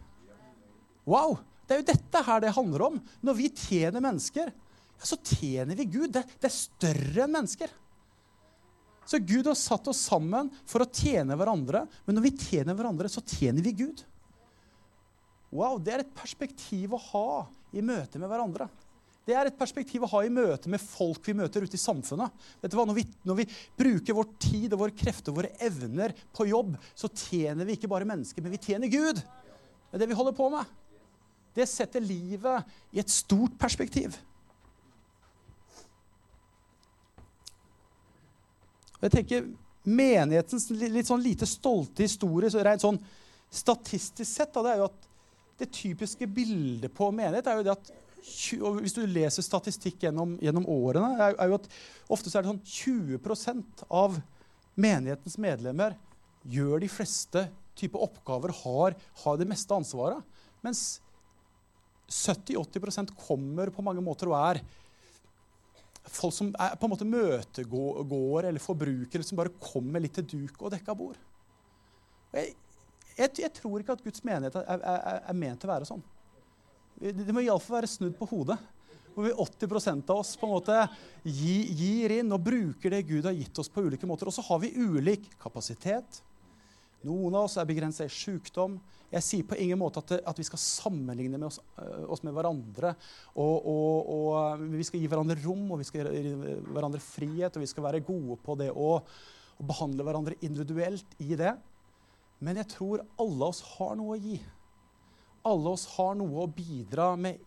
Wow! 1.05 1.37
Det 1.67 1.75
er 1.75 1.81
jo 1.81 1.89
dette 1.91 2.21
her 2.27 2.41
det 2.43 2.55
handler 2.55 2.85
om. 2.87 2.99
Når 3.23 3.35
vi 3.37 3.49
tjener 3.49 4.03
mennesker, 4.03 4.49
ja, 4.49 5.03
så 5.03 5.17
tjener 5.19 5.77
vi 5.79 5.85
Gud. 5.85 6.11
Det, 6.15 6.23
det 6.39 6.49
er 6.49 6.55
større 6.55 7.25
enn 7.25 7.35
mennesker. 7.35 7.71
Så 9.07 9.19
Gud 9.19 9.47
har 9.49 9.57
satt 9.59 9.87
oss 9.91 10.01
sammen 10.07 10.49
for 10.69 10.83
å 10.83 10.87
tjene 10.87 11.35
hverandre. 11.39 11.83
Men 12.07 12.17
når 12.17 12.25
vi 12.27 12.33
tjener 12.39 12.77
hverandre, 12.77 13.11
så 13.11 13.23
tjener 13.23 13.63
vi 13.63 13.75
Gud. 13.83 14.03
Wow, 15.53 15.77
Det 15.77 15.93
er 15.93 16.03
et 16.05 16.15
perspektiv 16.15 16.95
å 16.95 17.03
ha 17.11 17.27
i 17.75 17.83
møte 17.85 18.19
med 18.19 18.31
hverandre. 18.31 18.69
Det 19.23 19.35
er 19.39 19.47
et 19.47 19.57
perspektiv 19.59 20.03
å 20.03 20.09
ha 20.11 20.21
i 20.25 20.31
møte 20.33 20.67
med 20.71 20.81
folk 20.83 21.23
vi 21.29 21.35
møter 21.37 21.63
ute 21.63 21.77
i 21.77 21.81
samfunnet. 21.81 22.33
Vet 22.59 22.73
du 22.73 22.75
hva? 22.75 22.83
Når 22.89 22.97
vi, 22.97 23.05
når 23.23 23.37
vi 23.39 23.45
bruker 23.79 24.17
vår 24.17 24.27
tid 24.43 24.75
og 24.75 24.81
våre 24.81 24.95
krefter 24.99 25.31
og 25.31 25.39
våre 25.39 25.53
evner 25.63 26.11
på 26.35 26.49
jobb, 26.49 26.75
så 26.91 27.07
tjener 27.07 27.67
vi 27.67 27.77
ikke 27.77 27.91
bare 27.91 28.07
mennesker, 28.09 28.43
men 28.43 28.51
vi 28.51 28.59
tjener 28.65 28.91
Gud. 28.91 29.21
Det 29.23 29.95
er 29.95 30.03
det 30.03 30.09
vi 30.11 30.19
holder 30.19 30.35
på 30.35 30.49
med. 30.51 30.75
Det 31.55 31.69
setter 31.69 32.03
livet 32.03 32.75
i 32.91 32.99
et 32.99 33.13
stort 33.13 33.55
perspektiv. 33.61 34.17
Jeg 39.03 39.11
tenker 39.11 39.47
Menighetens 39.83 40.69
litt 40.71 41.09
sånn 41.09 41.23
lite 41.23 41.47
stolte 41.47 42.05
historie 42.05 42.51
så 42.51 42.61
rent 42.63 42.83
sånn 42.83 42.99
statistisk 43.53 44.29
sett, 44.29 44.53
da, 44.55 44.63
det 44.63 44.71
er 44.71 44.79
jo 44.79 44.87
at 44.87 45.09
det 45.59 45.67
typiske 45.75 46.27
bildet 46.31 46.93
på 46.95 47.09
menighet 47.13 47.47
er 47.47 47.59
jo 47.59 47.65
det 47.67 47.73
at 47.75 47.91
og 48.63 48.79
Hvis 48.83 48.95
du 48.95 49.01
leser 49.07 49.43
statistikk 49.45 50.05
gjennom, 50.05 50.37
gjennom 50.43 50.67
årene, 50.71 51.13
er, 51.17 51.35
er, 51.35 51.49
jo 51.51 51.57
at 51.59 51.67
ofte 52.13 52.31
så 52.31 52.39
er 52.39 52.45
det 52.45 52.53
sånn 52.53 53.17
20% 53.19 53.83
av 53.91 54.19
menighetens 54.79 55.35
medlemmer 55.41 55.97
gjør 56.47 56.81
de 56.83 56.89
fleste 56.91 57.47
type 57.77 57.99
oppgaver, 57.99 58.53
har, 58.63 58.95
har 59.23 59.39
det 59.39 59.47
meste 59.49 59.75
ansvaret. 59.75 60.23
Mens 60.63 61.01
70-80% 62.13 63.13
kommer 63.25 63.71
på 63.73 63.83
mange 63.85 64.03
måter 64.03 64.29
og 64.31 64.37
er 64.37 64.61
folk 66.03 66.35
som 66.35 66.51
er 66.59 66.75
på 66.77 66.87
en 66.87 66.91
måte 66.91 67.07
møtegåere 67.07 68.49
eller 68.49 68.63
forbrukere 68.63 69.23
som 69.25 69.39
bare 69.39 69.53
kommer 69.61 70.03
litt 70.03 70.17
til 70.19 70.27
duk 70.35 70.59
og 70.61 70.73
dekka 70.73 70.95
bord. 70.99 71.19
Jeg, 72.33 72.55
jeg, 73.15 73.29
jeg, 73.39 73.51
tror 73.55 73.79
ikke 73.79 73.95
at 73.95 74.03
Guds 74.03 74.23
menighet 74.25 74.57
er, 74.59 74.83
er, 74.83 75.21
er 75.21 75.37
ment 75.37 75.61
til 75.61 75.69
å 75.69 75.73
være 75.73 75.87
sånn. 75.87 76.03
Det 76.99 77.33
må 77.33 77.43
iallfall 77.43 77.79
være 77.81 77.91
snudd 77.91 78.15
på 78.19 78.27
hodet. 78.31 78.59
Hvor 79.13 79.27
vi 79.27 79.33
80% 79.37 80.09
av 80.09 80.21
oss 80.23 80.33
på 80.39 80.47
en 80.47 80.53
måte 80.55 80.77
gir 81.23 82.15
inn 82.15 82.33
og 82.33 82.41
bruker 82.45 82.95
det 82.95 83.03
Gud 83.05 83.27
har 83.29 83.35
gitt 83.37 83.59
oss 83.61 83.69
på 83.69 83.83
ulike 83.85 84.09
måter. 84.09 84.29
Og 84.29 84.33
så 84.33 84.45
har 84.47 84.61
vi 84.63 84.73
ulik 84.73 85.27
kapasitet. 85.41 86.23
Noen 87.03 87.35
av 87.35 87.49
oss 87.49 87.59
er 87.59 87.67
begrensa 87.67 88.07
i 88.07 88.13
sykdom. 88.13 88.79
Jeg 89.13 89.25
sier 89.25 89.45
på 89.45 89.57
ingen 89.59 89.77
måte 89.77 90.01
at, 90.01 90.15
at 90.31 90.39
vi 90.39 90.45
skal 90.47 90.61
sammenligne 90.61 91.37
med 91.37 91.49
oss, 91.49 91.59
uh, 91.77 92.07
oss, 92.09 92.23
med 92.25 92.33
hverandre. 92.33 92.95
Og, 93.35 93.67
og, 93.69 94.09
og, 94.15 94.63
vi 94.73 94.87
skal 94.87 95.03
gi 95.03 95.09
hverandre 95.11 95.37
rom, 95.43 95.67
og 95.75 95.83
vi 95.83 95.87
skal 95.89 96.09
gi 96.09 96.33
hverandre 96.73 97.03
frihet. 97.03 97.53
Og 97.53 97.65
vi 97.65 97.69
skal 97.69 97.85
være 97.89 98.01
gode 98.07 98.39
på 98.41 98.57
det 98.61 98.71
å, 98.73 98.95
behandle 99.63 100.03
hverandre 100.03 100.39
individuelt 100.43 101.13
i 101.23 101.37
det. 101.39 101.53
Men 102.43 102.57
jeg 102.59 102.71
tror 102.73 103.03
alle 103.21 103.51
oss 103.51 103.61
har 103.75 103.93
noe 103.99 104.15
å 104.15 104.19
gi 104.19 104.39
alle 105.43 105.73
oss 105.75 105.85
har 105.97 106.15
noe 106.17 106.43
å 106.43 106.49
bidra 106.49 107.13
med, 107.19 107.39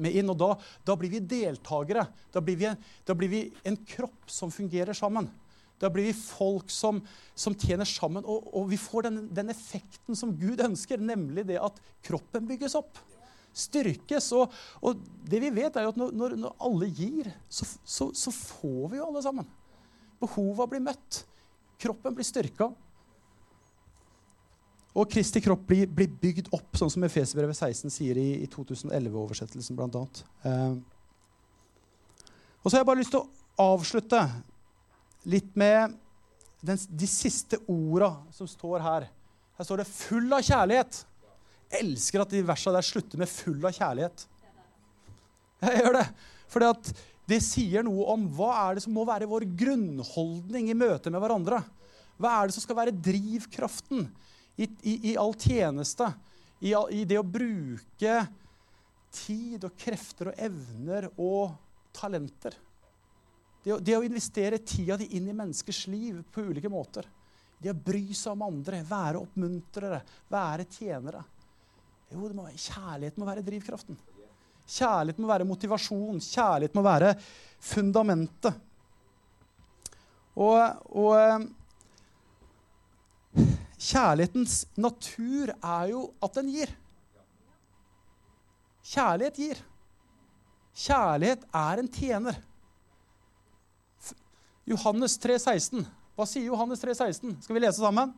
med 0.00 0.16
inn. 0.16 0.30
Og 0.32 0.38
da, 0.40 0.52
da, 0.86 0.96
blir 0.98 1.12
vi 1.16 1.20
deltakere. 1.24 2.06
Da 2.34 2.42
blir 2.44 2.58
vi, 2.60 2.72
da 3.08 3.16
blir 3.18 3.32
vi, 3.32 3.42
en, 3.68 3.78
kropp 3.88 4.30
som 4.32 4.52
fungerer 4.54 4.96
sammen. 4.96 5.30
Da 5.78 5.90
blir 5.94 6.08
vi 6.08 6.16
folk 6.16 6.72
som, 6.74 7.00
som 7.38 7.54
tjener 7.54 7.88
sammen. 7.88 8.26
Og, 8.26 8.48
og 8.56 8.66
vi 8.72 8.80
får 8.80 9.08
den, 9.08 9.20
den, 9.34 9.52
effekten 9.54 10.18
som 10.18 10.34
Gud 10.38 10.60
ønsker, 10.64 11.00
nemlig 11.00 11.46
det 11.48 11.60
at 11.62 11.78
kroppen 12.06 12.48
bygges 12.50 12.76
opp. 12.78 12.98
Styrkes. 13.58 14.32
Og, 14.36 14.52
og 14.82 15.00
det 15.28 15.40
vi 15.44 15.54
vet, 15.54 15.76
er 15.76 15.86
jo 15.86 15.94
at 15.94 16.00
når, 16.00 16.36
når 16.38 16.58
alle 16.66 16.90
gir, 16.90 17.30
så, 17.48 17.66
så, 17.84 18.10
så, 18.12 18.34
får 18.34 18.92
vi 18.92 19.00
jo 19.00 19.08
alle 19.08 19.24
sammen. 19.24 19.48
Behova 20.18 20.66
blir 20.70 20.82
møtt. 20.82 21.22
Kroppen 21.78 22.16
blir 22.18 22.26
styrka. 22.26 22.72
Og 24.96 25.10
Kristi 25.12 25.40
kropp 25.44 25.66
blir, 25.68 25.86
blir 25.86 26.08
bygd 26.20 26.48
opp, 26.56 26.76
sånn 26.78 26.90
som 26.90 27.04
Efeserbrevet 27.06 27.56
16 27.56 27.92
sier 27.92 28.18
i, 28.18 28.28
i 28.44 28.48
2011-oversettelsen 28.50 29.76
bl.a. 29.76 30.04
Eh. 30.48 30.78
Og 32.62 32.70
så 32.70 32.76
har 32.76 32.82
jeg 32.82 32.88
bare 32.88 33.02
lyst 33.02 33.12
til 33.14 33.22
å 33.22 33.74
avslutte 33.74 34.22
litt 35.28 35.52
med 35.58 35.94
den, 36.64 36.80
de 36.88 37.08
siste 37.10 37.60
orda 37.70 38.14
som 38.34 38.48
står 38.50 38.82
her. 38.82 39.06
Her 39.58 39.66
står 39.66 39.82
det 39.82 39.90
'full 39.90 40.32
av 40.32 40.42
kjærlighet'. 40.46 41.04
Jeg 41.68 41.84
elsker 41.84 42.22
at 42.22 42.32
de 42.32 42.42
versene 42.46 42.78
der 42.78 42.86
slutter 42.86 43.18
med 43.20 43.28
'full 43.28 43.64
av 43.66 43.76
kjærlighet'. 43.76 44.26
Jeg 45.62 45.82
gjør 45.82 45.98
det. 45.98 46.06
For 46.48 46.64
det 47.28 47.42
sier 47.44 47.84
noe 47.84 48.06
om 48.14 48.28
hva 48.38 48.52
er 48.68 48.78
det 48.78 48.84
som 48.84 48.94
må 48.94 49.04
være 49.06 49.28
vår 49.28 49.44
grunnholdning 49.58 50.70
i 50.70 50.78
møte 50.78 51.10
med 51.10 51.20
hverandre. 51.20 51.60
Hva 52.18 52.34
er 52.38 52.48
det 52.48 52.56
som 52.56 52.64
skal 52.64 52.78
være 52.78 52.94
drivkraften 52.94 54.06
i, 54.58 54.66
i, 54.82 54.94
i 55.12 55.16
all 55.16 55.34
tjeneste, 55.38 56.12
i, 56.58 56.74
i, 56.90 57.04
det 57.06 57.18
å 57.20 57.26
bruke 57.26 58.14
tid 59.14 59.62
og 59.64 59.76
krefter 59.78 60.32
og 60.32 60.40
evner 60.48 61.06
og 61.14 61.54
talenter. 61.94 62.56
Det 63.62 63.74
å, 63.74 63.78
det 63.78 63.94
å 63.94 64.02
investere 64.02 64.58
tida 64.66 64.96
di 64.98 65.12
inn 65.18 65.30
i 65.30 65.36
menneskers 65.36 65.84
liv 65.92 66.18
på 66.34 66.48
ulike 66.50 66.70
måter. 66.72 67.06
Det 67.58 67.70
å 67.70 67.78
bry 67.78 68.10
seg 68.14 68.34
om 68.34 68.46
andre, 68.48 68.82
være 68.86 69.22
oppmuntrere, 69.22 70.00
være 70.30 70.66
tjenere. 70.70 71.22
Jo, 72.10 72.30
må, 72.34 72.48
kjærlighet 72.54 73.18
må 73.18 73.28
være 73.28 73.44
drivkraften. 73.46 73.98
Kjærlighet 74.68 75.22
må 75.22 75.30
være 75.30 75.46
motivasjon. 75.48 76.18
Kjærlighet 76.22 76.74
må 76.74 76.82
være 76.86 77.14
fundamentet. 77.62 78.58
Og, 80.38 80.58
og 80.94 81.14
eh, 81.18 81.46
kjærlighetens 83.78 84.66
natur 84.76 85.52
er 85.54 85.90
jo 85.92 86.02
at 86.22 86.34
den 86.38 86.50
gir. 86.52 86.70
Kjærlighet 88.88 89.38
gir. 89.38 89.60
Kjærlighet 90.78 91.44
er 91.54 91.82
en 91.82 91.90
tjener. 91.92 92.38
Johannes 94.68 95.16
3, 95.18 95.38
16. 95.40 95.86
Hva 96.18 96.26
sier 96.28 96.50
Johannes 96.50 96.82
3, 96.82 96.94
16? 96.98 97.36
Skal 97.44 97.56
vi 97.56 97.62
lese 97.62 97.80
sammen? 97.80 98.12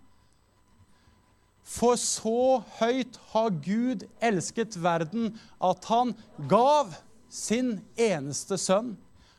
For 1.70 1.98
så 2.00 2.62
høyt 2.80 3.18
har 3.30 3.52
Gud 3.62 4.06
elsket 4.24 4.78
verden 4.80 5.34
at 5.62 5.86
han 5.90 6.14
gav 6.50 6.96
sin 7.30 7.76
eneste 8.00 8.58
sønn, 8.58 8.96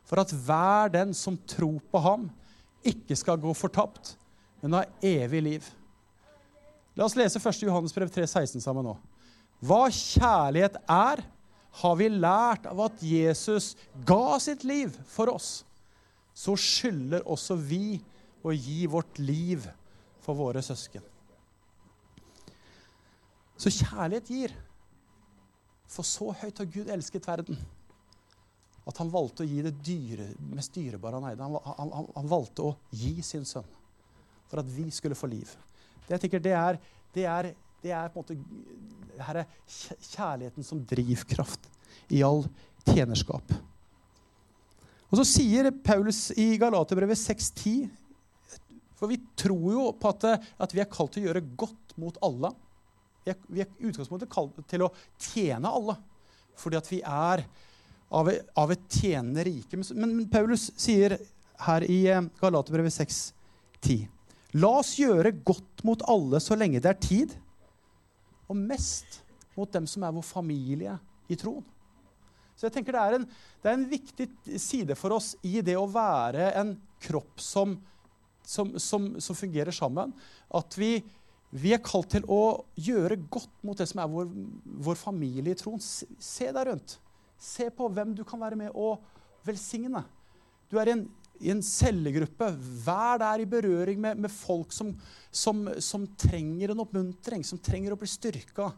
for 0.08 0.22
at 0.22 0.32
hver 0.32 0.94
den 0.94 1.12
som 1.18 1.36
tror 1.50 1.82
på 1.92 2.04
ham, 2.06 2.30
ikke 2.88 3.18
skal 3.20 3.42
gå 3.42 3.52
fortapt, 3.58 4.16
men 4.62 4.78
ha 4.78 4.86
evig 5.06 5.42
liv. 5.44 5.68
La 6.96 7.06
oss 7.08 7.16
lese 7.16 7.40
1. 7.40 7.66
Johannes 7.68 7.94
brev 7.96 8.10
3, 8.12 8.28
16 8.28 8.64
sammen 8.64 8.86
nå. 8.86 8.96
Hva 9.62 9.86
kjærlighet 9.94 10.80
er, 10.90 11.22
har 11.82 11.94
vi 11.96 12.08
lært 12.12 12.66
av 12.68 12.82
at 12.84 13.04
Jesus 13.06 13.76
ga 14.08 14.40
sitt 14.44 14.66
liv 14.68 14.92
for 15.08 15.32
oss. 15.32 15.62
Så 16.36 16.58
skylder 16.60 17.24
også 17.30 17.56
vi 17.56 18.02
å 18.44 18.52
gi 18.52 18.84
vårt 18.92 19.22
liv 19.22 19.68
for 20.24 20.36
våre 20.36 20.64
søsken. 20.66 21.04
Så 23.62 23.72
kjærlighet 23.72 24.34
gir. 24.34 24.58
For 25.92 26.08
så 26.08 26.32
høyt 26.42 26.60
har 26.60 26.70
Gud 26.72 26.90
elsket 26.92 27.28
verden 27.28 27.60
at 28.88 28.98
han 28.98 29.12
valgte 29.14 29.44
å 29.44 29.48
gi 29.48 29.62
det 29.62 29.76
dyre, 29.86 30.32
mest 30.56 30.74
dyrebare 30.74 31.20
han 31.20 31.28
eide. 31.30 31.46
Han, 31.46 31.92
han, 31.92 32.08
han, 32.16 32.30
valgte 32.32 32.66
å 32.66 32.72
gi 32.90 33.14
sin 33.26 33.46
sønn 33.46 33.68
for 34.50 34.62
at 34.64 34.72
vi 34.72 34.88
skulle 34.92 35.18
få 35.18 35.30
liv. 35.30 35.52
Jeg 36.12 36.24
tenker, 36.26 36.44
det, 36.44 36.56
er, 36.58 36.80
det, 37.16 37.26
er, 37.26 37.52
det 37.84 37.94
er 37.96 38.12
på 38.12 38.22
en 38.22 38.26
måte 38.26 38.90
her 39.22 39.42
er 39.42 39.50
kjærligheten 39.68 40.66
som 40.66 40.82
drivkraft 40.88 41.68
i 42.12 42.22
all 42.26 42.46
tjenerskap. 42.88 43.54
Og 45.12 45.20
Så 45.20 45.26
sier 45.28 45.72
Paulus 45.84 46.30
i 46.40 46.56
Galaterbrevet 46.60 47.20
6,10 47.20 47.90
For 48.96 49.12
vi 49.12 49.20
tror 49.36 49.74
jo 49.74 49.88
på 49.98 50.12
at, 50.14 50.28
at, 50.62 50.76
vi 50.76 50.82
er 50.84 50.92
kalt 50.92 51.16
til 51.16 51.26
å 51.26 51.32
gjøre 51.32 51.44
godt 51.58 51.96
mot 52.00 52.18
alle. 52.24 52.54
Vi 53.26 53.34
er, 53.34 53.42
vi 53.50 53.66
utgangspunktet 53.90 54.32
kalt 54.32 54.62
til 54.70 54.86
å 54.86 54.92
tjene 55.20 55.72
alle. 55.72 55.98
Fordi 56.58 56.80
at 56.80 56.90
vi 56.92 57.02
er 57.02 57.44
av, 58.12 58.30
av 58.62 58.74
et 58.74 58.88
tjenende 58.94 59.44
rike. 59.48 59.80
Men, 59.80 60.16
men, 60.16 60.30
Paulus 60.32 60.70
sier 60.80 61.18
her 61.66 61.86
i 61.90 62.04
eh, 62.12 62.24
Galaterbrevet 62.42 62.94
6,10.: 62.94 64.06
La 64.60 64.72
oss 64.82 64.98
gjøre 65.00 65.32
godt 65.48 65.84
mot 65.88 66.02
alle 66.12 66.42
så 66.44 66.58
lenge 66.60 66.82
det 66.84 66.92
er 66.92 67.00
tid, 67.00 67.36
og 68.52 68.58
mest 68.60 69.22
mot 69.56 69.70
dem 69.72 69.88
som 69.88 70.04
er 70.04 70.16
vår 70.16 70.26
familie 70.28 70.98
i 71.32 71.38
troen. 71.40 71.64
Så 72.56 72.68
jeg 72.68 72.76
tenker 72.76 72.94
det 72.94 73.02
er, 73.02 73.16
en, 73.18 73.24
det 73.64 73.70
er 73.72 73.78
en 73.78 73.88
viktig 73.90 74.28
side 74.62 74.98
for 75.00 75.16
oss 75.16 75.32
i 75.48 75.64
det 75.66 75.74
å 75.80 75.88
være 75.90 76.52
en 76.60 76.76
kropp 77.02 77.42
som, 77.42 77.74
som, 78.46 78.76
som, 78.78 79.08
som 79.24 79.38
fungerer 79.38 79.74
sammen. 79.74 80.12
At 80.54 80.78
vi, 80.78 80.92
vi, 81.50 81.72
er 81.74 81.82
kalt 81.82 82.12
til 82.14 82.28
å 82.30 82.68
gjøre 82.78 83.18
godt 83.34 83.64
mot 83.66 83.80
det 83.80 83.88
som 83.90 84.04
er 84.04 84.12
vår, 84.12 84.30
vår 84.86 85.00
familie 85.00 85.56
i 85.56 85.58
troen. 85.58 85.82
Se, 85.82 86.52
deg 86.52 86.68
rundt. 86.70 87.00
Se 87.42 87.72
på 87.74 87.90
hvem 87.90 88.14
du 88.20 88.22
kan 88.28 88.44
være 88.44 88.60
med 88.60 88.78
å 88.78 88.94
velsigne. 89.48 90.04
Du 90.70 90.78
er 90.78 90.92
i 90.92 90.96
en, 91.00 91.08
i 91.42 91.52
en 91.54 91.64
cellegruppe. 91.66 92.52
Vær 92.86 93.22
der 93.22 93.44
i 93.44 93.50
berøring 93.50 94.02
med, 94.02 94.20
med 94.26 94.34
folk 94.34 94.74
som, 94.76 94.94
som, 95.32 95.66
som, 95.82 96.06
trenger 96.20 96.72
en 96.74 96.84
oppmuntring, 96.84 97.46
som 97.48 97.62
trenger 97.62 97.96
å 97.96 98.00
bli 98.00 98.10
styrka. 98.10 98.70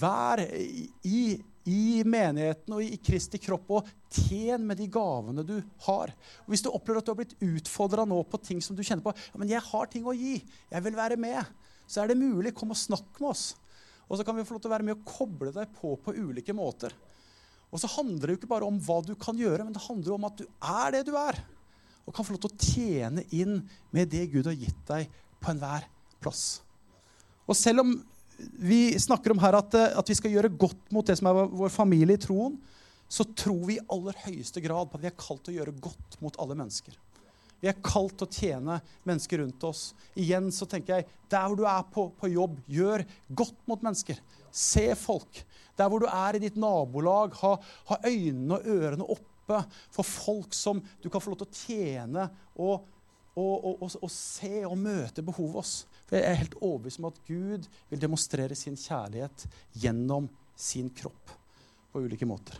Vær 0.00 0.42
i, 0.44 1.38
i 1.68 2.02
menigheten 2.08 2.76
og 2.76 2.84
i 2.84 2.98
Kristi 3.04 3.40
kropp 3.42 3.74
og 3.76 3.88
tjen 4.08 4.64
med 4.66 4.80
de 4.80 4.88
gavene 4.90 5.44
du 5.46 5.58
har. 5.86 6.14
Og 6.44 6.54
hvis 6.54 6.64
du 6.64 6.70
opplever 6.72 7.02
at 7.02 7.08
du 7.08 7.12
har 7.12 7.20
blitt 7.20 7.36
utfordra 7.44 8.06
nå 8.08 8.22
på 8.30 8.40
ting 8.42 8.62
som 8.64 8.78
du 8.78 8.82
kjenner 8.82 9.04
på 9.04 9.14
ja, 9.14 9.40
men 9.40 9.50
'Jeg 9.50 9.68
har 9.68 9.90
ting 9.92 10.06
å 10.08 10.16
gi. 10.16 10.40
Jeg 10.70 10.84
vil 10.86 10.96
være 10.96 11.20
med.' 11.20 11.44
Så 11.90 12.04
er 12.04 12.08
det 12.08 12.22
mulig. 12.22 12.54
Kom 12.54 12.70
og 12.70 12.78
snakk 12.78 13.18
med 13.18 13.32
oss. 13.32 13.56
Og 14.06 14.18
så 14.18 14.24
kan 14.26 14.36
vi 14.36 14.44
få 14.46 14.54
lov 14.54 14.62
til 14.62 14.70
å 14.70 14.74
være 14.76 14.86
med 14.86 14.94
og 14.94 15.08
koble 15.10 15.50
deg 15.54 15.72
på 15.74 15.96
på 15.98 16.14
ulike 16.14 16.54
måter. 16.54 16.94
Og 17.70 17.78
så 17.82 17.90
handler 17.90 18.26
det 18.26 18.34
jo 18.34 18.40
ikke 18.40 18.50
bare 18.50 18.66
om 18.66 18.78
hva 18.82 18.98
du 19.06 19.14
kan 19.18 19.38
gjøre, 19.38 19.64
men 19.66 19.74
det 19.74 19.82
handler 19.84 20.16
om 20.16 20.26
at 20.26 20.38
du 20.38 20.46
er 20.46 20.94
det 20.94 21.04
du 21.06 21.14
er. 21.18 21.38
Og 22.06 22.14
kan 22.14 22.26
få 22.26 22.34
lov 22.34 22.42
til 22.44 22.50
å 22.50 22.70
tjene 22.70 23.24
inn 23.36 23.60
med 23.94 24.10
det 24.12 24.26
Gud 24.32 24.48
har 24.48 24.56
gitt 24.58 24.82
deg 24.88 25.10
på 25.40 25.52
enhver 25.52 25.86
plass. 26.20 26.60
Og 27.48 27.56
selv 27.58 27.84
om 27.84 27.94
vi 28.60 28.98
snakker 28.98 29.34
om 29.34 29.40
her 29.42 29.58
at, 29.58 29.74
eh, 29.76 29.98
at, 29.98 30.08
vi 30.08 30.16
skal 30.16 30.32
gjøre 30.32 30.52
godt 30.56 30.92
mot 30.94 31.06
det 31.06 31.18
som 31.18 31.28
er 31.28 31.46
vår 31.50 31.72
familie 31.74 32.16
i 32.16 32.22
troen, 32.22 32.56
så 33.10 33.26
tror 33.36 33.64
vi 33.66 33.76
i 33.76 33.86
aller 33.90 34.16
høyeste 34.24 34.62
grad 34.64 34.88
på 34.88 34.96
at 34.96 35.04
vi 35.04 35.10
er 35.10 35.18
kalt 35.18 35.42
til 35.44 35.54
å 35.54 35.58
gjøre 35.58 35.80
godt 35.82 36.20
mot 36.22 36.36
alle 36.40 36.56
mennesker. 36.56 36.94
Vi 37.60 37.68
er 37.68 37.80
kalt 37.84 38.14
til 38.16 38.28
å 38.28 38.32
tjene 38.32 38.78
mennesker 39.04 39.42
rundt 39.42 39.64
oss. 39.68 39.90
Igjen 40.16 40.48
så 40.54 40.68
tenker 40.70 41.00
jeg, 41.00 41.08
Der 41.30 41.46
hvor 41.46 41.58
du 41.58 41.66
er 41.68 41.82
på, 41.92 42.08
på 42.18 42.30
jobb, 42.32 42.56
gjør 42.66 43.04
godt 43.28 43.58
mot 43.68 43.82
mennesker. 43.84 44.16
Se 44.50 44.94
folk. 44.98 45.42
Der 45.76 45.90
hvor 45.90 46.00
du 46.02 46.08
er 46.08 46.36
i 46.36 46.40
ditt 46.42 46.56
nabolag, 46.58 47.36
ha, 47.42 47.52
ha 47.90 47.98
øynene 48.06 48.56
og 48.56 48.66
ørene 48.66 49.06
oppe 49.06 49.29
for 49.92 50.06
folk 50.06 50.56
som 50.56 50.82
du 51.02 51.08
kan 51.10 51.22
få 51.22 51.32
lov 51.32 51.42
til 51.42 51.48
å 51.48 51.58
tjene 51.60 52.26
og, 52.56 52.88
og, 53.34 53.54
og, 53.70 53.84
og 54.00 54.12
se 54.12 54.64
og 54.68 54.78
møte 54.80 55.24
behovet 55.26 55.60
hos. 55.60 55.74
For 56.08 56.18
Jeg 56.18 56.26
er 56.26 56.40
helt 56.42 56.58
overbevist 56.60 57.02
om 57.02 57.08
at 57.10 57.22
Gud 57.28 57.68
vil 57.90 58.02
demonstrere 58.02 58.58
sin 58.58 58.78
kjærlighet 58.78 59.46
gjennom 59.82 60.28
sin 60.58 60.90
kropp 60.94 61.32
på 61.92 62.02
ulike 62.04 62.28
måter. 62.28 62.58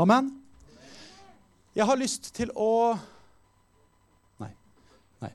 Amen. 0.00 0.32
Jeg 1.74 1.86
har 1.86 1.98
lyst 1.98 2.30
til 2.34 2.52
å 2.54 2.94
Nei. 4.38 4.50
Nei. 5.22 5.30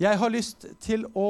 Jeg 0.00 0.20
har 0.20 0.32
lyst 0.32 0.66
til 0.80 1.04
å, 1.12 1.28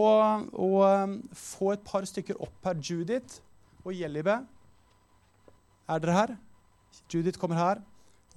å 0.54 0.68
um, 0.86 1.16
få 1.34 1.74
et 1.74 1.82
par 1.86 2.06
stykker 2.06 2.38
opp 2.42 2.68
her. 2.68 2.78
Judith 2.78 3.40
og 3.82 3.94
Jellibe. 3.94 4.40
Er 5.90 6.02
dere 6.02 6.16
her? 6.16 6.34
Judith 7.10 7.38
kommer 7.42 7.58
her. 7.58 7.82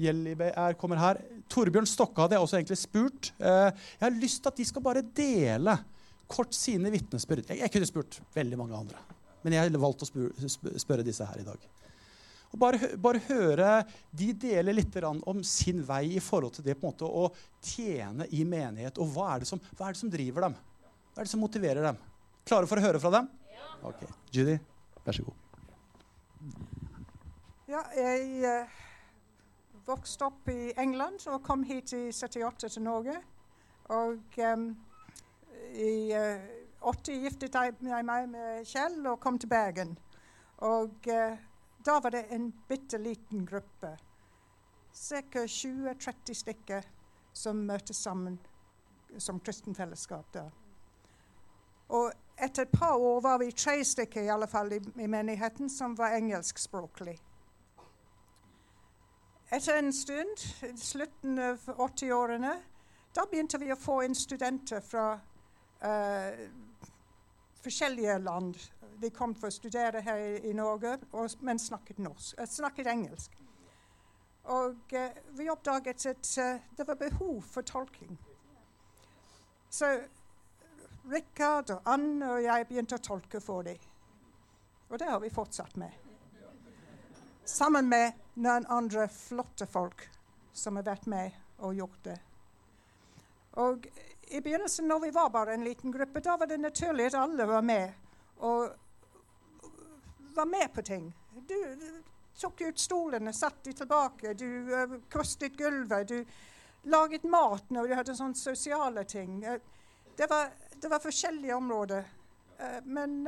Jellibe 0.01 0.51
er, 0.51 0.75
kommer 0.79 0.99
her. 0.99 1.21
Torbjørn 1.51 1.87
Stokke 1.89 2.23
hadde 2.23 2.37
jeg 2.37 2.45
også 2.45 2.57
egentlig 2.59 2.79
spurt. 2.81 3.31
Eh, 3.39 3.69
jeg 3.95 4.03
har 4.05 4.17
lyst 4.17 4.41
til 4.43 4.51
at 4.51 4.59
de 4.59 4.67
skal 4.67 4.83
bare 4.85 5.05
dele 5.15 5.77
kort 6.31 6.55
sine 6.57 6.91
vitnesbyrd. 6.93 7.45
Jeg, 7.49 7.61
jeg, 7.63 7.71
kunne 7.73 7.89
spurt 7.89 8.19
veldig 8.35 8.59
mange 8.59 8.77
andre, 8.77 9.01
men 9.43 9.55
jeg 9.55 9.65
har 9.65 9.81
valgt 9.81 10.05
å 10.05 10.09
spørre, 10.09 10.51
spørre 10.81 11.05
disse 11.05 11.27
her 11.27 11.41
i 11.43 11.47
dag. 11.47 11.67
Og 12.55 12.59
bare, 12.61 12.91
bare 13.01 13.19
høre 13.27 13.69
de 14.15 14.29
deler 14.39 14.77
litt 14.77 14.95
om 15.03 15.41
sin 15.43 15.81
vei 15.83 16.15
i 16.15 16.23
forhold 16.23 16.55
til 16.55 16.63
det 16.63 16.77
på 16.79 16.87
en 16.87 16.93
måte 16.93 17.07
å 17.09 17.27
tjene 17.59 18.29
i 18.31 18.45
menighet. 18.47 19.01
Og 19.03 19.11
hva 19.11 19.33
er, 19.35 19.43
som, 19.49 19.59
hva 19.75 19.89
er, 19.89 19.95
det 19.95 19.99
som, 19.99 20.11
driver 20.13 20.47
dem? 20.47 20.55
Hva 21.11 21.19
er 21.19 21.27
det 21.27 21.33
som 21.33 21.43
motiverer 21.43 21.83
dem? 21.83 21.99
Klare 22.47 22.69
for 22.69 22.79
å 22.79 22.85
høre 22.85 23.01
fra 23.03 23.11
dem? 23.17 23.27
Ja. 23.51 23.73
Ok. 23.89 24.05
Judy, 24.31 24.55
vær 25.03 25.17
så 25.17 25.25
god. 25.27 25.41
Ja, 27.65 27.81
jeg 27.97 28.45
uh, 28.45 28.84
vokste 29.85 30.25
opp 30.25 30.49
i 30.49 30.73
England 30.77 31.27
og 31.29 31.43
kom 31.43 31.63
hit 31.63 31.93
i 31.93 32.09
78 32.11 32.69
til 32.73 32.83
Norge. 32.83 33.15
Og 33.93 34.39
um, 34.53 34.69
i 35.73 36.13
uh, 36.15 36.91
80 36.93 37.21
giftet 37.25 37.55
jeg 37.55 38.05
meg 38.05 38.29
med 38.29 38.65
Kjell 38.65 38.97
og 39.05 39.19
kom 39.19 39.39
til 39.39 39.49
Bergen. 39.49 39.97
Og 40.57 41.09
uh, 41.11 41.37
da 41.85 41.99
var 42.01 42.15
det 42.15 42.25
en 42.33 42.49
bitte 42.69 42.97
liten 42.97 43.45
gruppe, 43.45 43.97
ca. 44.95 45.45
20-30 45.45 46.33
stykker, 46.33 46.81
som 47.33 47.65
møttes 47.67 47.97
sammen 47.97 48.39
som 49.17 49.39
kristenfellesskap 49.39 50.31
da. 50.33 50.45
Og 51.93 52.11
etter 52.41 52.65
et 52.65 52.73
par 52.73 52.95
år 52.97 53.21
var 53.21 53.37
vi 53.39 53.51
tre 53.51 53.83
stykker 53.85 54.25
i 54.25 54.31
alle 54.33 54.47
fall 54.47 54.73
i, 54.73 54.79
i 54.97 55.07
menigheten 55.07 55.69
som 55.69 55.93
var 55.97 56.15
engelskspråklige. 56.17 57.19
Etter 59.49 59.77
en 59.77 59.93
stund, 59.93 60.37
slutten 60.77 61.39
av 61.39 61.59
80-årene, 61.65 62.53
da 63.15 63.25
begynte 63.29 63.59
vi 63.61 63.69
å 63.71 63.77
få 63.77 63.99
inn 64.03 64.15
studenter 64.17 64.81
fra 64.81 65.11
uh, 65.85 66.39
forskjellige 67.61 68.17
land. 68.25 68.57
De 69.01 69.11
kom 69.13 69.35
for 69.37 69.51
å 69.51 69.55
studere 69.55 70.01
her 70.01 70.23
i, 70.23 70.33
i 70.49 70.55
Norge, 70.57 70.95
og, 71.13 71.37
men 71.45 71.61
snakket, 71.61 72.01
norsk, 72.01 72.39
uh, 72.41 72.49
snakket 72.49 72.89
engelsk. 72.89 73.37
Og 74.55 74.97
uh, 74.97 75.21
vi 75.37 75.49
oppdaget 75.53 76.09
at 76.09 76.33
det 76.77 76.89
var 76.89 76.99
behov 77.05 77.45
for 77.45 77.61
tolking. 77.61 78.17
Så 79.69 79.93
Rikard 81.11 81.69
og 81.69 81.93
Anne 81.93 82.33
og 82.33 82.41
jeg 82.41 82.65
begynte 82.65 82.97
å 82.97 83.07
tolke 83.13 83.39
for 83.43 83.61
dem. 83.67 83.77
Og 84.89 84.97
det 84.99 85.09
har 85.09 85.21
vi 85.21 85.29
fortsatt 85.29 85.77
med. 85.77 85.91
Sammen 87.45 87.89
med 87.89 88.24
noen 88.35 88.65
andre 88.71 89.07
flotte 89.11 89.67
folk 89.67 90.07
som 90.55 90.79
har 90.79 90.87
vært 90.87 91.05
med 91.11 91.35
og 91.63 91.75
gjort 91.75 92.01
det. 92.03 92.17
Og 93.63 93.87
i 94.27 94.41
begynnelsen, 94.41 94.87
når 94.87 94.99
vi 94.99 95.11
var 95.15 95.29
bare 95.29 95.53
en 95.53 95.63
liten 95.63 95.91
gruppe, 95.91 96.19
da 96.19 96.35
var 96.37 96.47
det 96.47 96.57
naturlig 96.59 97.05
at 97.05 97.19
alle 97.19 97.45
var 97.47 97.61
med. 97.61 97.93
Og 98.37 98.69
var 100.35 100.45
med 100.45 100.73
på 100.73 100.81
ting. 100.81 101.13
Du, 101.47 102.01
tok 102.35 102.61
ut 102.61 102.79
stolene, 102.79 103.33
satte 103.33 103.69
de 103.69 103.73
tilbake, 103.73 104.33
du 104.33 104.73
uh, 104.73 104.97
kostet 105.11 105.55
gulvet. 105.57 106.07
Du 106.07 106.25
laget 106.83 107.23
mat 107.23 107.69
når 107.69 107.87
du 107.87 107.95
hadde 107.95 108.15
sånne 108.17 108.35
sosiale 108.35 109.05
ting. 109.07 109.39
Uh, 109.45 109.55
det, 110.17 110.27
var, 110.29 110.51
det, 110.75 110.89
var, 110.91 110.99
forskjellige 110.99 111.55
områder. 111.55 112.03
Uh, 112.59 112.81
men 112.83 113.23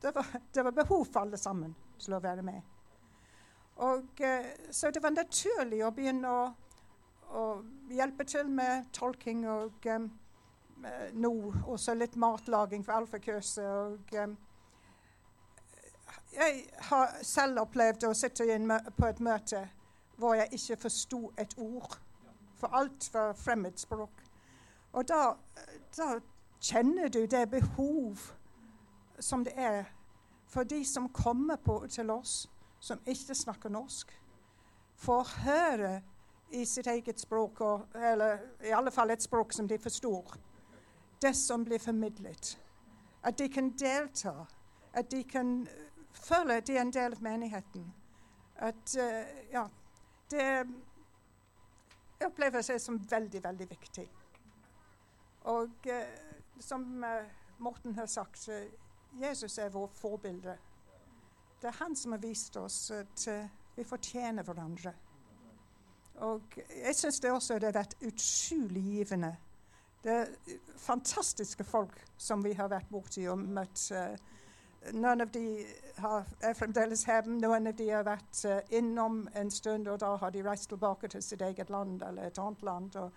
det 0.00 0.14
var, 0.14 0.26
det, 0.52 0.62
var, 0.62 0.70
behov 0.70 1.04
for 1.04 1.24
alle 1.24 1.40
sammen 1.40 1.74
til 1.98 2.14
å 2.14 2.22
være 2.22 2.46
med. 2.46 2.73
Og, 3.76 4.20
så 4.70 4.90
det 4.90 5.02
var 5.02 5.10
naturlig 5.10 5.80
å 5.84 5.90
begynne 5.90 6.30
å, 6.30 6.42
å 7.34 7.44
hjelpe 7.90 8.24
til 8.24 8.50
med 8.50 8.86
tolking 8.94 9.42
og 9.50 9.88
um, 9.90 10.06
nå 11.12 11.32
også 11.66 11.94
litt 11.98 12.14
matlaging 12.16 12.84
for 12.86 13.00
alfakøse. 13.00 13.64
Og 13.64 14.14
um, 14.22 14.36
jeg 16.36 16.62
har 16.90 17.16
selv 17.22 17.64
opplevd 17.64 18.06
å 18.06 18.14
sitte 18.14 18.46
på 18.96 19.08
et 19.10 19.20
møte 19.20 19.66
hvor 20.16 20.34
jeg 20.38 20.52
ikke 20.52 20.76
forsto 20.86 21.32
et 21.38 21.54
ord. 21.58 21.98
For 22.54 22.70
alt 22.78 23.10
var 23.14 23.34
fremmedspråk. 23.34 24.22
Og 24.94 25.08
da, 25.08 25.34
da 25.96 26.08
kjenner 26.62 27.08
du 27.08 27.26
det 27.26 27.48
behov 27.50 28.30
som 29.18 29.44
det 29.44 29.52
er 29.58 29.84
for 30.46 30.62
de 30.62 30.84
som 30.84 31.08
kommer 31.08 31.56
på, 31.56 31.86
til 31.90 32.10
oss, 32.10 32.50
som 32.84 33.00
ikke 33.08 33.34
snakker 33.34 33.72
norsk, 33.72 34.10
får 35.00 35.28
høre 35.44 35.92
i 36.52 36.64
sitt 36.68 36.86
eget 36.86 37.20
språk, 37.20 37.60
eller 37.94 38.38
i 38.64 38.74
alle 38.76 38.90
fall 38.92 39.10
et 39.10 39.22
språk 39.24 39.52
som 39.52 39.68
de 39.68 39.78
forstår, 39.78 40.34
det 41.22 41.32
som 41.36 41.64
blir 41.64 41.80
formidlet. 41.80 42.58
At 43.24 43.38
de 43.38 43.48
kan 43.48 43.70
delta. 43.80 44.34
At 44.92 45.10
de 45.10 45.22
kan 45.24 45.66
føle 46.12 46.54
at 46.60 46.66
de 46.66 46.76
er 46.76 46.82
en 46.84 46.92
del 46.92 47.16
av 47.16 47.22
menigheten. 47.22 47.86
At 48.56 48.96
uh, 49.00 49.24
ja, 49.52 49.64
det 50.30 50.44
opplever 52.24 52.62
seg 52.62 52.78
som 52.80 53.00
veldig, 53.10 53.40
veldig 53.44 53.70
viktig. 53.70 54.04
Og 55.50 55.88
uh, 55.88 56.60
som 56.60 56.84
uh, 57.02 57.24
Morten 57.58 57.96
har 57.96 58.06
sagt, 58.06 58.48
Jesus 59.22 59.58
er 59.58 59.72
vår 59.72 59.88
forbilde. 59.96 60.58
Det 61.60 61.70
er 61.70 61.78
han 61.80 61.96
som 61.96 62.12
har 62.12 62.22
vist 62.22 62.56
oss 62.60 62.78
at 62.92 63.26
vi 63.74 63.84
fortjener 63.84 64.44
hverandre. 64.46 64.92
Og 66.22 66.58
jeg 66.68 66.94
syns 66.94 67.20
det 67.20 67.32
også 67.32 67.58
har 67.58 67.74
vært 67.74 67.96
utrolig 68.04 68.82
givende. 68.82 69.32
Det 70.04 70.12
er 70.12 70.58
fantastiske 70.76 71.64
folk 71.64 71.96
som 72.18 72.44
vi 72.44 72.52
har 72.52 72.68
vært 72.68 72.90
borti 72.92 73.24
og 73.28 73.40
møtt. 73.40 73.86
Noen 74.92 75.24
av 75.24 75.30
de 75.32 75.64
har, 75.96 76.28
er 76.44 76.54
fremdeles 76.58 77.06
hjemme, 77.08 77.38
noen 77.40 77.70
av 77.70 77.78
de 77.78 77.88
har 77.88 78.04
vært 78.04 78.42
innom 78.76 79.22
en 79.34 79.50
stund, 79.50 79.88
og 79.88 80.02
da 80.02 80.12
har 80.20 80.34
de 80.34 80.44
reist 80.44 80.68
tilbake 80.68 81.08
til 81.08 81.24
sitt 81.24 81.42
eget 81.42 81.72
land 81.72 82.02
eller 82.02 82.28
et 82.28 82.38
annet 82.38 82.62
land. 82.68 82.98
Og, 83.00 83.10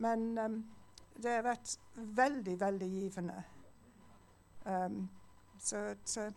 men 0.00 0.26
um, 0.38 0.58
det 1.22 1.36
har 1.36 1.44
vært 1.44 1.76
veldig, 1.94 2.56
veldig 2.60 2.88
givende. 2.88 3.42
Um, 4.64 5.08
så, 5.60 5.92
så 6.04 6.30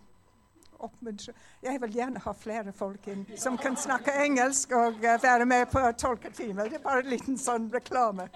oppmuntre 0.84 1.34
Jeg 1.64 1.82
vil 1.82 1.96
gjerne 1.96 2.22
ha 2.24 2.34
flere 2.38 2.74
folk 2.76 3.08
inn 3.12 3.26
som 3.38 3.58
kan 3.58 3.78
snakke 3.78 4.14
engelsk 4.26 4.72
og 4.78 5.02
uh, 5.02 5.16
være 5.24 5.46
med 5.46 5.66
på 5.72 5.84
tolketime. 5.98 6.70
Det 6.70 6.80
er 6.80 6.86
bare 6.86 7.06
en 7.06 7.12
liten 7.14 7.38
sånn 7.38 7.70
reklame. 7.74 8.28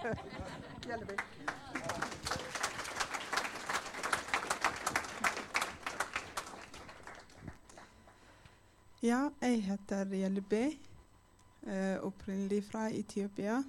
Ja, 9.02 9.28
jeg 9.42 9.62
heter 9.62 10.14
Jelbe. 10.14 10.66
Uh, 11.66 11.98
opprinnelig 12.06 12.64
fra 12.64 12.88
Etiopia. 12.90 13.62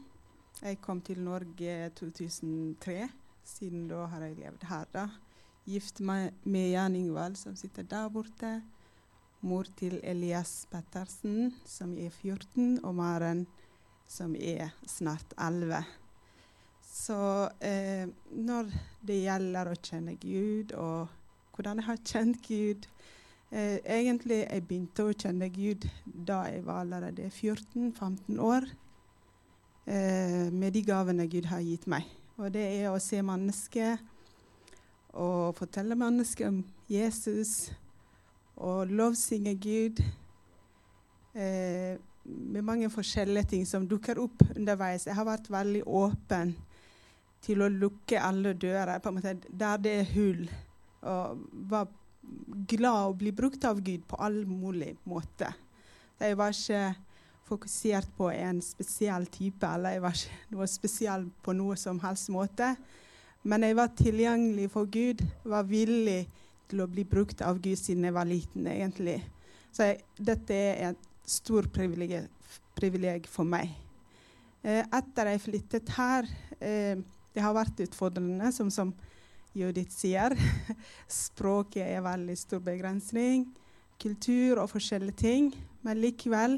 Jeg 0.62 0.82
kom 0.82 1.02
til 1.02 1.20
Norge 1.22 1.74
i 1.86 1.90
2003. 1.90 3.10
Siden 3.44 3.88
da 3.90 4.06
har 4.10 4.24
jeg 4.26 4.38
levd 4.40 4.64
her. 4.70 4.86
da. 4.94 5.08
Gift 5.68 6.00
med 6.00 6.70
Jan 6.72 6.96
Ingvald, 6.96 7.38
som 7.38 7.56
sitter 7.60 7.84
der 7.84 8.10
borte. 8.10 8.62
Mor 9.42 9.68
til 9.78 10.00
Elias 10.04 10.66
Pettersen, 10.72 11.54
som 11.66 11.94
er 11.98 12.10
14, 12.10 12.80
og 12.84 12.96
Maren, 12.98 13.46
som 14.08 14.34
er 14.36 14.72
snart 14.88 15.36
11. 15.38 15.84
Så 16.88 17.20
eh, 17.62 18.08
når 18.32 18.72
det 19.06 19.22
gjelder 19.22 19.70
å 19.70 19.78
kjenne 19.78 20.18
Gud, 20.18 20.74
og 20.74 21.12
hvordan 21.54 21.84
jeg 21.84 21.90
har 21.92 22.04
kjent 22.08 22.42
Gud 22.48 22.88
Eh, 23.48 23.80
egentlig 23.88 24.42
jeg 24.44 24.64
begynte 24.68 25.06
å 25.08 25.16
kjenne 25.16 25.48
Gud 25.56 25.86
da 26.04 26.42
jeg 26.52 26.66
var 26.68 26.82
allerede 26.84 27.30
14-15 27.30 28.42
år. 28.44 28.68
Eh, 29.88 30.52
med 30.52 30.76
de 30.76 30.84
gavene 30.84 31.30
Gud 31.32 31.48
har 31.48 31.64
gitt 31.64 31.88
meg. 31.88 32.04
Og 32.38 32.52
det 32.52 32.66
er 32.82 32.92
å 32.92 33.00
se 33.00 33.22
mennesket 33.24 34.04
og 35.18 35.56
fortelle 35.58 35.98
mennesker 35.98 36.52
om 36.52 36.62
Jesus 36.90 37.72
og 38.58 38.90
lovsynge 38.90 39.56
Gud. 39.62 40.02
Eh, 41.34 41.98
med 42.28 42.62
mange 42.66 42.90
forskjellige 42.92 43.50
ting 43.54 43.68
som 43.68 43.88
dukker 43.88 44.20
opp 44.20 44.42
underveis. 44.56 45.08
Jeg 45.08 45.16
har 45.16 45.28
vært 45.28 45.50
veldig 45.52 45.84
åpen 45.86 46.56
til 47.46 47.62
å 47.64 47.70
lukke 47.72 48.20
alle 48.20 48.56
dører 48.58 49.00
på 49.00 49.12
en 49.12 49.20
måte, 49.20 49.36
der 49.48 49.82
det 49.82 49.94
er 50.02 50.12
hull. 50.16 50.44
Og 51.08 51.46
var 51.72 51.88
glad 52.68 53.12
å 53.12 53.18
bli 53.18 53.32
brukt 53.32 53.64
av 53.68 53.80
Gud 53.86 54.04
på 54.10 54.20
all 54.20 54.42
mulig 54.50 54.96
måte. 55.08 55.54
Jeg 56.20 56.38
var 56.38 56.52
ikke 56.52 56.96
fokusert 57.48 58.10
på 58.18 58.32
en 58.34 58.60
spesiell 58.66 59.28
type, 59.32 59.64
eller 59.64 59.96
jeg 59.96 60.04
var 60.04 60.18
ikke 60.18 60.56
noe 60.56 60.68
spesiell 60.68 61.28
på 61.46 61.56
noe 61.56 61.78
som 61.80 62.02
helst 62.04 62.34
måte. 62.34 62.74
Men 63.48 63.64
jeg 63.64 63.78
var 63.78 63.94
tilgjengelig 63.96 64.68
for 64.74 64.90
Gud, 64.92 65.22
var 65.48 65.68
villig 65.70 66.26
til 66.68 66.84
å 66.84 66.90
bli 66.92 67.06
brukt 67.08 67.42
av 67.46 67.62
Gud 67.64 67.80
siden 67.80 68.04
jeg 68.04 68.16
var 68.16 68.28
liten. 68.28 68.68
egentlig. 68.68 69.22
Så 69.72 69.88
jeg, 69.88 70.02
dette 70.20 70.54
er 70.54 70.90
et 70.90 71.08
stort 71.28 71.72
privilegium 71.72 73.30
for 73.32 73.48
meg. 73.48 73.72
Eh, 74.64 74.84
etter 74.84 75.32
jeg 75.32 75.44
flyttet 75.44 75.92
her 75.96 76.26
eh, 76.60 76.98
Det 77.32 77.44
har 77.44 77.54
vært 77.54 77.80
utfordrende, 77.86 78.50
som, 78.52 78.72
som 78.74 78.92
Judith 79.56 79.94
sier. 79.94 80.34
Språket 81.08 81.86
er 81.86 82.04
veldig 82.04 82.36
stor 82.40 82.64
begrensning. 82.66 83.46
Kultur 84.02 84.64
og 84.64 84.72
forskjellige 84.74 85.22
ting. 85.22 85.52
Men 85.86 86.02
likevel, 86.02 86.58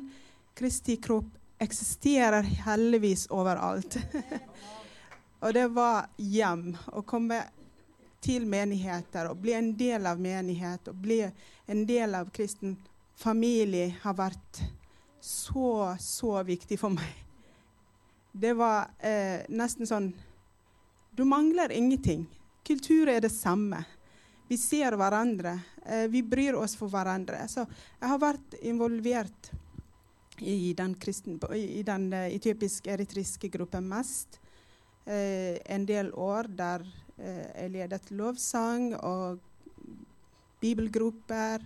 Kristi 0.57 0.97
kropp 0.97 1.35
eksisterer 1.61 2.47
heldigvis 2.65 3.27
overalt. 3.35 3.99
og 5.39 5.53
det 5.55 5.67
var 5.71 6.09
hjem. 6.17 6.73
Å 6.91 7.03
komme 7.07 7.43
til 8.23 8.45
menigheter 8.49 9.29
og 9.29 9.39
bli 9.43 9.55
en 9.55 9.71
del 9.79 10.07
av 10.09 10.19
menighet 10.19 10.89
og 10.91 10.97
bli 10.99 11.21
en 11.23 11.85
del 11.87 12.15
av 12.19 12.31
kristen 12.35 12.75
familie 13.19 13.93
har 14.01 14.15
vært 14.17 14.63
så, 15.19 15.95
så 15.99 16.39
viktig 16.47 16.79
for 16.79 16.95
meg. 16.95 17.15
Det 18.31 18.53
var 18.55 18.91
eh, 18.99 19.47
nesten 19.49 19.87
sånn 19.89 20.11
Du 21.11 21.25
mangler 21.27 21.71
ingenting. 21.75 22.27
Kultur 22.63 23.09
er 23.11 23.19
det 23.19 23.31
samme. 23.33 23.81
Vi 24.47 24.55
ser 24.57 24.95
hverandre. 24.95 25.57
Eh, 25.83 26.05
vi 26.07 26.21
bryr 26.23 26.55
oss 26.55 26.77
for 26.79 26.87
hverandre. 26.87 27.41
Så 27.51 27.65
jeg 27.65 28.07
har 28.07 28.21
vært 28.21 28.55
involvert 28.61 29.49
i 30.39 30.73
den, 30.73 30.93
kristen, 30.95 31.35
i 31.51 31.83
den 31.83 32.13
uh, 32.13 32.27
etiopisk-eritriske 32.31 33.49
gruppen 33.51 33.89
mest. 33.89 34.38
Eh, 35.09 35.57
en 35.65 35.87
del 35.89 36.11
år 36.13 36.51
der 36.53 36.83
eh, 37.17 37.45
jeg 37.63 37.71
ledet 37.73 38.11
lovsang 38.13 38.91
og 39.01 39.39
bibelgrupper. 40.61 41.63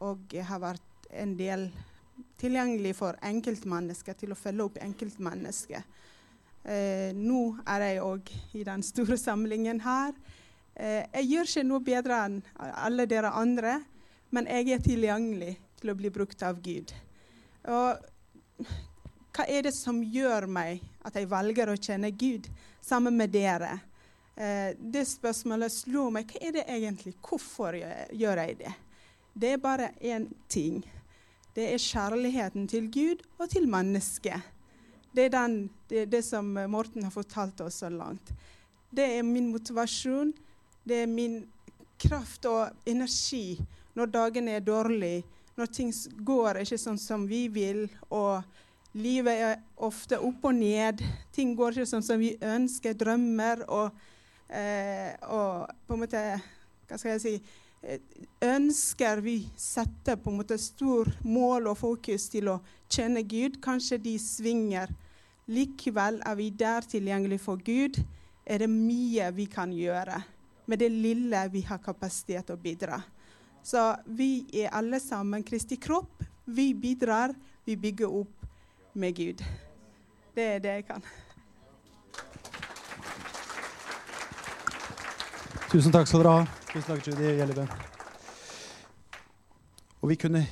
Og 0.00 0.32
jeg 0.32 0.46
har 0.48 0.62
vært 0.62 1.10
en 1.12 1.34
del 1.36 1.66
tilgjengelig 2.40 2.94
for 2.96 3.18
enkeltmennesker 3.22 4.16
til 4.18 4.32
å 4.32 4.38
følge 4.38 4.64
opp 4.64 4.80
enkeltmennesker. 4.80 5.84
Eh, 6.64 7.10
nå 7.12 7.42
er 7.66 7.84
jeg 7.88 8.06
òg 8.06 8.32
i 8.56 8.64
den 8.66 8.84
store 8.86 9.18
samlingen 9.20 9.82
her. 9.84 10.16
Eh, 10.72 11.02
jeg 11.18 11.28
gjør 11.28 11.50
ikke 11.50 11.66
noe 11.68 11.84
bedre 11.84 12.22
enn 12.24 12.40
alle 12.56 13.06
dere 13.10 13.34
andre, 13.36 13.80
men 14.32 14.48
jeg 14.48 14.72
er 14.72 14.84
tilgjengelig 14.86 15.56
til 15.82 15.92
å 15.92 15.98
bli 15.98 16.12
brukt 16.14 16.42
av 16.46 16.62
Gud. 16.64 16.94
Og 17.68 18.66
hva 19.32 19.46
er 19.48 19.64
det 19.64 19.72
som 19.72 20.02
gjør 20.04 20.46
meg 20.50 20.82
at 21.06 21.16
jeg 21.16 21.30
velger 21.30 21.72
å 21.72 21.78
kjenne 21.78 22.10
Gud 22.12 22.48
sammen 22.84 23.16
med 23.16 23.32
dere? 23.32 23.78
Eh, 24.36 24.72
det 24.76 25.06
spørsmålet 25.08 25.72
slo 25.72 26.08
meg. 26.12 26.28
Hva 26.28 26.42
er 26.48 26.56
det 26.58 26.64
egentlig? 26.68 27.14
Hvorfor 27.24 27.76
gjør 27.76 28.42
jeg 28.44 28.58
det? 28.60 28.72
Det 29.32 29.54
er 29.54 29.62
bare 29.62 29.92
én 30.00 30.28
ting. 30.48 30.82
det 31.54 31.66
er 31.68 31.78
kjærligheten 31.78 32.68
til 32.68 32.86
Gud 32.88 33.22
og 33.38 33.50
til 33.52 33.66
mennesket. 33.68 34.40
Det 35.12 35.26
er 35.26 35.32
den, 35.34 35.68
det, 35.88 36.06
det 36.08 36.22
som 36.24 36.46
Morten 36.72 37.04
har 37.04 37.12
fortalt 37.12 37.60
oss 37.60 37.82
så 37.82 37.90
langt. 37.92 38.32
Det 38.90 39.04
er 39.18 39.22
min 39.22 39.50
motivasjon. 39.52 40.32
Det 40.84 41.02
er 41.02 41.06
min 41.06 41.42
kraft 42.00 42.48
og 42.48 42.88
energi 42.88 43.60
når 43.94 44.06
dagene 44.06 44.56
er 44.56 44.64
dårlige, 44.64 45.22
når 45.56 45.66
ting 45.66 45.92
går 46.24 46.62
ikke 46.62 46.80
sånn 46.80 46.98
som 46.98 47.26
vi 47.28 47.44
vil, 47.52 47.84
og 48.08 48.40
livet 48.98 49.40
er 49.40 49.60
ofte 49.82 50.18
opp 50.20 50.44
og 50.48 50.56
ned. 50.56 51.02
Ting 51.32 51.54
går 51.56 51.76
ikke 51.76 51.88
sånn 51.88 52.04
som 52.04 52.20
vi 52.20 52.34
ønsker, 52.44 52.96
drømmer 52.98 53.64
og, 53.68 53.98
eh, 54.48 55.12
og 55.28 55.70
på 55.86 55.96
en 55.96 56.04
måte 56.04 56.24
Hva 56.88 56.98
skal 56.98 57.14
jeg 57.14 57.22
si 57.22 57.34
eh, 57.88 58.02
Ønsker 58.44 59.22
vi 59.24 59.38
setter 59.56 60.18
på 60.20 60.32
en 60.32 60.42
måte 60.42 60.58
stor 60.60 61.08
mål 61.24 61.70
og 61.72 61.78
fokus 61.80 62.28
til 62.32 62.50
å 62.52 62.58
kjenne 62.92 63.24
Gud, 63.24 63.60
kanskje 63.64 64.00
de 64.02 64.18
svinger. 64.20 64.92
Likevel 65.48 66.20
er 66.26 66.36
vi 66.36 66.50
der 66.50 66.84
tilgjengelig 66.84 67.40
for 67.40 67.56
Gud. 67.64 67.96
Er 68.44 68.60
det 68.60 68.68
mye 68.68 69.30
vi 69.32 69.46
kan 69.48 69.72
gjøre 69.72 70.20
med 70.66 70.78
det 70.78 70.90
lille 70.92 71.40
vi 71.52 71.62
har 71.66 71.80
kapasitet 71.82 72.46
til 72.46 72.56
å 72.56 72.60
bidra. 72.60 73.00
Så 73.62 73.80
vi 74.06 74.44
er 74.62 74.74
alle 74.74 75.00
sammen 75.02 75.44
Kristi 75.46 75.78
kropp. 75.78 76.22
Vi 76.44 76.72
bidrar, 76.74 77.34
vi 77.64 77.76
bygger 77.78 78.10
opp 78.10 78.41
med 78.92 79.16
Gud. 79.16 79.42
Det 80.34 80.44
er 80.54 80.60
det 80.64 80.74
jeg 80.78 80.86
kan. 80.88 81.04
Tusen 85.72 85.92
takk 85.94 86.08
skal 86.08 86.20
dere 86.20 86.34
ha. 86.36 86.44
Tusen 86.68 86.88
takk, 86.90 87.06
Judy 87.06 87.30
Gjellebø. 87.38 87.64
Og 90.02 90.10
vi 90.10 90.16
kunne, 90.20 90.42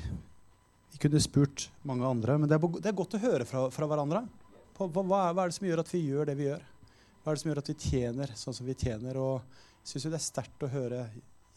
vi 0.92 1.00
kunne 1.02 1.20
spurt 1.20 1.66
mange 1.84 2.06
andre, 2.08 2.38
men 2.38 2.48
det 2.48 2.56
er, 2.56 2.68
det 2.80 2.92
er 2.92 2.96
godt 2.96 3.18
å 3.18 3.22
høre 3.24 3.48
fra, 3.48 3.66
fra 3.74 3.88
hverandre. 3.90 4.22
På, 4.76 4.88
hva, 4.88 5.02
hva, 5.04 5.42
er, 5.42 5.50
det 5.50 5.58
som 5.58 5.66
gjør 5.68 5.82
at 5.82 5.92
vi 5.92 6.04
gjør 6.06 6.30
det 6.30 6.36
vi 6.38 6.46
gjør? 6.46 6.62
Hva 7.20 7.32
er 7.32 7.36
det 7.36 7.42
som 7.42 7.50
gjør 7.50 7.60
at 7.60 7.72
vi 7.72 7.78
tjener 7.84 8.32
sånn 8.38 8.56
som 8.56 8.68
vi 8.68 8.76
tjener? 8.80 9.18
Og 9.20 9.58
jeg 9.82 9.92
syns 9.92 10.06
det 10.08 10.20
er 10.20 10.24
sterkt 10.24 10.64
å 10.64 10.72
høre 10.72 11.02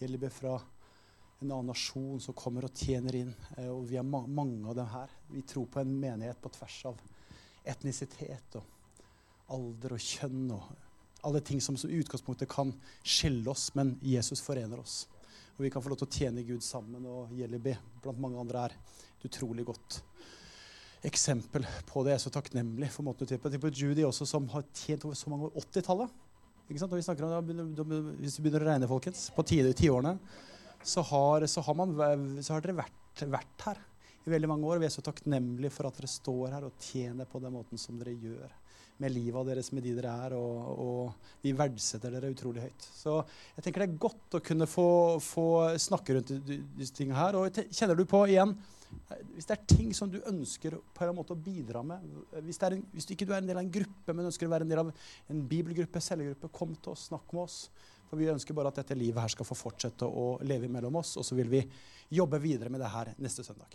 Gjellebø 0.01 0.31
fra 0.33 0.57
en 1.39 1.49
annen 1.51 1.71
nasjon 1.71 2.21
som 2.23 2.35
kommer 2.37 2.67
og 2.67 2.77
tjener 2.77 3.17
inn. 3.19 3.33
Eh, 3.57 3.69
og 3.71 3.87
vi 3.89 3.97
er 3.99 4.07
ma 4.07 4.23
mange 4.27 4.69
av 4.69 4.77
dem 4.77 4.91
her. 4.93 5.11
Vi 5.31 5.43
tror 5.47 5.67
på 5.71 5.81
en 5.81 5.95
menighet 5.99 6.39
på 6.41 6.51
tvers 6.55 6.79
av 6.91 7.01
etnisitet 7.73 8.59
og 8.59 9.53
alder 9.53 9.95
og 9.95 10.03
kjønn 10.03 10.47
og 10.55 10.71
alle 11.23 11.39
ting 11.39 11.61
som, 11.63 11.77
i 11.87 11.99
utgangspunktet 12.03 12.49
kan 12.51 12.73
skille 12.99 13.47
oss, 13.51 13.69
men 13.77 13.95
Jesus 14.03 14.41
forener 14.43 14.81
oss. 14.81 15.05
Og 15.55 15.63
vi 15.63 15.69
kan 15.71 15.83
få 15.83 15.91
lov 15.93 16.01
til 16.01 16.09
å 16.09 16.17
tjene 16.17 16.43
Gud 16.43 16.63
sammen, 16.65 17.05
og 17.07 17.31
Jelliby 17.37 17.75
blant 18.03 18.19
mange 18.19 18.41
andre 18.41 18.65
er 18.65 18.75
et 18.75 19.27
utrolig 19.29 19.63
godt 19.69 20.01
eksempel 21.07 21.65
på 21.87 22.03
det. 22.03 22.13
Jeg 22.13 22.19
er 22.19 22.23
så 22.25 22.33
takknemlig 22.33 22.89
for 22.91 23.07
måten 23.07 23.27
du 23.27 23.31
til 23.31 23.39
på. 23.39 23.51
Tenk 23.51 23.63
på 23.63 23.71
Judy 23.71 24.05
også, 24.07 24.27
som 24.27 24.47
har 24.51 24.65
tjent 24.75 25.05
over 25.07 25.19
så 25.19 25.31
mange 25.31 25.47
år. 25.47 25.55
80-tallet. 25.63 26.19
Hvis 26.67 28.39
vi 28.39 28.43
begynner 28.43 28.63
å 28.63 28.69
regne, 28.69 28.89
folkens, 28.89 29.27
på 29.35 29.43
tiårene, 29.47 30.15
så 30.83 31.03
har, 31.09 31.47
så 31.47 31.61
har, 31.61 31.77
man, 31.79 31.95
så 32.43 32.55
har 32.55 32.63
dere 32.65 32.81
vært, 32.83 33.23
vært, 33.31 33.67
her 33.67 33.79
i 34.23 34.33
veldig 34.33 34.49
mange 34.51 34.67
år. 34.67 34.81
Vi 34.81 34.87
er 34.87 34.93
så 34.93 35.03
takknemlige 35.05 35.73
for 35.73 35.89
at 35.89 35.97
dere 35.99 36.11
står 36.11 36.57
her 36.57 36.67
og 36.67 36.83
tjener 36.91 37.29
på 37.29 37.41
den 37.43 37.55
måten 37.55 37.81
som 37.81 37.97
dere 37.99 38.15
gjør 38.15 38.59
med 39.01 39.11
livet 39.11 39.47
deres, 39.49 39.71
med 39.73 39.83
de 39.83 39.95
dere 39.97 40.11
er, 40.27 40.35
og, 40.37 40.67
og, 40.83 41.31
vi 41.43 41.51
verdsetter 41.57 42.13
dere 42.13 42.29
utrolig 42.31 42.61
høyt. 42.67 42.85
Så 42.93 43.17
jeg 43.55 43.65
tenker 43.65 43.83
det 43.83 43.89
er 43.89 44.03
godt 44.05 44.37
å 44.37 44.43
kunne 44.45 44.67
få, 44.69 44.87
få 45.23 45.47
snakke 45.81 46.19
rundt 46.19 46.31
disse 46.77 46.95
tingene 46.95 47.17
her. 47.17 47.39
Og 47.39 47.63
kjenner 47.73 47.99
du 47.99 48.05
på 48.09 48.25
igjen 48.29 48.55
hvis 49.33 49.47
det 49.49 49.55
er 49.55 49.63
ting 49.71 49.93
som 49.97 50.11
du 50.11 50.19
ønsker 50.29 50.75
på 50.93 51.05
en 51.05 51.15
måte 51.17 51.33
å 51.33 51.39
bidra 51.39 51.81
med 51.85 52.03
Hvis, 52.45 52.59
en, 52.61 52.83
hvis 52.93 53.07
du 53.09 53.15
ikke 53.15 53.25
er 53.31 53.39
en 53.39 53.49
del 53.49 53.57
av 53.57 53.63
en 53.63 53.71
gruppe, 53.73 54.13
men 54.13 54.29
ønsker 54.29 54.45
å 54.45 54.53
være 54.53 54.67
en 54.67 54.73
del 54.73 54.81
av 54.83 54.91
en 55.33 55.41
bibelgruppe, 55.49 56.01
cellegruppe, 56.03 56.51
kom 56.53 56.75
til 56.77 56.93
oss, 56.93 57.07
snakk 57.09 57.33
med 57.33 57.45
oss. 57.47 57.57
For 58.13 58.21
vi 58.21 58.27
ønsker 58.29 58.53
bare 58.53 58.69
at 58.69 58.77
dette 58.77 58.93
livet 58.93 59.17
her 59.17 59.31
skal 59.33 59.47
få 59.49 59.55
fortsette 59.57 60.05
å 60.05 60.35
leve 60.45 60.67
mellom 60.69 60.99
oss, 60.99 61.15
og 61.17 61.25
så 61.25 61.33
vil 61.33 61.47
vi 61.49 61.63
jobbe 62.13 62.37
videre 62.37 62.69
med 62.69 62.83
det 62.83 62.91
her 62.93 63.09
neste 63.17 63.41
søndag. 63.41 63.73